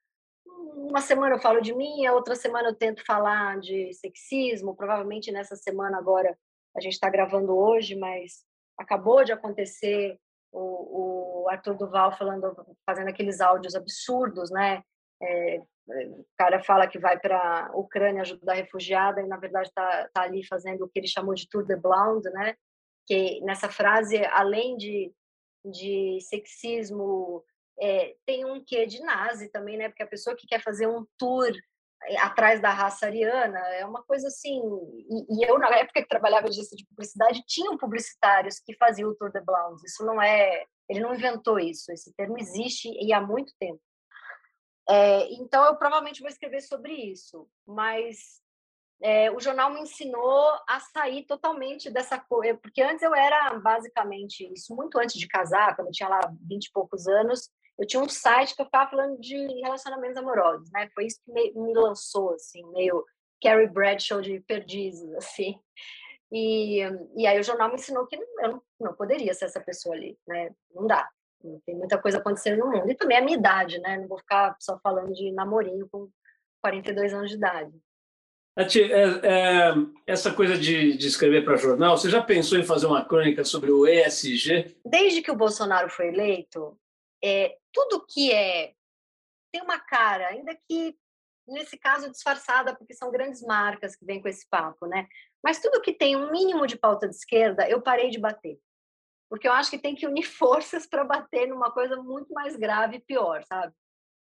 Uma 0.47 1.01
semana 1.01 1.37
eu 1.37 1.41
falo 1.41 1.61
de 1.61 1.75
mim, 1.75 2.07
a 2.07 2.13
outra 2.13 2.35
semana 2.35 2.69
eu 2.69 2.75
tento 2.75 3.05
falar 3.05 3.59
de 3.61 3.93
sexismo. 3.95 4.75
Provavelmente 4.75 5.31
nessa 5.31 5.57
semana 5.57 5.99
agora, 5.99 6.37
a 6.77 6.81
gente 6.81 6.95
está 6.95 7.09
gravando 7.09 7.57
hoje, 7.57 7.95
mas 7.95 8.45
acabou 8.79 9.25
de 9.25 9.33
acontecer 9.33 10.19
o, 10.53 11.43
o 11.43 11.49
Arthur 11.49 11.77
Duval 11.77 12.17
falando, 12.17 12.55
fazendo 12.87 13.09
aqueles 13.09 13.41
áudios 13.41 13.75
absurdos, 13.75 14.51
né? 14.51 14.83
É, 15.23 15.61
o 15.89 16.25
cara 16.37 16.63
fala 16.63 16.87
que 16.87 16.99
vai 16.99 17.19
para 17.19 17.67
a 17.67 17.77
Ucrânia 17.77 18.23
ajudar 18.23 18.55
refugiada 18.55 19.21
e 19.21 19.27
na 19.27 19.37
verdade 19.37 19.69
está 19.69 20.09
tá 20.13 20.23
ali 20.23 20.47
fazendo 20.47 20.85
o 20.85 20.89
que 20.89 20.99
ele 20.99 21.09
chamou 21.09 21.35
de 21.35 21.49
tour 21.49 21.65
de 21.65 21.77
blonde, 21.77 22.31
né? 22.31 22.55
Que 23.11 23.41
nessa 23.41 23.69
frase, 23.69 24.25
além 24.27 24.77
de, 24.77 25.13
de 25.65 26.21
sexismo, 26.21 27.45
é, 27.81 28.15
tem 28.25 28.45
um 28.45 28.63
quê 28.65 28.87
de 28.87 29.01
nazi 29.03 29.49
também, 29.49 29.77
né? 29.77 29.89
Porque 29.89 30.05
a 30.05 30.07
pessoa 30.07 30.37
que 30.37 30.47
quer 30.47 30.63
fazer 30.63 30.87
um 30.87 31.05
tour 31.19 31.51
é, 32.05 32.21
atrás 32.21 32.63
da 32.63 32.71
raça 32.71 33.07
ariana 33.07 33.59
é 33.75 33.85
uma 33.85 34.05
coisa 34.05 34.29
assim. 34.29 34.63
E, 35.11 35.41
e 35.41 35.45
eu, 35.45 35.59
na 35.59 35.75
época 35.77 36.03
que 36.03 36.09
trabalhava 36.09 36.49
de 36.49 36.61
de 36.61 36.87
publicidade, 36.87 37.43
tinham 37.49 37.77
publicitários 37.77 38.61
que 38.61 38.77
faziam 38.77 39.11
o 39.11 39.15
Tour 39.17 39.33
de 39.33 39.41
Blondes. 39.41 39.83
Isso 39.83 40.05
não 40.07 40.23
é. 40.23 40.65
Ele 40.89 41.01
não 41.01 41.13
inventou 41.13 41.59
isso. 41.59 41.91
Esse 41.91 42.15
termo 42.15 42.39
existe 42.39 42.89
e 42.89 43.13
há 43.13 43.21
muito 43.21 43.53
tempo. 43.59 43.81
É, 44.89 45.33
então, 45.33 45.65
eu 45.65 45.75
provavelmente 45.77 46.21
vou 46.21 46.29
escrever 46.29 46.61
sobre 46.61 46.93
isso, 46.93 47.49
mas 47.67 48.40
é, 49.03 49.31
o 49.31 49.41
jornal 49.41 49.73
me 49.73 49.81
ensinou 49.81 50.53
a 50.69 50.79
sair 50.81 51.25
totalmente 51.25 51.91
dessa 51.91 52.19
coisa, 52.19 52.59
porque 52.59 52.83
antes 52.83 53.03
eu 53.03 53.15
era 53.15 53.59
basicamente 53.59 54.51
isso, 54.53 54.75
muito 54.75 54.99
antes 54.99 55.19
de 55.19 55.27
casar, 55.27 55.75
quando 55.75 55.89
eu 55.89 55.93
tinha 55.93 56.09
lá 56.09 56.21
20 56.47 56.67
e 56.67 56.73
poucos 56.73 57.07
anos, 57.07 57.51
eu 57.79 57.87
tinha 57.87 58.03
um 58.03 58.09
site 58.09 58.55
que 58.55 58.61
eu 58.61 58.67
ficava 58.67 58.91
falando 58.91 59.19
de 59.19 59.37
relacionamentos 59.63 60.19
amorosos, 60.19 60.71
né? 60.71 60.91
Foi 60.95 61.07
isso 61.07 61.19
que 61.25 61.33
me, 61.33 61.53
me 61.55 61.73
lançou, 61.73 62.35
assim, 62.35 62.63
meio 62.73 63.03
Carrie 63.43 63.69
Bradshaw 63.69 64.21
de 64.21 64.39
perdizes, 64.41 65.11
assim. 65.17 65.59
E, 66.31 66.81
e 67.17 67.27
aí 67.27 67.41
o 67.41 67.43
jornal 67.43 67.69
me 67.71 67.77
ensinou 67.77 68.07
que 68.07 68.17
eu 68.17 68.53
não, 68.53 68.63
não 68.79 68.95
poderia 68.95 69.33
ser 69.33 69.47
essa 69.47 69.61
pessoa 69.61 69.95
ali, 69.95 70.19
né? 70.29 70.51
Não 70.75 70.87
dá. 70.87 71.09
Tem 71.65 71.75
muita 71.75 71.99
coisa 71.99 72.19
acontecendo 72.19 72.59
no 72.59 72.71
mundo. 72.71 72.91
E 72.91 72.95
também 72.95 73.17
a 73.17 73.23
minha 73.23 73.39
idade, 73.39 73.79
né? 73.79 73.97
Não 73.97 74.07
vou 74.07 74.19
ficar 74.19 74.55
só 74.61 74.79
falando 74.81 75.13
de 75.15 75.33
namorinho 75.33 75.89
com 75.91 76.09
42 76.61 77.15
anos 77.15 77.31
de 77.31 77.37
idade. 77.37 77.73
Ati, 78.61 78.83
é, 78.83 79.05
é, 79.23 79.75
essa 80.07 80.35
coisa 80.35 80.59
de, 80.59 80.97
de 80.97 81.07
escrever 81.07 81.45
para 81.45 81.57
jornal, 81.57 81.97
você 81.97 82.11
já 82.11 82.23
pensou 82.23 82.59
em 82.59 82.63
fazer 82.63 82.87
uma 82.87 83.05
crônica 83.05 83.43
sobre 83.43 83.71
o 83.71 83.87
ESG? 83.87 84.77
Desde 84.85 85.23
que 85.23 85.31
o 85.31 85.37
Bolsonaro 85.37 85.89
foi 85.89 86.09
eleito, 86.09 86.79
é, 87.25 87.57
tudo 87.73 88.05
que 88.07 88.33
é 88.33 88.75
tem 89.51 89.63
uma 89.63 89.81
cara, 89.81 90.29
ainda 90.29 90.55
que 90.69 90.95
nesse 91.49 91.79
caso 91.79 92.11
disfarçada, 92.11 92.77
porque 92.77 92.95
são 92.95 93.11
grandes 93.11 93.43
marcas 93.43 93.97
que 93.97 94.05
vêm 94.05 94.21
com 94.21 94.29
esse 94.29 94.47
papo, 94.49 94.87
né? 94.87 95.09
Mas 95.43 95.61
tudo 95.61 95.81
que 95.81 95.93
tem 95.93 96.15
um 96.15 96.31
mínimo 96.31 96.67
de 96.67 96.77
pauta 96.77 97.09
de 97.09 97.17
esquerda, 97.17 97.69
eu 97.69 97.81
parei 97.81 98.11
de 98.11 98.19
bater. 98.19 98.59
Porque 99.29 99.49
eu 99.49 99.53
acho 99.53 99.71
que 99.71 99.79
tem 99.79 99.95
que 99.95 100.07
unir 100.07 100.23
forças 100.29 100.87
para 100.87 101.03
bater 101.03 101.49
numa 101.49 101.71
coisa 101.71 101.97
muito 101.97 102.33
mais 102.33 102.57
grave 102.57 102.97
e 102.97 103.01
pior, 103.01 103.43
sabe? 103.45 103.73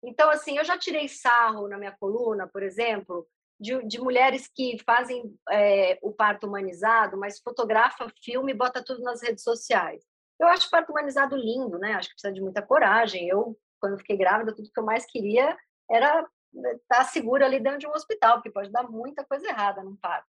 Então, 0.03 0.29
assim, 0.29 0.57
eu 0.57 0.63
já 0.63 0.77
tirei 0.77 1.07
sarro 1.07 1.67
na 1.67 1.77
minha 1.77 1.95
coluna, 1.99 2.47
por 2.47 2.63
exemplo, 2.63 3.27
de, 3.63 3.81
de 3.85 3.97
mulheres 3.97 4.49
que 4.53 4.77
fazem 4.85 5.33
é, 5.49 5.97
o 6.01 6.11
parto 6.11 6.45
humanizado, 6.45 7.17
mas 7.17 7.39
fotografa, 7.39 8.11
filme 8.21 8.51
e 8.51 8.55
bota 8.55 8.83
tudo 8.83 9.01
nas 9.01 9.23
redes 9.23 9.41
sociais. 9.41 10.03
Eu 10.37 10.47
acho 10.49 10.67
o 10.67 10.69
parto 10.69 10.91
humanizado 10.91 11.37
lindo, 11.37 11.79
né? 11.79 11.93
Acho 11.93 12.09
que 12.09 12.15
precisa 12.15 12.33
de 12.33 12.41
muita 12.41 12.61
coragem. 12.61 13.29
Eu, 13.29 13.57
quando 13.79 13.97
fiquei 13.97 14.17
grávida, 14.17 14.53
tudo 14.53 14.69
que 14.69 14.79
eu 14.79 14.83
mais 14.83 15.05
queria 15.05 15.57
era 15.89 16.27
né, 16.53 16.73
estar 16.73 17.05
segura 17.05 17.45
ali 17.45 17.57
dentro 17.57 17.79
de 17.79 17.87
um 17.87 17.91
hospital, 17.91 18.33
porque 18.33 18.51
pode 18.51 18.69
dar 18.69 18.83
muita 18.83 19.23
coisa 19.23 19.47
errada 19.47 19.81
num 19.81 19.95
parto. 19.95 20.27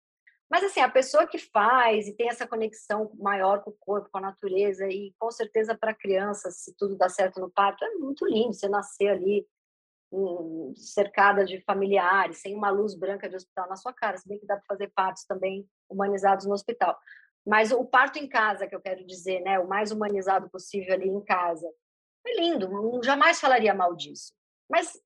Mas, 0.49 0.63
assim, 0.63 0.79
a 0.79 0.89
pessoa 0.89 1.27
que 1.27 1.37
faz 1.37 2.07
e 2.07 2.15
tem 2.15 2.29
essa 2.29 2.47
conexão 2.47 3.11
maior 3.17 3.63
com 3.63 3.71
o 3.71 3.77
corpo, 3.77 4.09
com 4.09 4.19
a 4.19 4.21
natureza, 4.21 4.87
e 4.87 5.13
com 5.19 5.29
certeza 5.29 5.75
para 5.75 5.91
a 5.91 5.95
criança, 5.95 6.49
se 6.51 6.73
tudo 6.77 6.95
dá 6.95 7.09
certo 7.09 7.41
no 7.41 7.51
parto, 7.51 7.83
é 7.83 7.95
muito 7.95 8.25
lindo 8.25 8.53
você 8.53 8.69
nascer 8.69 9.09
ali 9.09 9.45
cercada 10.75 11.45
de 11.45 11.61
familiares, 11.61 12.41
sem 12.41 12.55
uma 12.55 12.69
luz 12.69 12.95
branca 12.95 13.29
de 13.29 13.35
hospital 13.35 13.67
na 13.69 13.75
sua 13.75 13.93
cara, 13.93 14.17
se 14.17 14.27
bem 14.27 14.39
que 14.39 14.45
dá 14.45 14.55
para 14.55 14.65
fazer 14.67 14.91
partos 14.95 15.25
também 15.25 15.67
humanizados 15.89 16.45
no 16.45 16.53
hospital. 16.53 16.97
Mas 17.45 17.71
o 17.71 17.85
parto 17.85 18.17
em 18.17 18.27
casa, 18.27 18.67
que 18.67 18.75
eu 18.75 18.81
quero 18.81 19.05
dizer, 19.05 19.41
né, 19.41 19.59
o 19.59 19.67
mais 19.67 19.91
humanizado 19.91 20.49
possível 20.49 20.93
ali 20.93 21.07
em 21.07 21.23
casa, 21.23 21.67
é 22.25 22.41
lindo, 22.41 22.69
não 22.69 23.03
jamais 23.03 23.39
falaria 23.39 23.73
mal 23.73 23.95
disso. 23.95 24.33
Mas 24.69 24.99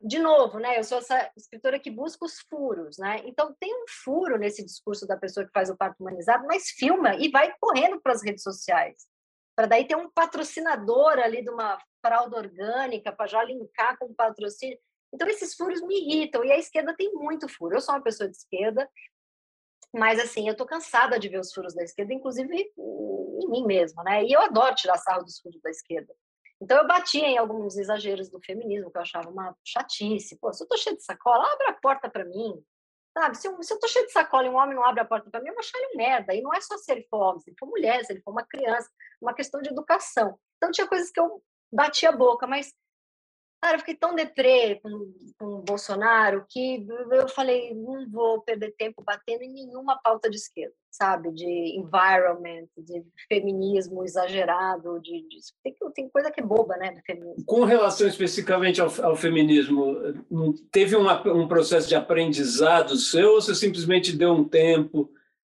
de 0.00 0.18
novo, 0.18 0.58
né, 0.58 0.78
eu 0.78 0.84
sou 0.84 0.98
essa 0.98 1.30
escritora 1.36 1.80
que 1.80 1.90
busca 1.90 2.24
os 2.24 2.38
furos, 2.50 2.98
né? 2.98 3.22
Então 3.24 3.56
tem 3.58 3.74
um 3.74 3.86
furo 3.88 4.36
nesse 4.36 4.62
discurso 4.62 5.06
da 5.06 5.16
pessoa 5.16 5.46
que 5.46 5.52
faz 5.52 5.70
o 5.70 5.76
parto 5.76 6.00
humanizado, 6.00 6.46
mas 6.46 6.68
filma 6.68 7.16
e 7.16 7.30
vai 7.30 7.52
correndo 7.58 7.98
para 8.00 8.12
as 8.12 8.22
redes 8.22 8.42
sociais 8.42 9.06
para 9.56 9.66
daí 9.66 9.86
ter 9.86 9.96
um 9.96 10.10
patrocinador 10.10 11.18
ali 11.18 11.42
de 11.42 11.50
uma 11.50 11.78
fralda 12.04 12.36
orgânica 12.36 13.12
para 13.12 13.26
já 13.26 13.42
linkar 13.42 13.96
com 13.98 14.06
o 14.06 14.14
patrocínio. 14.14 14.78
Então 15.12 15.28
esses 15.28 15.54
furos 15.54 15.80
me 15.82 15.94
irritam 16.00 16.44
e 16.44 16.50
a 16.50 16.58
esquerda 16.58 16.94
tem 16.96 17.12
muito 17.12 17.48
furo. 17.48 17.76
Eu 17.76 17.80
sou 17.80 17.94
uma 17.94 18.02
pessoa 18.02 18.28
de 18.28 18.36
esquerda, 18.36 18.88
mas 19.94 20.18
assim, 20.18 20.48
eu 20.48 20.52
estou 20.52 20.66
cansada 20.66 21.18
de 21.18 21.28
ver 21.28 21.38
os 21.38 21.52
furos 21.52 21.74
da 21.74 21.84
esquerda, 21.84 22.12
inclusive 22.12 22.72
em 22.76 23.48
mim 23.48 23.64
mesma, 23.64 24.02
né? 24.02 24.24
E 24.24 24.32
eu 24.32 24.40
adoro 24.40 24.74
tirar 24.74 24.98
sarro 24.98 25.22
dos 25.22 25.38
furos 25.38 25.60
da 25.62 25.70
esquerda. 25.70 26.12
Então 26.60 26.78
eu 26.78 26.86
batia 26.86 27.26
em 27.26 27.38
alguns 27.38 27.76
exageros 27.76 28.28
do 28.28 28.40
feminismo 28.40 28.90
que 28.90 28.98
eu 28.98 29.02
achava 29.02 29.28
uma 29.28 29.56
chatice. 29.64 30.38
Pô, 30.38 30.52
se 30.52 30.64
eu 30.64 30.68
tô 30.68 30.76
cheia 30.76 30.96
de 30.96 31.04
sacola, 31.04 31.44
abre 31.52 31.68
a 31.68 31.74
porta 31.74 32.08
para 32.08 32.24
mim. 32.24 32.64
Sabe, 33.16 33.36
se 33.36 33.46
eu, 33.46 33.62
se 33.62 33.72
eu 33.72 33.78
tô 33.78 33.86
cheio 33.86 34.06
de 34.06 34.12
sacola 34.12 34.46
e 34.46 34.50
um 34.50 34.56
homem 34.56 34.74
não 34.74 34.84
abre 34.84 35.00
a 35.00 35.04
porta 35.04 35.30
para 35.30 35.40
mim, 35.40 35.48
eu 35.48 35.54
vou 35.54 35.60
achar 35.60 35.78
ele 35.78 35.96
merda. 35.96 36.34
E 36.34 36.42
não 36.42 36.52
é 36.52 36.60
só 36.60 36.76
se 36.76 36.90
ele 36.90 37.06
for 37.08 37.20
homem, 37.20 37.40
se 37.40 37.50
ele 37.50 37.56
for 37.58 37.66
mulher, 37.66 38.04
se 38.04 38.12
ele 38.12 38.20
for 38.22 38.32
uma 38.32 38.44
criança, 38.44 38.90
uma 39.20 39.32
questão 39.32 39.62
de 39.62 39.70
educação. 39.70 40.36
Então 40.56 40.72
tinha 40.72 40.86
coisas 40.88 41.10
que 41.10 41.20
eu 41.20 41.40
batia 41.72 42.08
a 42.08 42.16
boca, 42.16 42.44
mas 42.46 42.74
Cara, 43.64 43.76
eu 43.76 43.80
fiquei 43.80 43.94
tão 43.94 44.14
deprê 44.14 44.78
com, 44.82 45.10
com 45.38 45.46
o 45.46 45.62
Bolsonaro 45.62 46.44
que 46.50 46.86
eu 47.10 47.26
falei, 47.30 47.74
não 47.74 48.06
vou 48.10 48.42
perder 48.42 48.74
tempo 48.76 49.02
batendo 49.02 49.40
em 49.42 49.54
nenhuma 49.54 49.98
pauta 50.04 50.28
de 50.28 50.36
esquerda, 50.36 50.74
sabe? 50.90 51.32
De 51.32 51.78
environment, 51.78 52.68
de 52.76 53.02
feminismo 53.26 54.04
exagerado, 54.04 55.00
de, 55.00 55.26
de 55.26 55.38
tem, 55.62 55.74
tem, 55.94 56.10
coisa 56.10 56.30
que 56.30 56.42
é 56.42 56.44
boba, 56.44 56.76
né, 56.76 56.92
do 56.92 57.00
feminismo. 57.06 57.42
Com 57.46 57.64
relação 57.64 58.06
especificamente 58.06 58.82
ao, 58.82 58.90
ao 59.02 59.16
feminismo, 59.16 59.96
teve 60.70 60.94
uma, 60.94 61.26
um 61.32 61.48
processo 61.48 61.88
de 61.88 61.94
aprendizado 61.94 62.98
seu 62.98 63.30
ou 63.30 63.40
você 63.40 63.54
simplesmente 63.54 64.14
deu 64.14 64.32
um 64.32 64.46
tempo, 64.46 65.10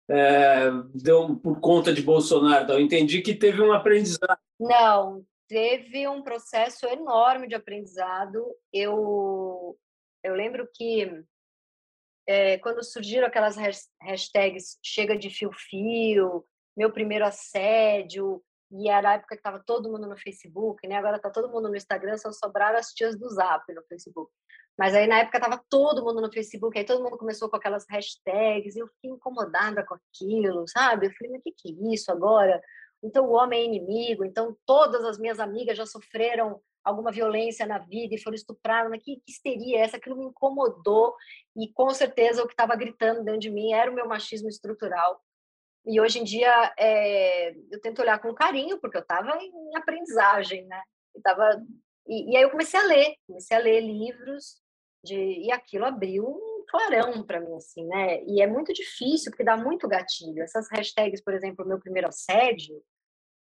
é, 0.08 0.70
deu 0.94 1.38
por 1.38 1.60
conta 1.60 1.92
de 1.92 2.04
Bolsonaro? 2.04 2.74
Eu 2.74 2.80
entendi 2.80 3.24
que 3.24 3.34
teve 3.34 3.64
um 3.64 3.74
aprendizado. 3.74 4.38
Não, 4.60 5.26
teve 5.48 6.08
um 6.08 6.22
processo 6.22 6.86
enorme 6.88 7.48
de 7.48 7.56
aprendizado. 7.56 8.46
Eu, 8.74 9.78
eu 10.24 10.34
lembro 10.34 10.68
que 10.74 11.24
é, 12.28 12.58
quando 12.60 12.84
surgiram 12.84 13.28
aquelas 13.28 13.56
hashtags 14.02 14.80
chega 14.84 15.18
de 15.18 15.30
fio-fio, 15.30 16.46
meu 16.76 16.92
primeiro 16.92 17.26
assédio, 17.26 18.44
e 18.72 18.90
era 18.90 19.12
a 19.12 19.14
época 19.14 19.36
que 19.36 19.40
estava 19.40 19.64
todo 19.64 19.90
mundo 19.92 20.08
no 20.08 20.18
Facebook, 20.18 20.88
né? 20.88 20.96
Agora 20.96 21.18
está 21.18 21.30
todo 21.30 21.52
mundo 21.52 21.70
no 21.70 21.76
Instagram, 21.76 22.18
só 22.18 22.32
sobraram 22.32 22.78
as 22.78 22.92
tias 22.92 23.18
do 23.18 23.30
Zap 23.30 23.72
no 23.74 23.84
Facebook. 23.84 24.32
Mas 24.78 24.94
aí 24.94 25.08
na 25.08 25.20
época 25.20 25.38
estava 25.38 25.64
todo 25.70 26.04
mundo 26.04 26.20
no 26.20 26.32
Facebook, 26.32 26.78
aí 26.78 26.84
todo 26.84 27.02
mundo 27.02 27.18
começou 27.18 27.50
com 27.50 27.56
aquelas 27.56 27.86
hashtags, 27.90 28.76
e 28.76 28.80
eu 28.80 28.88
fiquei 28.88 29.12
incomodada 29.12 29.86
com 29.86 29.96
aquilo, 29.96 30.68
sabe? 30.68 31.08
Eu 31.08 31.14
falei, 31.14 31.34
mas 31.34 31.40
o 31.40 31.44
que, 31.44 31.52
que 31.52 31.70
é 31.70 31.94
isso 31.94 32.12
agora? 32.12 32.62
Então 33.06 33.26
o 33.26 33.34
homem 33.34 33.62
é 33.62 33.66
inimigo, 33.66 34.26
então 34.26 34.58
todas 34.66 35.06
as 35.06 35.20
minhas 35.20 35.40
amigas 35.40 35.78
já 35.78 35.86
sofreram 35.86 36.60
alguma 36.84 37.12
violência 37.12 37.66
na 37.66 37.80
vida 37.80 38.14
e 38.14 38.22
foram 38.22 38.36
estupradas, 38.36 38.92
que, 39.04 39.16
que 39.18 39.32
histeria 39.32 39.80
é 39.80 39.82
essa? 39.82 39.98
Aquilo 39.98 40.18
me 40.18 40.26
incomodou 40.26 41.16
e 41.56 41.72
com 41.74 41.90
certeza 41.90 42.44
o 42.44 42.48
que 42.48 42.54
estava 42.54 42.76
gritando 42.76 43.24
dentro 43.24 43.40
de 43.40 43.50
mim 43.50 43.74
era 43.74 43.90
o 43.90 43.94
meu 43.94 44.08
machismo 44.08 44.48
estrutural. 44.48 45.20
E 45.86 46.00
hoje 46.00 46.20
em 46.20 46.24
dia 46.24 46.74
é, 46.78 47.56
eu 47.72 47.82
tento 47.82 48.02
olhar 48.02 48.20
com 48.20 48.34
carinho, 48.34 48.80
porque 48.80 48.98
eu 48.98 49.02
estava 49.02 49.36
em 49.38 49.76
aprendizagem, 49.76 50.66
né? 50.66 50.82
E, 51.16 51.22
tava, 51.22 51.64
e, 52.08 52.32
e, 52.34 52.38
aí 52.38 52.44
eu 52.44 52.52
comecei 52.52 52.80
a 52.80 52.84
ler, 52.84 53.16
comecei 53.28 53.58
a 53.58 53.60
ler 53.60 53.82
livros, 53.82 54.62
de, 55.04 55.16
e 55.16 55.52
aquilo 55.52 55.86
abriu 55.86 56.28
um 56.28 56.66
clarão 56.68 57.24
para 57.24 57.40
mim, 57.40 57.56
assim, 57.56 57.86
né? 57.86 58.24
E 58.26 58.42
é 58.42 58.48
muito 58.48 58.74
difícil, 58.74 59.32
porque 59.32 59.44
dá 59.44 59.56
muito 59.56 59.88
gatilho. 59.88 60.42
Essas 60.42 60.68
hashtags, 60.72 61.22
por 61.24 61.34
exemplo, 61.34 61.66
meu 61.66 61.80
primeiro 61.80 62.08
assédio, 62.08 62.82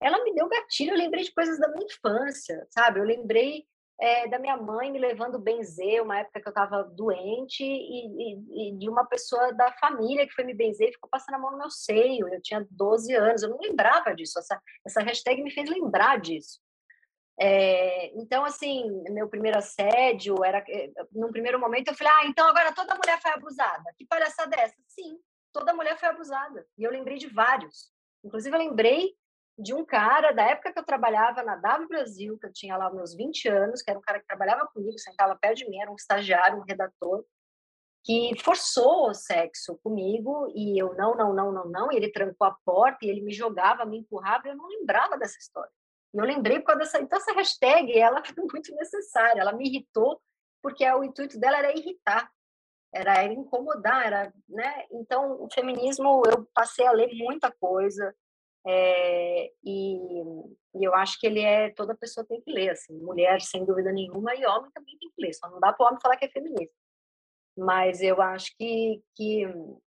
ela 0.03 0.23
me 0.25 0.35
deu 0.35 0.49
gatilho. 0.49 0.93
Eu 0.93 0.99
lembrei 0.99 1.25
de 1.25 1.33
coisas 1.33 1.59
da 1.59 1.69
minha 1.69 1.87
infância, 1.87 2.67
sabe? 2.71 3.01
Eu 3.01 3.05
lembrei 3.05 3.67
é, 4.01 4.27
da 4.27 4.39
minha 4.39 4.57
mãe 4.57 4.91
me 4.91 4.99
levando 4.99 5.39
benzer, 5.39 6.03
uma 6.03 6.19
época 6.19 6.41
que 6.41 6.49
eu 6.49 6.51
estava 6.51 6.83
doente, 6.83 7.63
e, 7.63 8.07
e, 8.07 8.69
e, 8.69 8.77
de 8.77 8.89
uma 8.89 9.07
pessoa 9.07 9.53
da 9.53 9.71
família 9.73 10.27
que 10.27 10.35
foi 10.35 10.45
me 10.45 10.55
benzer 10.55 10.89
e 10.89 10.93
ficou 10.93 11.09
passando 11.09 11.37
a 11.37 11.39
mão 11.39 11.53
no 11.53 11.59
meu 11.59 11.71
seio. 11.71 12.29
Eu 12.29 12.43
tinha 12.43 12.67
12 12.71 13.15
anos, 13.15 13.43
eu 13.43 13.51
não 13.51 13.59
lembrava 13.59 14.15
disso. 14.15 14.39
Essa, 14.39 14.61
essa 14.85 15.03
hashtag 15.03 15.43
me 15.43 15.53
fez 15.53 15.71
lembrar 15.71 16.21
disso. 16.21 16.61
É, 17.41 18.09
então, 18.19 18.45
assim, 18.45 18.91
meu 19.11 19.29
primeiro 19.29 19.59
assédio 19.59 20.45
era. 20.45 20.65
Eh, 20.69 20.93
num 21.13 21.31
primeiro 21.31 21.59
momento 21.59 21.89
eu 21.89 21.95
falei, 21.95 22.13
ah, 22.13 22.27
então 22.27 22.47
agora 22.47 22.75
toda 22.75 22.95
mulher 22.95 23.21
foi 23.21 23.31
abusada. 23.31 23.95
Que 23.97 24.07
palhaçada 24.07 24.51
dessa? 24.51 24.75
Sim, 24.89 25.19
toda 25.53 25.75
mulher 25.75 25.99
foi 25.99 26.09
abusada. 26.09 26.67
E 26.77 26.83
eu 26.83 26.91
lembrei 26.91 27.19
de 27.19 27.29
vários. 27.29 27.91
Inclusive, 28.25 28.55
eu 28.55 28.61
lembrei 28.61 29.15
de 29.63 29.73
um 29.73 29.85
cara 29.85 30.33
da 30.33 30.43
época 30.43 30.73
que 30.73 30.79
eu 30.79 30.85
trabalhava 30.85 31.43
na 31.43 31.57
W 31.57 31.89
Brasil, 31.89 32.39
que 32.39 32.47
eu 32.47 32.53
tinha 32.53 32.77
lá 32.77 32.91
meus 32.91 33.15
20 33.15 33.49
anos, 33.49 33.83
que 33.83 33.91
era 33.91 33.99
um 33.99 34.03
cara 34.03 34.21
que 34.21 34.27
trabalhava 34.27 34.67
comigo, 34.67 34.99
sentava 34.99 35.37
perto 35.37 35.59
de 35.59 35.69
mim, 35.71 35.81
era 35.81 35.91
um 35.91 35.97
estagiário, 35.97 36.59
um 36.59 36.65
redator, 36.65 37.25
que 38.05 38.33
forçou 38.43 39.09
o 39.09 39.15
sexo 39.15 39.79
comigo 39.83 40.51
e 40.55 40.77
eu 40.77 40.95
não, 40.95 41.15
não, 41.15 41.33
não, 41.33 41.53
não, 41.53 41.65
não, 41.67 41.93
e 41.93 41.97
ele 41.97 42.11
trancou 42.11 42.47
a 42.47 42.57
porta 42.65 43.07
e 43.07 43.09
ele 43.09 43.21
me 43.23 43.33
jogava, 43.33 43.85
me 43.85 43.99
empurrava, 43.99 44.49
e 44.49 44.51
eu 44.51 44.57
não 44.57 44.67
lembrava 44.67 45.17
dessa 45.17 45.39
história. 45.39 45.71
E 46.13 46.19
eu 46.19 46.25
lembrei 46.25 46.59
por 46.59 46.67
causa 46.67 46.81
dessa, 46.81 47.01
então 47.01 47.19
essa 47.19 47.33
hashtag, 47.33 47.97
ela 47.97 48.23
foi 48.25 48.35
muito 48.53 48.75
necessária, 48.75 49.41
ela 49.41 49.53
me 49.53 49.69
irritou, 49.69 50.21
porque 50.61 50.89
o 50.91 51.05
intuito 51.05 51.39
dela 51.39 51.59
era 51.59 51.77
irritar, 51.77 52.31
era, 52.93 53.23
era 53.23 53.33
incomodar, 53.33 54.07
era, 54.07 54.35
né? 54.49 54.85
Então, 54.91 55.43
o 55.43 55.49
feminismo, 55.53 56.23
eu 56.27 56.47
passei 56.53 56.87
a 56.87 56.93
ler 56.93 57.09
muita 57.15 57.51
coisa, 57.51 58.15
é, 58.67 59.51
e, 59.65 59.97
e, 60.75 60.85
eu 60.85 60.95
acho 60.95 61.19
que 61.19 61.27
ele 61.27 61.41
é 61.41 61.71
toda 61.71 61.97
pessoa 61.97 62.27
tem 62.27 62.41
que 62.41 62.53
ler 62.53 62.71
assim 62.71 62.95
mulher 62.99 63.41
sem 63.41 63.65
dúvida 63.65 63.93
nenhuma 63.93 64.35
e 64.35 64.47
homem 64.47 64.71
também 64.73 64.97
tem 64.99 65.11
que 65.11 65.23
ler 65.23 65.33
só 65.35 65.51
não 65.51 65.59
dá 65.59 65.73
para 65.73 65.85
o 65.85 65.89
homem 65.89 66.01
falar 66.01 66.17
que 66.17 66.25
é 66.25 66.31
feminista 66.31 66.75
mas 67.57 68.01
eu 68.01 68.23
acho 68.23 68.53
que, 68.57 69.03
que 69.17 69.47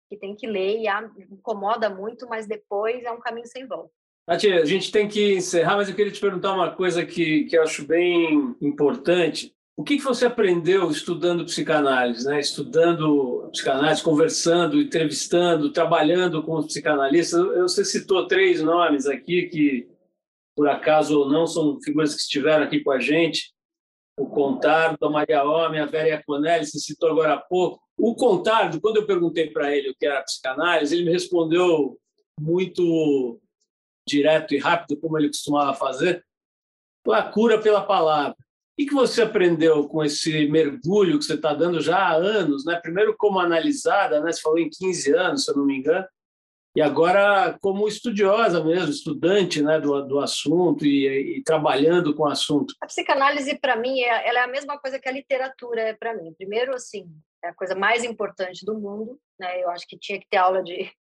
que 0.09 0.17
tem 0.17 0.37
que 0.37 0.47
ler 0.47 0.79
e 0.79 0.87
incomoda 1.31 1.89
muito 1.89 2.29
mas 2.29 2.47
depois 2.47 3.05
é 3.05 3.11
um 3.11 3.21
caminho 3.21 3.47
sem 3.47 3.67
volta 3.67 3.93
Nath, 4.27 4.45
a 4.45 4.65
gente 4.65 4.91
tem 4.91 5.07
que 5.07 5.37
encerrar, 5.37 5.77
mas 5.77 5.89
eu 5.89 5.95
queria 5.95 6.11
te 6.11 6.21
perguntar 6.21 6.53
uma 6.53 6.75
coisa 6.75 7.07
que, 7.07 7.45
que 7.45 7.57
eu 7.57 7.63
acho 7.63 7.87
bem 7.87 8.57
importante. 8.61 9.56
O 9.79 9.85
que, 9.85 9.99
você 9.99 10.25
aprendeu 10.25 10.91
estudando 10.91 11.45
psicanálise, 11.45 12.25
né? 12.25 12.41
estudando 12.41 13.51
psicanálise, 13.53 14.03
conversando, 14.03 14.81
entrevistando, 14.81 15.71
trabalhando 15.71 16.43
com 16.43 16.55
os 16.55 16.67
psicanalistas? 16.67 17.45
Você 17.59 17.85
citou 17.85 18.27
três 18.27 18.63
nomes 18.63 19.07
aqui 19.07 19.43
que, 19.49 19.87
por 20.57 20.67
acaso 20.67 21.21
ou 21.21 21.29
não, 21.29 21.47
são 21.47 21.79
figuras 21.83 22.15
que 22.15 22.23
estiveram 22.23 22.65
aqui 22.65 22.81
com 22.81 22.91
a 22.91 22.99
gente. 22.99 23.53
O 24.19 24.27
Contardo, 24.27 25.05
a 25.05 25.11
Maria 25.11 25.45
Homem, 25.45 25.79
a 25.79 25.85
Vera 25.85 26.09
Iaconelli, 26.09 26.65
você 26.65 26.79
citou 26.79 27.11
agora 27.11 27.35
há 27.35 27.39
pouco. 27.39 27.79
O 27.99 28.15
Contardo, 28.15 28.81
quando 28.81 28.97
eu 28.97 29.07
perguntei 29.07 29.51
para 29.51 29.77
ele 29.77 29.91
o 29.91 29.95
que 29.95 30.07
era 30.07 30.23
psicanálise, 30.23 30.95
ele 30.95 31.05
me 31.05 31.13
respondeu 31.13 31.99
muito 32.41 33.39
direto 34.09 34.55
e 34.55 34.59
rápido, 34.59 34.99
como 34.99 35.19
ele 35.19 35.29
costumava 35.29 35.75
fazer, 35.75 36.25
a 37.11 37.23
cura 37.23 37.61
pela 37.61 37.83
palavra. 37.83 38.37
Que 38.77 38.95
você 38.95 39.23
aprendeu 39.23 39.89
com 39.89 40.05
esse 40.05 40.47
mergulho 40.49 41.19
que 41.19 41.25
você 41.25 41.35
está 41.35 41.55
dando 41.55 41.81
já 41.81 41.97
há 41.97 42.15
anos? 42.15 42.65
Né? 42.65 42.79
Primeiro 42.81 43.17
como 43.17 43.39
analisada, 43.39 44.21
né? 44.21 44.33
você 44.33 44.41
falou 44.41 44.59
em 44.59 44.69
15 44.71 45.15
anos, 45.15 45.45
se 45.45 45.51
eu 45.51 45.57
não 45.57 45.65
me 45.65 45.79
engano, 45.79 46.07
e 46.77 46.83
agora 46.83 47.59
como 47.63 47.89
estudiosa 47.89 48.63
mesmo, 48.63 48.91
estudante 48.91 49.63
né, 49.63 49.81
do, 49.81 50.03
do 50.03 50.21
assunto 50.21 50.85
e, 50.85 51.39
e 51.39 51.43
trabalhando 51.43 52.15
com 52.15 52.25
o 52.25 52.29
assunto. 52.29 52.75
A 52.83 52.87
psicanálise, 52.87 53.59
para 53.59 53.77
mim, 53.77 53.99
é, 54.01 54.29
ela 54.29 54.41
é 54.41 54.43
a 54.43 54.49
mesma 54.49 54.79
coisa 54.79 54.99
que 54.99 55.09
a 55.09 55.13
literatura 55.13 55.81
é 55.81 55.95
para 55.95 56.15
mim. 56.15 56.35
Primeiro, 56.35 56.75
assim, 56.75 57.11
é 57.43 57.49
a 57.49 57.55
coisa 57.55 57.75
mais 57.75 58.05
importante 58.05 58.63
do 58.67 58.79
mundo. 58.79 59.19
Né? 59.41 59.63
Eu 59.63 59.71
acho 59.71 59.89
que 59.89 59.99
tinha 59.99 60.21
que 60.21 60.29
ter 60.29 60.37
aula 60.37 60.63
de, 60.63 60.93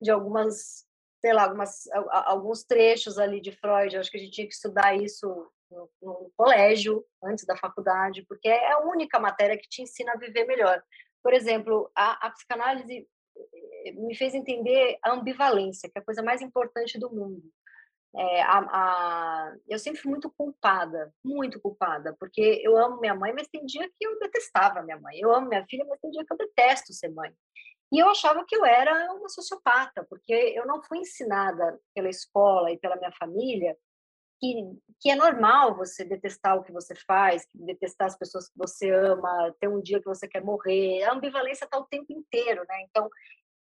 de 0.00 0.10
algumas 0.12 0.86
sei 1.20 1.32
lá, 1.32 1.44
algumas, 1.44 1.84
alguns 2.24 2.64
trechos 2.64 3.18
ali 3.18 3.40
de 3.40 3.52
Freud. 3.52 3.94
Eu 3.94 4.00
acho 4.00 4.10
que 4.10 4.18
a 4.18 4.20
gente 4.20 4.32
tinha 4.32 4.46
que 4.46 4.54
estudar 4.54 4.96
isso 4.96 5.26
no, 5.72 5.90
no, 6.02 6.32
colégio, 6.36 7.04
antes 7.22 7.44
da 7.44 7.56
faculdade, 7.56 8.24
porque 8.28 8.48
é 8.48 8.72
a 8.72 8.80
única 8.80 9.18
matéria 9.18 9.58
que 9.58 9.68
te 9.68 9.82
ensina 9.82 10.12
a 10.12 10.18
viver 10.18 10.44
melhor. 10.46 10.82
Por 11.22 11.32
exemplo, 11.32 11.90
a, 11.96 12.26
a 12.26 12.30
psicanálise 12.30 13.08
eh, 13.86 13.92
me 13.92 14.14
fez 14.14 14.34
entender 14.34 14.98
a 15.02 15.12
ambivalência, 15.12 15.88
que 15.90 15.98
é 15.98 16.02
a 16.02 16.04
coisa 16.04 16.22
mais 16.22 16.42
importante 16.42 16.98
do 16.98 17.10
mundo. 17.10 17.42
É, 18.14 18.42
a, 18.42 18.58
a, 18.58 19.54
eu 19.66 19.78
sempre 19.78 20.00
fui 20.00 20.10
muito 20.10 20.30
culpada, 20.30 21.12
muito 21.24 21.58
culpada, 21.58 22.14
porque 22.18 22.60
eu 22.62 22.76
amo 22.76 23.00
minha 23.00 23.14
mãe, 23.14 23.32
mas 23.32 23.48
tem 23.48 23.64
dia 23.64 23.88
que 23.88 24.06
eu 24.06 24.18
detestava 24.18 24.82
minha 24.82 25.00
mãe. 25.00 25.18
Eu 25.18 25.34
amo 25.34 25.48
minha 25.48 25.64
filha, 25.66 25.84
mas 25.88 25.98
tem 25.98 26.10
dia 26.10 26.24
que 26.24 26.32
eu 26.32 26.36
detesto 26.36 26.92
ser 26.92 27.08
mãe. 27.08 27.32
E 27.90 27.98
eu 27.98 28.08
achava 28.08 28.44
que 28.46 28.56
eu 28.56 28.64
era 28.64 29.12
uma 29.14 29.28
sociopata, 29.28 30.04
porque 30.08 30.32
eu 30.32 30.66
não 30.66 30.82
fui 30.82 30.98
ensinada 30.98 31.78
pela 31.94 32.08
escola 32.08 32.70
e 32.70 32.78
pela 32.78 32.96
minha 32.96 33.12
família 33.12 33.76
que, 34.42 34.76
que 35.00 35.10
é 35.10 35.14
normal 35.14 35.76
você 35.76 36.04
detestar 36.04 36.58
o 36.58 36.64
que 36.64 36.72
você 36.72 36.96
faz, 37.06 37.46
detestar 37.54 38.08
as 38.08 38.18
pessoas 38.18 38.48
que 38.48 38.58
você 38.58 38.90
ama, 38.90 39.54
ter 39.60 39.68
um 39.68 39.80
dia 39.80 40.00
que 40.00 40.06
você 40.06 40.26
quer 40.26 40.42
morrer. 40.42 41.04
A 41.04 41.12
ambivalência 41.12 41.64
está 41.64 41.78
o 41.78 41.86
tempo 41.86 42.12
inteiro, 42.12 42.64
né? 42.68 42.82
Então, 42.90 43.08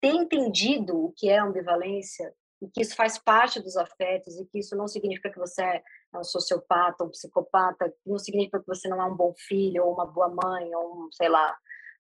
ter 0.01 0.09
entendido 0.09 0.97
o 0.97 1.13
que 1.13 1.29
é 1.29 1.39
ambivalência 1.39 2.33
e 2.63 2.69
que 2.69 2.81
isso 2.81 2.97
faz 2.97 3.19
parte 3.19 3.61
dos 3.61 3.77
afetos 3.77 4.39
e 4.39 4.47
que 4.47 4.59
isso 4.59 4.75
não 4.75 4.89
significa 4.89 5.31
que 5.31 5.39
você 5.39 5.63
é 5.63 5.83
um 6.15 6.25
sociopata, 6.25 7.05
um 7.05 7.11
psicopata, 7.11 7.93
não 8.07 8.19
significa 8.19 8.59
que 8.59 8.67
você 8.67 8.89
não 8.89 9.01
é 9.01 9.05
um 9.05 9.17
bom 9.17 9.35
filho 9.37 9.85
ou 9.85 9.93
uma 9.93 10.07
boa 10.07 10.29
mãe 10.29 10.75
ou 10.75 11.05
um, 11.05 11.13
sei 11.13 11.29
lá, 11.29 11.55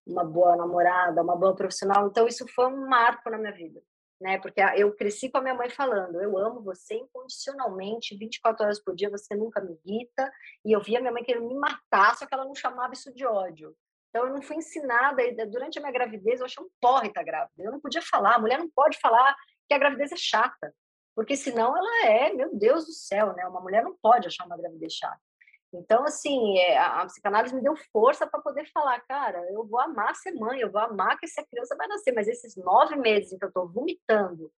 uma 0.06 0.24
boa 0.24 0.56
namorada, 0.56 1.22
uma 1.22 1.36
boa 1.36 1.54
profissional. 1.54 2.08
Então, 2.08 2.26
isso 2.26 2.46
foi 2.54 2.66
um 2.66 2.88
marco 2.88 3.28
na 3.28 3.36
minha 3.36 3.52
vida, 3.52 3.82
né? 4.20 4.38
Porque 4.38 4.60
eu 4.76 4.94
cresci 4.94 5.30
com 5.30 5.38
a 5.38 5.40
minha 5.40 5.54
mãe 5.54 5.70
falando: 5.70 6.20
eu 6.20 6.36
amo 6.36 6.62
você 6.62 6.94
incondicionalmente, 6.94 8.16
24 8.16 8.64
horas 8.64 8.82
por 8.82 8.94
dia, 8.94 9.08
você 9.08 9.34
nunca 9.34 9.60
me 9.60 9.78
irrita. 9.84 10.30
E 10.64 10.72
eu 10.72 10.80
via 10.80 11.00
minha 11.00 11.12
mãe 11.12 11.24
querendo 11.24 11.48
me 11.48 11.54
matar, 11.54 12.16
só 12.16 12.26
que 12.26 12.34
ela 12.34 12.44
não 12.44 12.54
chamava 12.54 12.92
isso 12.92 13.12
de 13.14 13.24
ódio. 13.24 13.74
Então, 14.10 14.26
eu 14.26 14.34
não 14.34 14.42
fui 14.42 14.56
ensinada. 14.56 15.22
Durante 15.46 15.78
a 15.78 15.82
minha 15.82 15.92
gravidez, 15.92 16.40
eu 16.40 16.46
achei 16.46 16.62
um 16.62 16.68
porre 16.80 17.08
estar 17.08 17.22
grávida. 17.22 17.62
Eu 17.62 17.72
não 17.72 17.80
podia 17.80 18.02
falar, 18.02 18.34
a 18.34 18.38
mulher 18.38 18.58
não 18.58 18.68
pode 18.68 18.98
falar 18.98 19.34
que 19.68 19.74
a 19.74 19.78
gravidez 19.78 20.10
é 20.12 20.16
chata, 20.16 20.74
porque 21.14 21.36
senão 21.36 21.76
ela 21.76 22.06
é, 22.06 22.32
meu 22.32 22.54
Deus 22.54 22.86
do 22.86 22.92
céu, 22.92 23.32
né? 23.34 23.46
Uma 23.46 23.60
mulher 23.60 23.84
não 23.84 23.96
pode 24.02 24.26
achar 24.26 24.44
uma 24.44 24.56
gravidez 24.56 24.92
chata. 24.94 25.20
Então, 25.72 26.04
assim, 26.04 26.58
é, 26.58 26.76
a, 26.76 27.02
a 27.02 27.06
psicanálise 27.06 27.54
me 27.54 27.62
deu 27.62 27.76
força 27.92 28.26
para 28.26 28.40
poder 28.40 28.68
falar, 28.72 29.00
cara, 29.02 29.38
eu 29.52 29.64
vou 29.66 29.78
amar 29.80 30.16
ser 30.16 30.32
mãe, 30.32 30.60
eu 30.60 30.70
vou 30.70 30.80
amar 30.80 31.18
que 31.18 31.26
essa 31.26 31.44
criança 31.44 31.76
vai 31.76 31.86
nascer, 31.86 32.12
mas 32.12 32.26
esses 32.26 32.56
nove 32.56 32.96
meses 32.96 33.32
em 33.32 33.38
que 33.38 33.44
eu 33.44 33.48
estou 33.48 33.68
vomitando, 33.68 34.52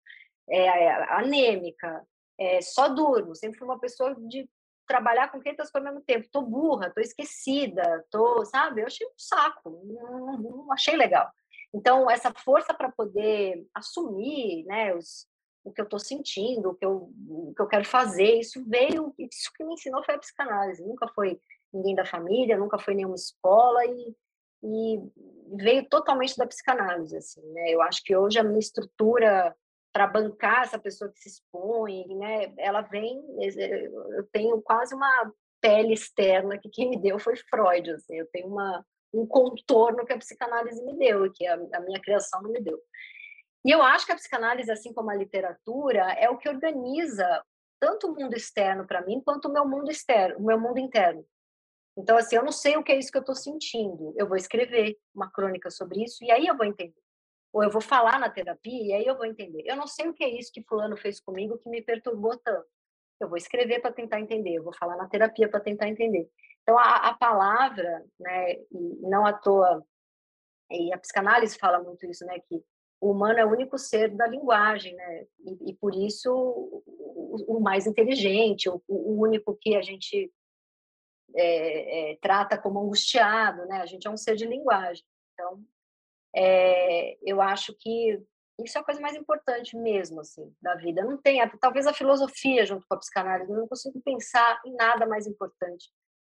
é, 0.49 0.67
é, 0.67 1.13
anêmica, 1.15 2.03
é, 2.39 2.61
só 2.63 2.89
durmo, 2.89 3.35
sempre 3.35 3.59
fui 3.59 3.69
uma 3.69 3.79
pessoa 3.79 4.15
de 4.15 4.49
trabalhar 4.87 5.31
com 5.31 5.41
500 5.41 5.71
coisas 5.71 5.87
ao 5.87 5.95
mesmo 5.95 6.05
tempo, 6.05 6.29
tô 6.33 6.43
burra, 6.43 6.91
tô 6.91 7.01
esquecida, 7.01 8.05
tô, 8.11 8.45
sabe, 8.47 8.81
eu 8.81 8.87
achei 8.87 9.07
um 9.07 9.13
saco, 9.17 9.71
não, 9.85 10.39
não 10.39 10.73
achei 10.73 10.97
legal. 10.97 11.31
Então, 11.75 12.11
essa 12.11 12.33
força 12.33 12.75
para 12.75 12.91
poder 12.91 13.67
assumir, 13.75 14.65
né, 14.67 14.95
os, 14.95 15.27
o 15.65 15.73
que 15.73 15.81
eu 15.81 15.85
estou 15.85 15.99
sentindo, 15.99 16.71
o 16.71 16.75
que 16.75 16.85
eu, 16.85 17.11
o 17.29 17.53
que 17.55 17.63
eu 17.63 17.67
quero 17.67 17.85
fazer. 17.85 18.41
Isso 18.41 18.65
veio, 18.67 19.15
isso 19.19 19.51
que 19.55 19.65
me 19.65 19.75
ensinou 19.75 20.03
foi 20.05 20.15
a 20.15 20.19
psicanálise. 20.19 20.85
Nunca 20.85 21.09
foi 21.09 21.41
ninguém 21.73 21.95
da 21.95 22.05
família, 22.05 22.59
nunca 22.59 22.79
foi 22.79 22.95
nenhuma 22.95 23.15
escola 23.15 23.85
e, 23.85 24.15
e 24.65 25.01
veio 25.57 25.89
totalmente 25.89 26.37
da 26.37 26.47
psicanálise. 26.47 27.17
Assim, 27.17 27.43
né? 27.53 27.71
Eu 27.71 27.83
acho 27.83 28.03
que 28.05 28.17
hoje 28.17 28.39
a 28.39 28.45
minha 28.45 28.59
estrutura 28.59 29.55
para 29.93 30.07
bancar 30.07 30.63
essa 30.63 30.79
pessoa 30.79 31.11
que 31.13 31.21
se 31.21 31.29
expõe, 31.29 32.07
né? 32.17 32.53
Ela 32.59 32.81
vem, 32.81 33.23
eu 34.17 34.25
tenho 34.33 34.61
quase 34.63 34.95
uma 34.95 35.33
pele 35.61 35.93
externa 35.93 36.59
que 36.59 36.69
quem 36.71 36.89
me 36.91 37.01
deu 37.01 37.19
foi 37.19 37.37
Freud. 37.37 37.91
Assim, 37.91 38.17
eu 38.17 38.27
tenho 38.33 38.49
uma 38.49 38.85
um 39.15 39.27
contorno 39.27 40.05
que 40.07 40.13
a 40.13 40.19
psicanálise 40.19 40.83
me 40.83 40.97
deu, 40.97 41.31
que 41.33 41.47
a, 41.47 41.55
a 41.55 41.81
minha 41.81 42.01
criação 42.01 42.41
não 42.43 42.51
me 42.51 42.61
deu. 42.61 42.81
E 43.65 43.71
eu 43.71 43.83
acho 43.83 44.05
que 44.05 44.13
a 44.13 44.17
psicanálise, 44.17 44.71
assim 44.71 44.93
como 44.93 45.11
a 45.11 45.15
literatura, 45.15 46.13
é 46.13 46.29
o 46.29 46.37
que 46.37 46.49
organiza 46.49 47.45
tanto 47.79 48.09
o 48.09 48.15
mundo 48.15 48.35
externo 48.35 48.87
para 48.87 49.03
mim 49.03 49.21
quanto 49.25 49.49
o 49.49 49.53
meu 49.53 49.67
mundo 49.67 49.91
externo, 49.91 50.39
o 50.39 50.47
meu 50.47 50.59
mundo 50.59 50.79
interno. 50.79 51.25
Então, 51.97 52.17
assim, 52.17 52.37
eu 52.37 52.45
não 52.45 52.53
sei 52.53 52.77
o 52.77 52.83
que 52.83 52.93
é 52.93 52.99
isso 52.99 53.11
que 53.11 53.19
eu 53.19 53.23
estou 53.23 53.35
sentindo. 53.35 54.15
Eu 54.17 54.27
vou 54.27 54.37
escrever 54.37 54.97
uma 55.15 55.31
crônica 55.31 55.71
sobre 55.71 56.03
isso 56.03 56.25
e 56.25 56.31
aí 56.31 56.47
eu 56.47 56.57
vou 56.57 56.67
entender. 56.67 56.95
Ou 57.53 57.63
eu 57.63 57.71
vou 57.71 57.83
falar 57.83 58.19
na 58.19 58.31
terapia 58.31 58.87
e 58.87 58.93
aí 58.95 59.07
eu 59.07 59.17
vou 59.17 59.27
entender. 59.27 59.63
Eu 59.67 59.77
não 59.77 59.87
sei 59.87 60.09
o 60.09 60.15
que 60.15 60.25
é 60.25 60.29
isso 60.29 60.53
que 60.53 60.63
fulano 60.63 60.97
fez 60.97 61.21
comigo 61.21 61.59
que 61.59 61.69
me 61.69 61.83
perturbou 61.83 62.37
tanto. 62.39 62.67
Eu 63.21 63.29
vou 63.29 63.37
escrever 63.37 63.81
para 63.81 63.93
tentar 63.93 64.21
entender. 64.21 64.55
Eu 64.55 64.65
vou 64.65 64.75
falar 64.75 64.97
na 64.97 65.09
terapia 65.09 65.49
para 65.49 65.61
tentar 65.61 65.89
entender. 65.89 66.29
Então, 66.63 66.79
a, 66.79 67.09
a 67.09 67.15
palavra, 67.15 68.05
né, 68.19 68.55
e 68.55 68.97
não 69.03 69.27
à 69.27 69.33
toa, 69.33 69.85
e 70.71 70.93
a 70.93 70.99
psicanálise 70.99 71.59
fala 71.59 71.79
muito 71.81 72.07
isso, 72.07 72.25
né, 72.25 72.39
que 72.39 72.65
o 73.03 73.11
humano 73.11 73.41
é 73.41 73.45
o 73.45 73.51
único 73.51 73.77
ser 73.77 74.15
da 74.15 74.29
linguagem, 74.29 74.95
né? 74.95 75.27
E, 75.41 75.71
e 75.71 75.75
por 75.75 75.93
isso 75.93 76.33
o, 76.33 77.57
o, 77.57 77.61
mais 77.61 77.85
inteligente, 77.85 78.69
o, 78.69 78.81
o, 78.87 79.21
único 79.21 79.59
que 79.61 79.75
a 79.75 79.83
gente 79.83 80.33
é, 81.35 82.13
é, 82.13 82.17
trata 82.23 82.57
como 82.57 82.79
angustiado, 82.79 83.67
né? 83.67 83.79
A 83.79 83.87
gente 83.87 84.07
é 84.07 84.11
um 84.11 84.17
ser 84.17 84.37
de 84.37 84.47
linguagem. 84.47 85.05
Então, 85.35 85.65
é, 86.33 87.19
eu 87.29 87.43
acho 87.43 87.75
que 87.77 88.23
isso 88.61 88.79
é 88.79 88.81
a 88.81 88.85
coisa 88.85 89.01
mais 89.01 89.17
importante 89.17 89.77
mesmo, 89.77 90.21
assim, 90.21 90.55
da 90.63 90.77
vida. 90.77 91.05
Não 91.05 91.21
tem, 91.21 91.41
talvez 91.59 91.89
a 91.89 91.93
filosofia 91.93 92.65
junto 92.65 92.87
com 92.87 92.95
a 92.95 92.99
psicanálise, 92.99 93.51
eu 93.51 93.59
não 93.59 93.67
consigo 93.67 94.01
pensar 94.01 94.61
em 94.65 94.75
nada 94.75 95.07
mais 95.07 95.27
importante. 95.27 95.91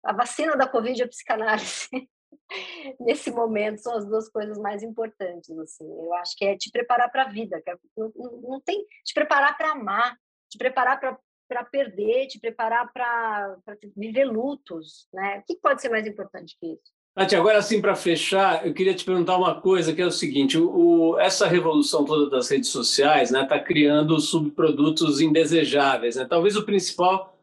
A 0.04 0.14
vacina 0.14 0.58
da 0.58 0.68
Covid 0.68 1.00
é 1.00 1.06
a 1.06 1.10
psicanálise. 1.10 1.90
nesse 3.00 3.32
momento 3.32 3.80
são 3.80 3.96
as 3.98 4.06
duas 4.06 4.30
coisas 4.30 4.58
mais 4.58 4.84
importantes 4.84 5.58
assim 5.60 5.86
eu 5.86 6.14
acho 6.16 6.36
que 6.38 6.46
é 6.46 6.58
te 6.58 6.72
preparar 6.72 7.12
para 7.12 7.24
a 7.24 7.30
vida 7.30 7.62
é, 7.66 7.76
não, 7.98 8.12
não, 8.42 8.62
tem 8.62 8.86
te 9.04 9.14
preparar 9.14 9.58
para 9.58 9.72
amar 9.72 10.18
te 10.50 10.58
preparar 10.58 11.00
para 11.00 11.64
perder 11.66 12.28
te 12.28 12.40
preparar 12.40 12.92
para 12.92 13.58
viver 13.96 14.26
lutos 14.26 15.08
né 15.14 15.40
o 15.40 15.44
que 15.44 15.60
pode 15.60 15.82
ser 15.82 15.90
mais 15.90 16.06
importante 16.08 16.58
que 16.60 16.74
isso 16.74 16.96
Nath, 17.16 17.32
agora 17.32 17.62
sim, 17.62 17.80
para 17.80 17.96
fechar, 17.96 18.68
eu 18.68 18.74
queria 18.74 18.94
te 18.94 19.06
perguntar 19.06 19.38
uma 19.38 19.62
coisa, 19.62 19.94
que 19.94 20.02
é 20.02 20.06
o 20.06 20.12
seguinte, 20.12 20.58
o, 20.58 21.18
essa 21.18 21.48
revolução 21.48 22.04
toda 22.04 22.30
das 22.30 22.50
redes 22.50 22.70
sociais 22.70 23.32
está 23.32 23.56
né, 23.56 23.64
criando 23.64 24.20
subprodutos 24.20 25.22
indesejáveis. 25.22 26.18
Né? 26.18 26.26
Talvez 26.26 26.58
o 26.58 26.66
principal 26.66 27.35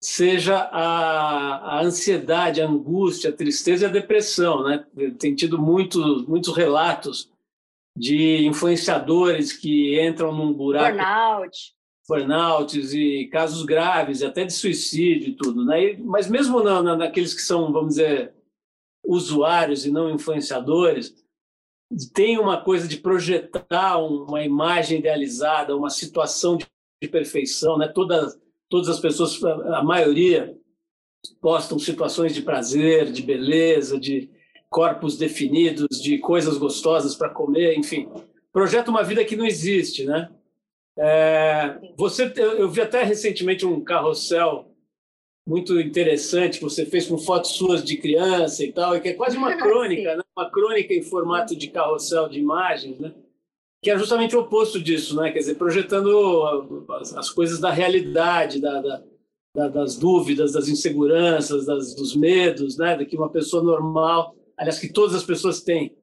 seja 0.00 0.58
a, 0.58 1.78
a, 1.78 1.82
ansiedade, 1.82 2.60
a 2.60 2.66
angústia, 2.66 3.30
a 3.30 3.32
tristeza 3.32 3.84
e 3.84 3.88
a 3.88 3.92
depressão. 3.92 4.62
Né? 4.62 4.84
Tem 5.18 5.34
tido 5.34 5.58
muitos, 5.58 6.26
muitos 6.26 6.54
relatos 6.54 7.30
de 7.96 8.46
influenciadores 8.46 9.52
que 9.52 10.00
entram 10.00 10.32
num 10.32 10.52
buraco. 10.52 10.96
Burnout. 10.96 11.76
Burnouts 12.08 12.94
e 12.94 13.28
casos 13.32 13.64
graves, 13.64 14.22
até 14.22 14.44
de 14.44 14.52
suicídio 14.52 15.30
e 15.30 15.34
tudo. 15.34 15.64
Né? 15.64 15.84
E, 15.84 15.96
mas 15.96 16.28
mesmo 16.28 16.62
na, 16.62 16.82
na, 16.82 16.96
naqueles 16.96 17.34
que 17.34 17.42
são, 17.42 17.72
vamos 17.72 17.96
dizer, 17.96 18.32
usuários 19.04 19.84
e 19.84 19.90
não 19.90 20.10
influenciadores, 20.10 21.14
tem 22.12 22.38
uma 22.38 22.60
coisa 22.60 22.86
de 22.86 22.96
projetar 22.96 23.98
uma 23.98 24.42
imagem 24.44 24.98
idealizada, 24.98 25.76
uma 25.76 25.90
situação 25.90 26.56
de 26.56 27.08
perfeição, 27.08 27.78
né? 27.78 27.86
Toda 27.86 28.36
todas 28.68 28.88
as 28.88 29.00
pessoas, 29.00 29.42
a 29.44 29.82
maioria, 29.82 30.56
postam 31.40 31.78
situações 31.78 32.34
de 32.34 32.42
prazer, 32.42 33.10
de 33.10 33.22
beleza, 33.22 33.98
de 33.98 34.30
corpos 34.68 35.16
definidos, 35.16 36.00
de 36.00 36.18
coisas 36.18 36.58
gostosas 36.58 37.14
para 37.14 37.30
comer, 37.30 37.76
enfim. 37.76 38.08
Projeta 38.52 38.90
uma 38.90 39.02
vida 39.02 39.24
que 39.24 39.36
não 39.36 39.46
existe, 39.46 40.04
né? 40.04 40.30
É, 40.98 41.78
você, 41.96 42.32
eu 42.36 42.70
vi 42.70 42.80
até 42.80 43.02
recentemente 43.02 43.66
um 43.66 43.84
carrossel 43.84 44.72
muito 45.46 45.78
interessante 45.78 46.58
que 46.58 46.64
você 46.64 46.84
fez 46.84 47.06
com 47.06 47.18
fotos 47.18 47.50
suas 47.52 47.84
de 47.84 47.96
criança 47.98 48.64
e 48.64 48.72
tal, 48.72 48.96
e 48.96 49.00
que 49.00 49.10
é 49.10 49.14
quase 49.14 49.36
uma 49.36 49.54
crônica, 49.58 50.16
né? 50.16 50.22
uma 50.36 50.50
crônica 50.50 50.92
em 50.92 51.02
formato 51.02 51.54
de 51.54 51.68
carrossel 51.68 52.28
de 52.28 52.40
imagens, 52.40 52.98
né? 52.98 53.12
Que 53.86 53.90
é 53.92 53.96
justamente 53.96 54.34
o 54.34 54.40
oposto 54.40 54.82
disso, 54.82 55.14
né? 55.14 55.30
Quer 55.30 55.38
dizer, 55.38 55.54
projetando 55.54 56.42
as, 56.90 57.16
as 57.16 57.30
coisas 57.30 57.60
da 57.60 57.70
realidade, 57.70 58.60
da, 58.60 58.80
da, 58.82 59.04
da, 59.54 59.68
das 59.68 59.96
dúvidas, 59.96 60.54
das 60.54 60.66
inseguranças, 60.66 61.64
das, 61.64 61.94
dos 61.94 62.16
medos, 62.16 62.76
né? 62.76 63.04
Que 63.04 63.16
uma 63.16 63.30
pessoa 63.30 63.62
normal, 63.62 64.34
aliás, 64.56 64.80
que 64.80 64.92
todas 64.92 65.14
as 65.14 65.22
pessoas 65.22 65.62
têm. 65.62 65.96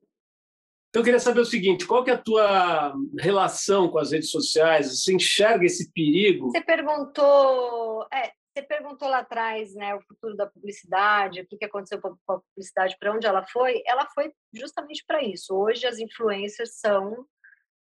Então, 0.89 1.01
eu 1.01 1.03
queria 1.03 1.19
saber 1.19 1.41
o 1.41 1.45
seguinte: 1.45 1.85
qual 1.85 2.05
que 2.05 2.09
é 2.09 2.13
a 2.13 2.17
tua 2.17 2.95
relação 3.19 3.89
com 3.89 3.99
as 3.99 4.13
redes 4.13 4.31
sociais? 4.31 4.87
Você 4.87 5.13
enxerga 5.13 5.65
esse 5.65 5.91
perigo? 5.91 6.51
Você 6.51 6.61
perguntou, 6.61 8.07
é, 8.13 8.31
você 8.55 8.65
perguntou 8.65 9.09
lá 9.09 9.19
atrás, 9.19 9.75
né, 9.75 9.93
o 9.93 10.01
futuro 10.03 10.37
da 10.37 10.47
publicidade, 10.47 11.41
o 11.41 11.45
que, 11.45 11.57
que 11.57 11.65
aconteceu 11.65 11.99
com 11.99 12.15
a 12.29 12.39
publicidade, 12.39 12.95
para 12.97 13.13
onde 13.13 13.27
ela 13.27 13.45
foi? 13.45 13.83
Ela 13.85 14.07
foi 14.15 14.31
justamente 14.53 15.03
para 15.05 15.21
isso. 15.21 15.53
Hoje 15.53 15.85
as 15.85 15.99
influências 15.99 16.79
são 16.79 17.27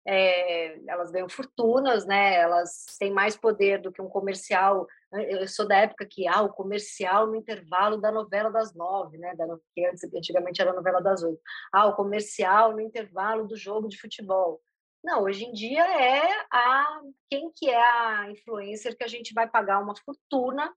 é, 0.07 0.81
elas 0.89 1.11
ganham 1.11 1.29
fortunas, 1.29 2.05
né? 2.05 2.35
Elas 2.35 2.85
têm 2.99 3.13
mais 3.13 3.37
poder 3.37 3.81
do 3.81 3.93
que 3.93 4.03
um 4.03 4.09
comercial. 4.09 4.87
Eu 5.13 5.47
sou 5.47 5.67
da 5.67 5.77
época 5.77 6.07
que 6.07 6.27
ah, 6.27 6.43
o 6.43 6.53
comercial 6.53 7.27
no 7.27 7.37
intervalo 7.37 8.01
da 8.01 8.11
novela 8.11 8.51
das 8.51 8.75
nove, 8.75 9.19
né? 9.19 9.35
Da, 9.37 9.47
que 9.75 9.87
antigamente 9.87 10.61
era 10.61 10.73
a 10.73 10.75
novela 10.75 11.01
das 11.01 11.23
oito. 11.23 11.41
Ah, 11.73 11.87
o 11.87 11.95
comercial 11.95 12.73
no 12.73 12.81
intervalo 12.81 13.47
do 13.47 13.57
jogo 13.57 13.89
de 13.89 14.01
futebol. 14.01 14.61
Não, 15.05 15.25
hoje 15.25 15.45
em 15.45 15.53
dia 15.53 15.85
é 16.01 16.47
a 16.51 17.01
quem 17.29 17.51
que 17.55 17.69
é 17.69 17.83
a 17.83 18.31
influencer 18.31 18.97
que 18.97 19.05
a 19.05 19.09
gente 19.09 19.35
vai 19.35 19.49
pagar 19.49 19.81
uma 19.81 19.95
fortuna 19.97 20.73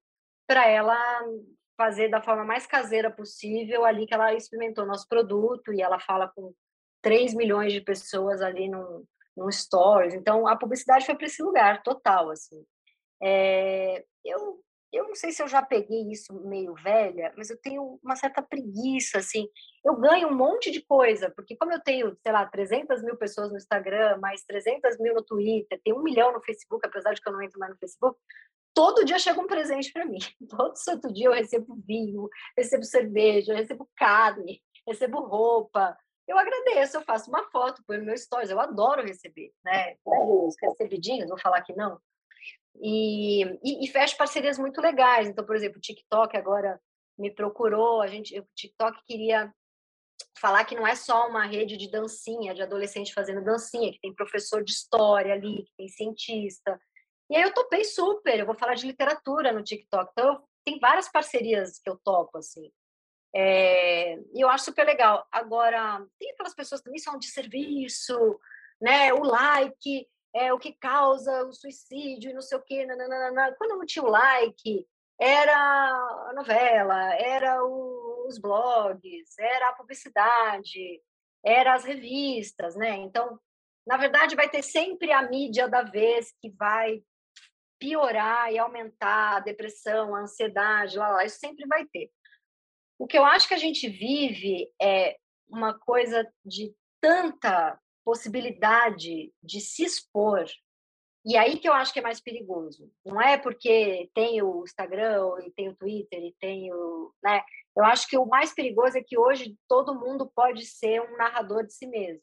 para 0.48 0.68
ela 0.68 0.98
fazer 1.78 2.10
da 2.10 2.22
forma 2.22 2.44
mais 2.44 2.66
caseira 2.66 3.12
possível 3.12 3.86
ali 3.86 4.08
que 4.08 4.14
ela 4.14 4.34
experimentou 4.34 4.86
nosso 4.86 5.08
produto 5.08 5.74
e 5.74 5.82
ela 5.82 6.00
fala 6.00 6.32
com 6.34 6.54
3 7.02 7.36
milhões 7.36 7.74
de 7.74 7.82
pessoas 7.82 8.42
ali 8.42 8.68
no, 8.68 9.06
no 9.36 9.52
stories. 9.52 10.14
Então, 10.14 10.48
a 10.48 10.56
publicidade 10.56 11.06
foi 11.06 11.16
para 11.16 11.26
esse 11.26 11.42
lugar 11.42 11.84
total, 11.84 12.30
assim. 12.30 12.66
É, 13.22 14.04
eu, 14.24 14.60
eu 14.92 15.08
não 15.08 15.16
sei 15.16 15.32
se 15.32 15.44
eu 15.44 15.48
já 15.48 15.62
peguei 15.62 16.10
isso 16.12 16.34
meio 16.48 16.74
velha, 16.76 17.34
mas 17.38 17.50
eu 17.50 17.60
tenho 17.60 18.00
uma 18.04 18.16
certa 18.16 18.42
preguiça, 18.42 19.18
assim. 19.18 19.48
Eu 19.84 19.96
ganho 19.98 20.30
um 20.30 20.36
monte 20.36 20.72
de 20.72 20.82
coisa, 20.82 21.30
porque 21.30 21.56
como 21.58 21.74
eu 21.74 21.82
tenho, 21.82 22.16
sei 22.22 22.32
lá, 22.32 22.46
300 22.46 23.04
mil 23.04 23.18
pessoas 23.18 23.52
no 23.52 23.58
Instagram, 23.58 24.18
mais 24.18 24.44
300 24.44 24.98
mil 25.00 25.14
no 25.14 25.24
Twitter, 25.24 25.80
tem 25.84 25.94
um 25.94 26.04
milhão 26.04 26.32
no 26.32 26.42
Facebook, 26.42 26.86
apesar 26.88 27.14
de 27.14 27.22
que 27.22 27.28
eu 27.28 27.34
não 27.34 27.42
entro 27.42 27.60
mais 27.60 27.72
no 27.74 27.78
Facebook, 27.78 28.18
todo 28.74 29.06
dia 29.06 29.18
chega 29.18 29.40
um 29.40 29.48
presente 29.48 29.92
para 29.92 30.06
mim. 30.06 30.20
Todo 30.50 30.76
santo 30.76 31.12
dia 31.12 31.28
eu 31.28 31.34
recebo 31.34 31.76
vinho, 31.88 32.30
recebo 32.58 32.84
cerveja, 32.84 33.56
recebo 33.56 33.90
carne, 33.96 34.62
recebo 34.88 35.20
roupa, 35.22 35.98
eu 36.28 36.38
agradeço, 36.38 36.98
eu 36.98 37.04
faço 37.04 37.30
uma 37.30 37.44
foto, 37.52 37.84
põe 37.86 37.98
no 37.98 38.06
meu 38.06 38.18
stories, 38.18 38.50
eu 38.50 38.60
adoro 38.60 39.06
receber, 39.06 39.54
né? 39.64 39.96
Os 40.06 40.56
recebidinhos, 40.62 41.30
vou 41.30 41.40
falar 41.40 41.62
que 41.62 41.76
não. 41.76 42.00
E, 42.82 43.44
e, 43.64 43.86
e 43.86 43.88
fecho 43.88 44.18
parcerias 44.18 44.58
muito 44.58 44.82
legais. 44.82 45.28
Então, 45.28 45.46
por 45.46 45.56
exemplo, 45.56 45.78
o 45.78 45.82
TikTok 45.82 46.36
agora 46.36 46.82
me 47.18 47.32
procurou, 47.32 48.02
a 48.02 48.08
gente, 48.08 48.38
o 48.38 48.48
TikTok 48.56 49.00
queria 49.06 49.54
falar 50.40 50.66
que 50.66 50.76
não 50.76 50.86
é 50.86 50.96
só 50.96 51.28
uma 51.28 51.46
rede 51.46 51.78
de 51.78 51.90
dancinha, 51.90 52.54
de 52.54 52.62
adolescente 52.62 53.14
fazendo 53.14 53.44
dancinha, 53.44 53.92
que 53.92 54.00
tem 54.00 54.14
professor 54.14 54.64
de 54.64 54.72
história 54.72 55.34
ali, 55.34 55.64
que 55.64 55.72
tem 55.78 55.88
cientista. 55.88 56.80
E 57.30 57.36
aí 57.36 57.44
eu 57.44 57.54
topei 57.54 57.84
super, 57.84 58.40
eu 58.40 58.46
vou 58.46 58.56
falar 58.56 58.76
de 58.76 58.86
literatura 58.86 59.52
no 59.52 59.64
TikTok. 59.64 60.12
Então, 60.12 60.44
tem 60.64 60.80
várias 60.80 61.10
parcerias 61.10 61.80
que 61.80 61.90
eu 61.90 61.98
topo, 62.04 62.38
assim. 62.38 62.72
É, 63.38 64.18
e 64.34 64.40
eu 64.40 64.50
acho 64.50 64.66
super 64.66 64.86
legal. 64.86 65.28
Agora, 65.30 66.06
tem 66.18 66.32
aquelas 66.32 66.56
pessoas 66.56 66.80
também 66.80 66.98
que 66.98 67.04
são 67.04 67.20
de 67.20 67.28
serviço, 67.28 68.40
né? 68.82 69.14
O 69.14 69.24
like 69.24 70.08
é 70.34 70.54
o 70.54 70.60
que 70.60 70.72
causa 70.72 71.44
o 71.44 71.52
suicídio 71.52 72.32
e 72.32 72.34
não 72.34 72.42
sei 72.42 72.58
o 72.58 72.62
quê. 72.62 72.86
Nananana. 72.86 73.54
Quando 73.58 73.78
não 73.78 73.86
tinha 73.86 74.06
o 74.06 74.10
like, 74.10 74.88
era 75.20 75.54
a 76.30 76.34
novela, 76.34 77.14
era 77.16 77.62
o, 77.62 78.26
os 78.28 78.38
blogs, 78.38 79.38
era 79.38 79.70
a 79.70 79.74
publicidade, 79.74 81.02
era 81.44 81.74
as 81.74 81.84
revistas, 81.84 82.76
né? 82.78 82.92
Então, 82.92 83.38
na 83.86 83.98
verdade, 83.98 84.36
vai 84.36 84.50
ter 84.50 84.64
sempre 84.64 85.12
a 85.12 85.22
mídia 85.22 85.68
da 85.68 85.84
vez 85.84 86.34
que 86.42 86.50
vai 86.52 87.04
piorar 87.78 88.52
e 88.52 88.58
aumentar 88.58 89.38
a 89.38 89.40
depressão, 89.42 90.16
a 90.16 90.22
ansiedade, 90.22 90.98
lá, 90.98 91.10
lá, 91.10 91.26
isso 91.26 91.38
sempre 91.38 91.68
vai 91.68 91.86
ter. 91.86 92.10
O 92.98 93.08
que 93.08 93.18
eu 93.18 93.26
acho 93.26 93.48
que 93.48 93.54
a 93.54 93.58
gente 93.58 93.90
vive 93.90 94.72
é 94.82 95.18
uma 95.50 95.78
coisa 95.78 96.28
de 96.44 96.74
tanta 97.02 97.80
possibilidade 98.04 99.34
de 99.44 99.62
se 99.62 99.84
expor. 99.84 100.46
E 101.26 101.36
aí 101.36 101.58
que 101.58 101.68
eu 101.68 101.74
acho 101.74 101.92
que 101.92 102.00
é 102.00 102.04
mais 102.04 102.22
perigoso. 102.22 102.92
Não 103.04 103.20
é 103.20 103.38
porque 103.38 104.10
tem 104.14 104.42
o 104.42 104.64
Instagram 104.64 105.40
e 105.44 105.52
tem 105.52 105.70
o 105.70 105.76
Twitter 105.76 106.24
e 106.24 106.36
tem 106.40 106.72
o, 106.72 107.12
né? 107.24 107.44
Eu 107.76 107.84
acho 107.84 108.08
que 108.08 108.18
o 108.18 108.26
mais 108.26 108.54
perigoso 108.54 108.98
é 108.98 109.04
que 109.04 109.18
hoje 109.18 109.58
todo 109.68 110.00
mundo 110.00 110.32
pode 110.34 110.66
ser 110.66 111.02
um 111.02 111.18
narrador 111.18 111.66
de 111.66 111.74
si 111.74 111.88
mesmo. 111.88 112.22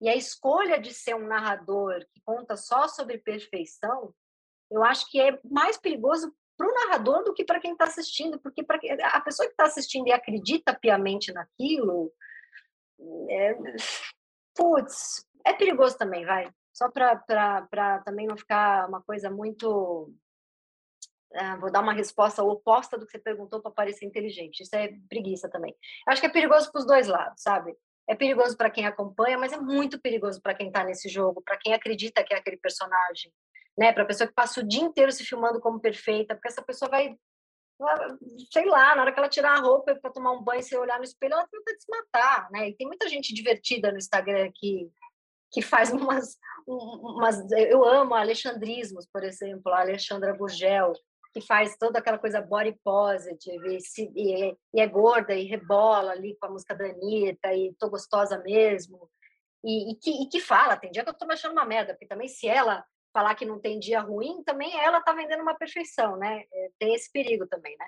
E 0.00 0.08
a 0.08 0.16
escolha 0.16 0.80
de 0.80 0.92
ser 0.94 1.14
um 1.14 1.26
narrador 1.26 2.00
que 2.12 2.20
conta 2.24 2.56
só 2.56 2.88
sobre 2.88 3.18
perfeição, 3.18 4.14
eu 4.70 4.82
acho 4.82 5.08
que 5.10 5.20
é 5.20 5.38
mais 5.44 5.76
perigoso 5.76 6.34
para 6.60 6.68
o 6.68 6.74
narrador 6.74 7.24
do 7.24 7.32
que 7.32 7.42
para 7.42 7.58
quem 7.58 7.72
está 7.72 7.86
assistindo, 7.86 8.38
porque 8.38 8.62
para 8.62 8.78
a 9.14 9.20
pessoa 9.22 9.46
que 9.46 9.54
está 9.54 9.64
assistindo 9.64 10.08
e 10.08 10.12
acredita 10.12 10.78
piamente 10.78 11.32
naquilo, 11.32 12.12
é, 13.30 13.56
putz, 14.54 15.26
é 15.46 15.54
perigoso 15.54 15.96
também, 15.96 16.26
vai. 16.26 16.52
Só 16.70 16.90
para 16.90 18.02
também 18.04 18.26
não 18.26 18.36
ficar 18.36 18.86
uma 18.86 19.00
coisa 19.00 19.30
muito. 19.30 20.12
Ah, 21.32 21.56
vou 21.56 21.72
dar 21.72 21.80
uma 21.80 21.94
resposta 21.94 22.42
oposta 22.42 22.98
do 22.98 23.06
que 23.06 23.12
você 23.12 23.18
perguntou 23.18 23.62
para 23.62 23.70
parecer 23.70 24.04
inteligente. 24.04 24.62
Isso 24.62 24.76
é 24.76 24.92
preguiça 25.08 25.48
também. 25.48 25.74
Acho 26.06 26.20
que 26.20 26.26
é 26.26 26.30
perigoso 26.30 26.70
para 26.70 26.80
os 26.80 26.86
dois 26.86 27.08
lados, 27.08 27.40
sabe? 27.40 27.74
É 28.06 28.14
perigoso 28.14 28.54
para 28.54 28.68
quem 28.68 28.84
acompanha, 28.84 29.38
mas 29.38 29.52
é 29.52 29.56
muito 29.56 29.98
perigoso 29.98 30.42
para 30.42 30.54
quem 30.54 30.66
está 30.66 30.84
nesse 30.84 31.08
jogo, 31.08 31.40
para 31.40 31.56
quem 31.56 31.72
acredita 31.72 32.22
que 32.22 32.34
é 32.34 32.36
aquele 32.36 32.58
personagem, 32.58 33.32
né? 33.80 33.94
Para 33.94 34.02
a 34.02 34.06
pessoa 34.06 34.28
que 34.28 34.34
passa 34.34 34.60
o 34.60 34.68
dia 34.68 34.82
inteiro 34.82 35.10
se 35.10 35.24
filmando 35.24 35.58
como 35.58 35.80
perfeita, 35.80 36.34
porque 36.34 36.48
essa 36.48 36.60
pessoa 36.60 36.90
vai, 36.90 37.16
sei 38.52 38.66
lá, 38.66 38.94
na 38.94 39.00
hora 39.00 39.12
que 39.12 39.18
ela 39.18 39.28
tirar 39.28 39.56
a 39.56 39.60
roupa 39.60 39.94
para 39.94 40.12
tomar 40.12 40.32
um 40.32 40.42
banho, 40.42 40.62
e 40.70 40.76
olhar 40.76 40.98
no 40.98 41.04
espelho, 41.04 41.32
ela 41.32 41.48
tenta 41.50 41.72
se 41.80 41.86
matar, 41.88 42.50
né? 42.50 42.68
E 42.68 42.76
tem 42.76 42.86
muita 42.86 43.08
gente 43.08 43.32
divertida 43.32 43.90
no 43.90 43.96
Instagram 43.96 44.50
que 44.54 44.92
que 45.52 45.62
faz 45.62 45.90
umas, 45.90 46.38
umas 46.64 47.50
eu 47.50 47.84
amo 47.84 48.14
alexandrismos, 48.14 49.04
por 49.12 49.24
exemplo, 49.24 49.72
a 49.72 49.80
Alexandra 49.80 50.32
Burgel, 50.32 50.92
que 51.32 51.40
faz 51.40 51.76
toda 51.76 51.98
aquela 51.98 52.18
coisa 52.18 52.40
body 52.40 52.78
positive, 52.84 53.76
e, 53.76 53.80
se, 53.80 54.12
e, 54.14 54.56
e, 54.74 54.80
é 54.80 54.86
gorda 54.86 55.34
e 55.34 55.44
rebola 55.44 56.12
ali 56.12 56.36
com 56.38 56.46
a 56.46 56.50
música 56.50 56.74
da 56.74 56.84
Anitta, 56.84 57.52
e 57.52 57.74
tô 57.80 57.90
gostosa 57.90 58.38
mesmo, 58.38 59.10
e, 59.64 59.90
e, 59.90 59.96
que, 59.96 60.22
e 60.22 60.28
que 60.28 60.38
fala, 60.38 60.76
tem 60.76 60.92
dia 60.92 61.02
que 61.02 61.10
eu 61.10 61.14
tô 61.14 61.26
me 61.26 61.34
achando 61.34 61.52
uma 61.52 61.64
merda, 61.64 61.94
porque 61.94 62.06
também 62.06 62.28
se 62.28 62.46
ela 62.46 62.84
falar 63.12 63.34
que 63.34 63.44
não 63.44 63.58
tem 63.58 63.78
dia 63.78 64.00
ruim, 64.00 64.42
também 64.44 64.74
ela 64.78 65.00
tá 65.00 65.12
vendendo 65.12 65.42
uma 65.42 65.56
perfeição, 65.56 66.16
né? 66.16 66.44
É, 66.52 66.70
tem 66.78 66.94
esse 66.94 67.10
perigo 67.10 67.46
também, 67.46 67.76
né? 67.76 67.86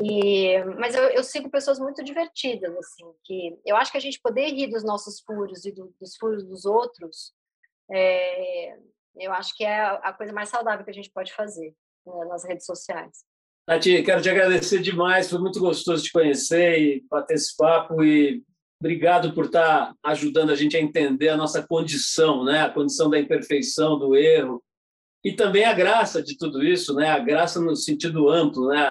E, 0.00 0.62
mas 0.78 0.94
eu, 0.94 1.04
eu, 1.08 1.24
sigo 1.24 1.50
pessoas 1.50 1.78
muito 1.78 2.04
divertidas, 2.04 2.76
assim, 2.76 3.04
que 3.24 3.58
eu 3.66 3.76
acho 3.76 3.90
que 3.90 3.98
a 3.98 4.00
gente 4.00 4.20
poder 4.20 4.46
rir 4.48 4.68
dos 4.68 4.84
nossos 4.84 5.20
furos 5.20 5.64
e 5.64 5.72
do, 5.72 5.92
dos 6.00 6.16
furos 6.16 6.44
dos 6.44 6.64
outros, 6.64 7.32
é, 7.90 8.78
eu 9.16 9.32
acho 9.32 9.56
que 9.56 9.64
é 9.64 9.80
a, 9.80 9.94
a 9.94 10.12
coisa 10.12 10.32
mais 10.32 10.50
saudável 10.50 10.84
que 10.84 10.90
a 10.90 10.94
gente 10.94 11.10
pode 11.10 11.32
fazer 11.32 11.74
né, 12.06 12.24
nas 12.26 12.44
redes 12.44 12.64
sociais. 12.64 13.24
Nath, 13.66 13.82
quero 13.82 14.22
te 14.22 14.30
agradecer 14.30 14.80
demais, 14.80 15.28
foi 15.28 15.40
muito 15.40 15.58
gostoso 15.58 16.02
te 16.02 16.12
conhecer 16.12 16.78
e 16.80 17.04
bater 17.10 17.34
esse 17.34 17.56
papo 17.56 18.02
e 18.02 18.42
obrigado 18.80 19.32
por 19.32 19.46
estar 19.46 19.94
ajudando 20.04 20.50
a 20.50 20.54
gente 20.54 20.76
a 20.76 20.80
entender 20.80 21.28
a 21.28 21.36
nossa 21.36 21.62
condição, 21.66 22.44
né? 22.44 22.62
A 22.62 22.70
condição 22.70 23.10
da 23.10 23.18
imperfeição, 23.18 23.98
do 23.98 24.16
erro 24.16 24.62
e 25.24 25.32
também 25.32 25.64
a 25.64 25.74
graça 25.74 26.22
de 26.22 26.36
tudo 26.36 26.62
isso, 26.62 26.94
né? 26.94 27.10
A 27.10 27.18
graça 27.18 27.60
no 27.60 27.74
sentido 27.74 28.28
amplo, 28.28 28.68
né? 28.68 28.90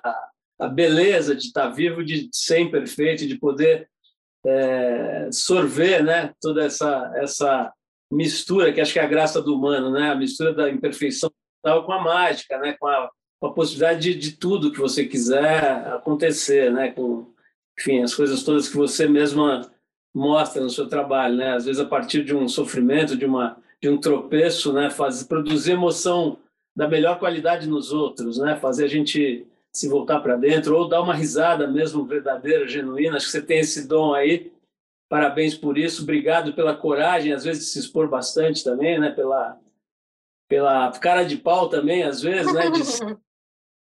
A, 0.59 0.67
beleza 0.67 1.35
de 1.35 1.45
estar 1.45 1.69
vivo, 1.69 2.03
de 2.03 2.29
ser 2.31 2.59
imperfeito, 2.59 3.27
de 3.27 3.37
poder 3.37 3.87
é, 4.45 5.29
sorver, 5.31 6.03
né? 6.03 6.33
Toda 6.41 6.63
essa 6.63 7.11
essa 7.15 7.71
mistura 8.11 8.73
que 8.73 8.81
acho 8.81 8.93
que 8.93 8.99
é 8.99 9.03
a 9.03 9.07
graça 9.07 9.41
do 9.41 9.55
humano, 9.55 9.91
né? 9.91 10.11
A 10.11 10.15
mistura 10.15 10.53
da 10.53 10.69
imperfeição 10.69 11.31
com 11.61 11.91
a 11.91 12.01
mágica, 12.01 12.57
né? 12.57 12.75
Com 12.79 12.87
a, 12.87 13.09
com 13.39 13.47
a 13.47 13.53
possibilidade 13.53 14.13
de, 14.13 14.15
de, 14.15 14.37
tudo 14.37 14.71
que 14.71 14.79
você 14.79 15.05
quiser 15.05 15.87
acontecer, 15.93 16.71
né? 16.71 16.91
Com, 16.91 17.33
enfim, 17.79 18.01
as 18.01 18.15
coisas 18.15 18.43
todas 18.43 18.67
que 18.67 18.75
você 18.75 19.07
mesma 19.07 19.69
mostra 20.17 20.63
no 20.63 20.69
seu 20.69 20.87
trabalho, 20.87 21.35
né? 21.35 21.53
Às 21.53 21.65
vezes 21.65 21.79
a 21.79 21.85
partir 21.85 22.23
de 22.23 22.35
um 22.35 22.47
sofrimento, 22.47 23.15
de 23.15 23.25
uma 23.25 23.57
de 23.79 23.87
um 23.87 23.99
tropeço, 23.99 24.73
né? 24.73 24.89
Faz 24.89 25.21
produzir 25.21 25.73
emoção 25.73 26.39
da 26.75 26.87
melhor 26.87 27.19
qualidade 27.19 27.69
nos 27.69 27.93
outros, 27.93 28.39
né? 28.39 28.55
Fazer 28.55 28.85
a 28.85 28.87
gente 28.87 29.45
se 29.71 29.87
voltar 29.87 30.19
para 30.21 30.35
dentro 30.35 30.75
ou 30.75 30.87
dar 30.87 31.01
uma 31.01 31.13
risada 31.13 31.67
mesmo 31.67 32.03
verdadeira, 32.03 32.67
genuína. 32.67 33.17
Acho 33.17 33.27
que 33.27 33.31
você 33.31 33.41
tem 33.43 33.59
esse 33.59 33.87
dom 33.87 34.15
aí. 34.15 34.51
Parabéns 35.07 35.55
por 35.55 35.77
isso. 35.77 36.01
Obrigado 36.01 36.53
pela 36.53 36.75
coragem, 36.75 37.31
às 37.31 37.43
vezes 37.43 37.65
de 37.65 37.69
se 37.69 37.79
expor 37.79 38.09
bastante 38.09 38.63
também, 38.63 38.99
né? 38.99 39.11
Pela 39.11 39.59
pela 40.49 40.91
cara 40.93 41.23
de 41.23 41.35
pau 41.37 41.69
também, 41.69 42.03
às 42.03 42.21
vezes, 42.21 42.51
né? 42.51 42.71
De, 42.71 42.81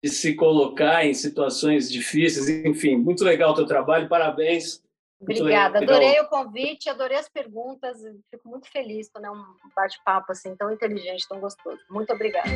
de 0.04 0.10
se 0.10 0.34
colocar 0.34 1.04
em 1.04 1.14
situações 1.14 1.90
difíceis. 1.90 2.48
Enfim, 2.64 2.96
muito 2.96 3.24
legal 3.24 3.50
o 3.50 3.54
teu 3.56 3.66
trabalho. 3.66 4.08
Parabéns. 4.08 4.80
Obrigada, 5.20 5.78
adorei 5.78 6.18
o 6.20 6.28
convite, 6.28 6.88
adorei 6.88 7.18
as 7.18 7.28
perguntas, 7.28 7.98
fico 8.30 8.48
muito 8.48 8.70
feliz 8.70 9.10
quando 9.12 9.26
é 9.26 9.30
um 9.30 9.44
bate-papo 9.76 10.32
assim 10.32 10.56
tão 10.56 10.72
inteligente, 10.72 11.28
tão 11.28 11.38
gostoso. 11.38 11.78
Muito 11.90 12.10
obrigada. 12.12 12.48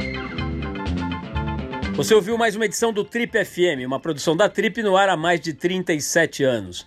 Você 1.95 2.15
ouviu 2.15 2.37
mais 2.39 2.57
uma 2.57 2.65
edição 2.65 2.93
do 2.93 3.05
Trip 3.05 3.45
FM, 3.45 3.87
uma 3.87 4.01
produção 4.01 4.35
da 4.35 4.49
Trip 4.49 4.83
no 4.83 4.97
ar 4.97 5.09
há 5.11 5.17
mais 5.17 5.41
de 5.41 5.53
37 5.53 6.43
anos. 6.43 6.87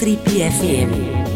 Trip 0.00 0.24
FM. 0.24 1.29